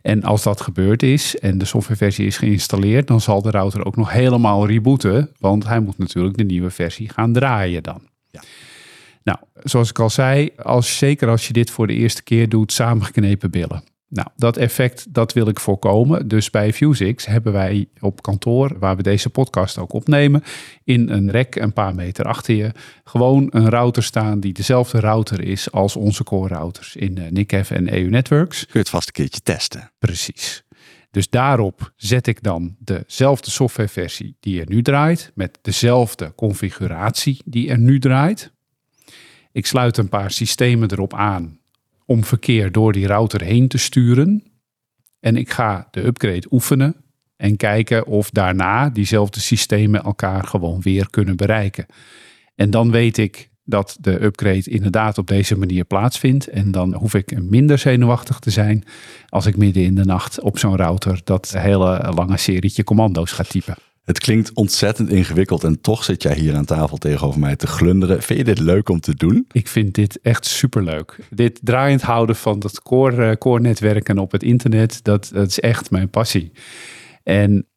En 0.03 0.23
als 0.23 0.43
dat 0.43 0.61
gebeurd 0.61 1.03
is 1.03 1.39
en 1.39 1.57
de 1.57 1.65
softwareversie 1.65 2.25
is 2.25 2.37
geïnstalleerd, 2.37 3.07
dan 3.07 3.21
zal 3.21 3.41
de 3.41 3.51
router 3.51 3.85
ook 3.85 3.95
nog 3.95 4.11
helemaal 4.11 4.67
rebooten, 4.67 5.31
want 5.39 5.67
hij 5.67 5.79
moet 5.79 5.97
natuurlijk 5.97 6.37
de 6.37 6.43
nieuwe 6.43 6.69
versie 6.69 7.09
gaan 7.09 7.33
draaien 7.33 7.83
dan. 7.83 8.01
Ja. 8.31 8.41
Nou, 9.23 9.37
zoals 9.55 9.89
ik 9.89 9.99
al 9.99 10.09
zei, 10.09 10.49
als, 10.55 10.97
zeker 10.97 11.29
als 11.29 11.47
je 11.47 11.53
dit 11.53 11.71
voor 11.71 11.87
de 11.87 11.93
eerste 11.93 12.23
keer 12.23 12.49
doet, 12.49 12.71
samengeknepen 12.71 13.51
billen. 13.51 13.83
Nou, 14.13 14.27
dat 14.35 14.57
effect 14.57 15.13
dat 15.13 15.33
wil 15.33 15.47
ik 15.47 15.59
voorkomen. 15.59 16.27
Dus 16.27 16.49
bij 16.49 16.73
Fusix 16.73 17.25
hebben 17.25 17.53
wij 17.53 17.87
op 17.99 18.21
kantoor, 18.21 18.79
waar 18.79 18.95
we 18.95 19.03
deze 19.03 19.29
podcast 19.29 19.77
ook 19.77 19.93
opnemen, 19.93 20.43
in 20.83 21.09
een 21.09 21.31
rek 21.31 21.55
een 21.55 21.73
paar 21.73 21.95
meter 21.95 22.25
achter 22.25 22.55
je, 22.55 22.71
gewoon 23.03 23.47
een 23.49 23.69
router 23.69 24.03
staan 24.03 24.39
die 24.39 24.53
dezelfde 24.53 24.99
router 24.99 25.41
is 25.41 25.71
als 25.71 25.95
onze 25.95 26.23
core 26.23 26.53
routers 26.53 26.95
in 26.95 27.17
eh, 27.17 27.31
NICF 27.31 27.71
en 27.71 27.93
EU 27.93 28.09
Networks. 28.09 28.59
Kun 28.59 28.69
je 28.73 28.79
het 28.79 28.89
vast 28.89 29.07
een 29.07 29.13
keertje 29.13 29.41
testen. 29.41 29.91
Precies. 29.99 30.63
Dus 31.11 31.29
daarop 31.29 31.93
zet 31.95 32.27
ik 32.27 32.43
dan 32.43 32.75
dezelfde 32.79 33.51
softwareversie 33.51 34.37
die 34.39 34.59
er 34.59 34.69
nu 34.69 34.81
draait, 34.81 35.31
met 35.35 35.59
dezelfde 35.61 36.33
configuratie 36.35 37.41
die 37.45 37.69
er 37.69 37.79
nu 37.79 37.99
draait. 37.99 38.51
Ik 39.51 39.65
sluit 39.65 39.97
een 39.97 40.09
paar 40.09 40.31
systemen 40.31 40.91
erop 40.91 41.13
aan 41.13 41.61
om 42.05 42.23
verkeer 42.23 42.71
door 42.71 42.91
die 42.91 43.07
router 43.07 43.41
heen 43.41 43.67
te 43.67 43.77
sturen. 43.77 44.43
En 45.19 45.37
ik 45.37 45.49
ga 45.49 45.87
de 45.91 46.05
upgrade 46.05 46.47
oefenen 46.51 46.95
en 47.35 47.57
kijken 47.57 48.05
of 48.05 48.29
daarna 48.29 48.89
diezelfde 48.89 49.39
systemen 49.39 50.03
elkaar 50.03 50.43
gewoon 50.43 50.81
weer 50.81 51.09
kunnen 51.09 51.35
bereiken. 51.35 51.85
En 52.55 52.69
dan 52.69 52.91
weet 52.91 53.17
ik 53.17 53.51
dat 53.65 53.97
de 54.01 54.23
upgrade 54.23 54.69
inderdaad 54.69 55.17
op 55.17 55.27
deze 55.27 55.57
manier 55.57 55.85
plaatsvindt. 55.85 56.47
En 56.47 56.71
dan 56.71 56.93
hoef 56.93 57.13
ik 57.13 57.41
minder 57.41 57.77
zenuwachtig 57.77 58.39
te 58.39 58.49
zijn 58.49 58.83
als 59.29 59.45
ik 59.45 59.57
midden 59.57 59.83
in 59.83 59.95
de 59.95 60.05
nacht 60.05 60.41
op 60.41 60.57
zo'n 60.57 60.75
router 60.75 61.21
dat 61.23 61.51
hele 61.57 62.11
lange 62.15 62.37
serietje 62.37 62.83
commando's 62.83 63.31
ga 63.31 63.43
typen. 63.43 63.75
Het 64.03 64.19
klinkt 64.19 64.53
ontzettend 64.53 65.09
ingewikkeld 65.09 65.63
en 65.63 65.81
toch 65.81 66.03
zit 66.03 66.23
jij 66.23 66.35
hier 66.35 66.55
aan 66.55 66.65
tafel 66.65 66.97
tegenover 66.97 67.39
mij 67.39 67.55
te 67.55 67.67
glunderen. 67.67 68.21
Vind 68.21 68.39
je 68.39 68.45
dit 68.45 68.59
leuk 68.59 68.89
om 68.89 68.99
te 68.99 69.15
doen? 69.15 69.45
Ik 69.51 69.67
vind 69.67 69.93
dit 69.93 70.19
echt 70.21 70.45
superleuk. 70.45 71.19
Dit 71.29 71.59
draaiend 71.63 72.01
houden 72.01 72.35
van 72.35 72.59
dat 72.59 72.81
core, 72.81 73.29
eh, 73.29 73.37
core 73.37 73.61
netwerken 73.61 74.17
op 74.17 74.31
het 74.31 74.43
internet, 74.43 75.03
dat, 75.03 75.29
dat 75.33 75.47
is 75.47 75.59
echt 75.59 75.91
mijn 75.91 76.09
passie. 76.09 76.51
En 77.23 77.67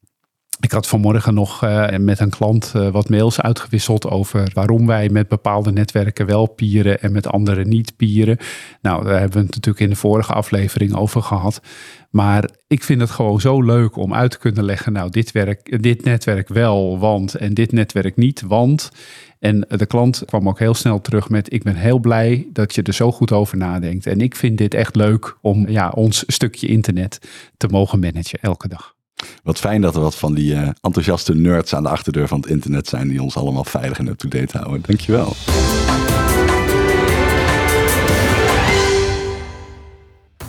ik 0.59 0.71
had 0.71 0.87
vanmorgen 0.87 1.33
nog 1.33 1.63
eh, 1.63 1.97
met 1.97 2.19
een 2.19 2.29
klant 2.29 2.71
eh, 2.75 2.89
wat 2.89 3.09
mails 3.09 3.41
uitgewisseld 3.41 4.09
over 4.09 4.51
waarom 4.53 4.87
wij 4.87 5.09
met 5.09 5.27
bepaalde 5.27 5.71
netwerken 5.71 6.25
wel 6.25 6.47
pieren 6.47 7.01
en 7.01 7.11
met 7.11 7.27
andere 7.27 7.65
niet 7.65 7.95
pieren. 7.95 8.37
Nou, 8.81 9.03
daar 9.03 9.19
hebben 9.19 9.39
we 9.39 9.45
het 9.45 9.55
natuurlijk 9.55 9.83
in 9.83 9.89
de 9.89 9.95
vorige 9.95 10.33
aflevering 10.33 10.95
over 10.95 11.21
gehad. 11.21 11.61
Maar 12.09 12.49
ik 12.67 12.83
vind 12.83 13.01
het 13.01 13.09
gewoon 13.09 13.41
zo 13.41 13.61
leuk 13.61 13.95
om 13.95 14.13
uit 14.13 14.31
te 14.31 14.37
kunnen 14.39 14.63
leggen, 14.63 14.93
nou, 14.93 15.09
dit, 15.09 15.31
werk, 15.31 15.81
dit 15.81 16.03
netwerk 16.03 16.47
wel, 16.47 16.99
want 16.99 17.35
en 17.35 17.53
dit 17.53 17.71
netwerk 17.71 18.15
niet, 18.15 18.41
want. 18.41 18.91
En 19.39 19.65
de 19.67 19.85
klant 19.85 20.23
kwam 20.25 20.47
ook 20.47 20.59
heel 20.59 20.73
snel 20.73 21.01
terug 21.01 21.29
met: 21.29 21.53
Ik 21.53 21.63
ben 21.63 21.75
heel 21.75 21.99
blij 21.99 22.47
dat 22.53 22.75
je 22.75 22.81
er 22.81 22.93
zo 22.93 23.11
goed 23.11 23.31
over 23.31 23.57
nadenkt. 23.57 24.05
En 24.05 24.21
ik 24.21 24.35
vind 24.35 24.57
dit 24.57 24.73
echt 24.73 24.95
leuk 24.95 25.37
om 25.41 25.69
ja, 25.69 25.89
ons 25.89 26.23
stukje 26.27 26.67
internet 26.67 27.19
te 27.57 27.67
mogen 27.67 27.99
managen 27.99 28.39
elke 28.41 28.67
dag. 28.67 28.96
Wat 29.43 29.59
fijn 29.59 29.81
dat 29.81 29.95
er 29.95 30.01
wat 30.01 30.15
van 30.15 30.33
die 30.33 30.55
eh, 30.55 30.69
enthousiaste 30.81 31.35
nerds 31.35 31.73
aan 31.73 31.83
de 31.83 31.89
achterdeur 31.89 32.27
van 32.27 32.39
het 32.39 32.49
internet 32.49 32.87
zijn 32.87 33.07
die 33.07 33.21
ons 33.21 33.37
allemaal 33.37 33.63
veilig 33.63 33.99
en 33.99 34.07
up-to-date 34.07 34.57
houden. 34.57 34.81
Dankjewel. 34.85 35.35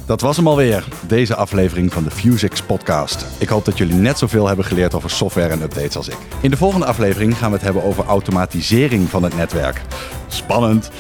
Dat 0.07 0.21
was 0.21 0.37
hem 0.37 0.47
alweer, 0.47 0.85
deze 1.07 1.35
aflevering 1.35 1.93
van 1.93 2.05
de 2.05 2.11
Fusix 2.11 2.63
podcast. 2.63 3.27
Ik 3.39 3.49
hoop 3.49 3.65
dat 3.65 3.79
jullie 3.79 3.95
net 3.95 4.19
zoveel 4.19 4.47
hebben 4.47 4.65
geleerd 4.65 4.95
over 4.95 5.11
software 5.11 5.49
en 5.49 5.63
updates 5.63 5.97
als 5.97 6.09
ik. 6.09 6.17
In 6.41 6.51
de 6.51 6.57
volgende 6.57 6.87
aflevering 6.87 7.37
gaan 7.37 7.51
we 7.51 7.57
het 7.57 7.65
hebben 7.65 7.83
over 7.83 8.05
automatisering 8.05 9.09
van 9.09 9.23
het 9.23 9.37
netwerk. 9.37 9.83
Spannend! 10.29 10.91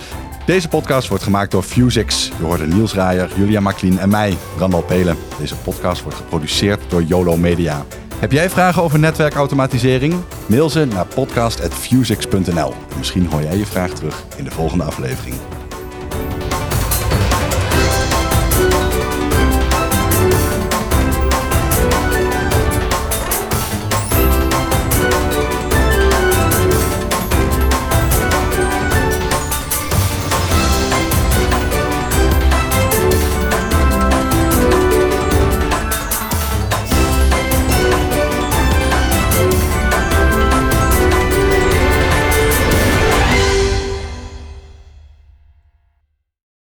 Deze 0.48 0.68
podcast 0.68 1.08
wordt 1.08 1.24
gemaakt 1.24 1.50
door 1.50 1.62
Fusix. 1.62 2.30
Je 2.38 2.44
hoorde 2.44 2.66
Niels 2.66 2.94
Raaier, 2.94 3.30
Julia 3.36 3.60
Maklien 3.60 3.98
en 3.98 4.08
mij, 4.08 4.36
Randal 4.58 4.82
Pelen. 4.82 5.16
Deze 5.38 5.56
podcast 5.56 6.02
wordt 6.02 6.16
geproduceerd 6.16 6.90
door 6.90 7.02
YOLO 7.02 7.36
Media. 7.36 7.84
Heb 8.18 8.32
jij 8.32 8.50
vragen 8.50 8.82
over 8.82 8.98
netwerkautomatisering? 8.98 10.14
Mail 10.46 10.70
ze 10.70 10.84
naar 10.84 11.06
podcast.fusix.nl. 11.06 12.74
Misschien 12.96 13.26
hoor 13.26 13.42
jij 13.42 13.56
je 13.56 13.66
vraag 13.66 13.90
terug 13.90 14.24
in 14.36 14.44
de 14.44 14.50
volgende 14.50 14.84
aflevering. 14.84 15.36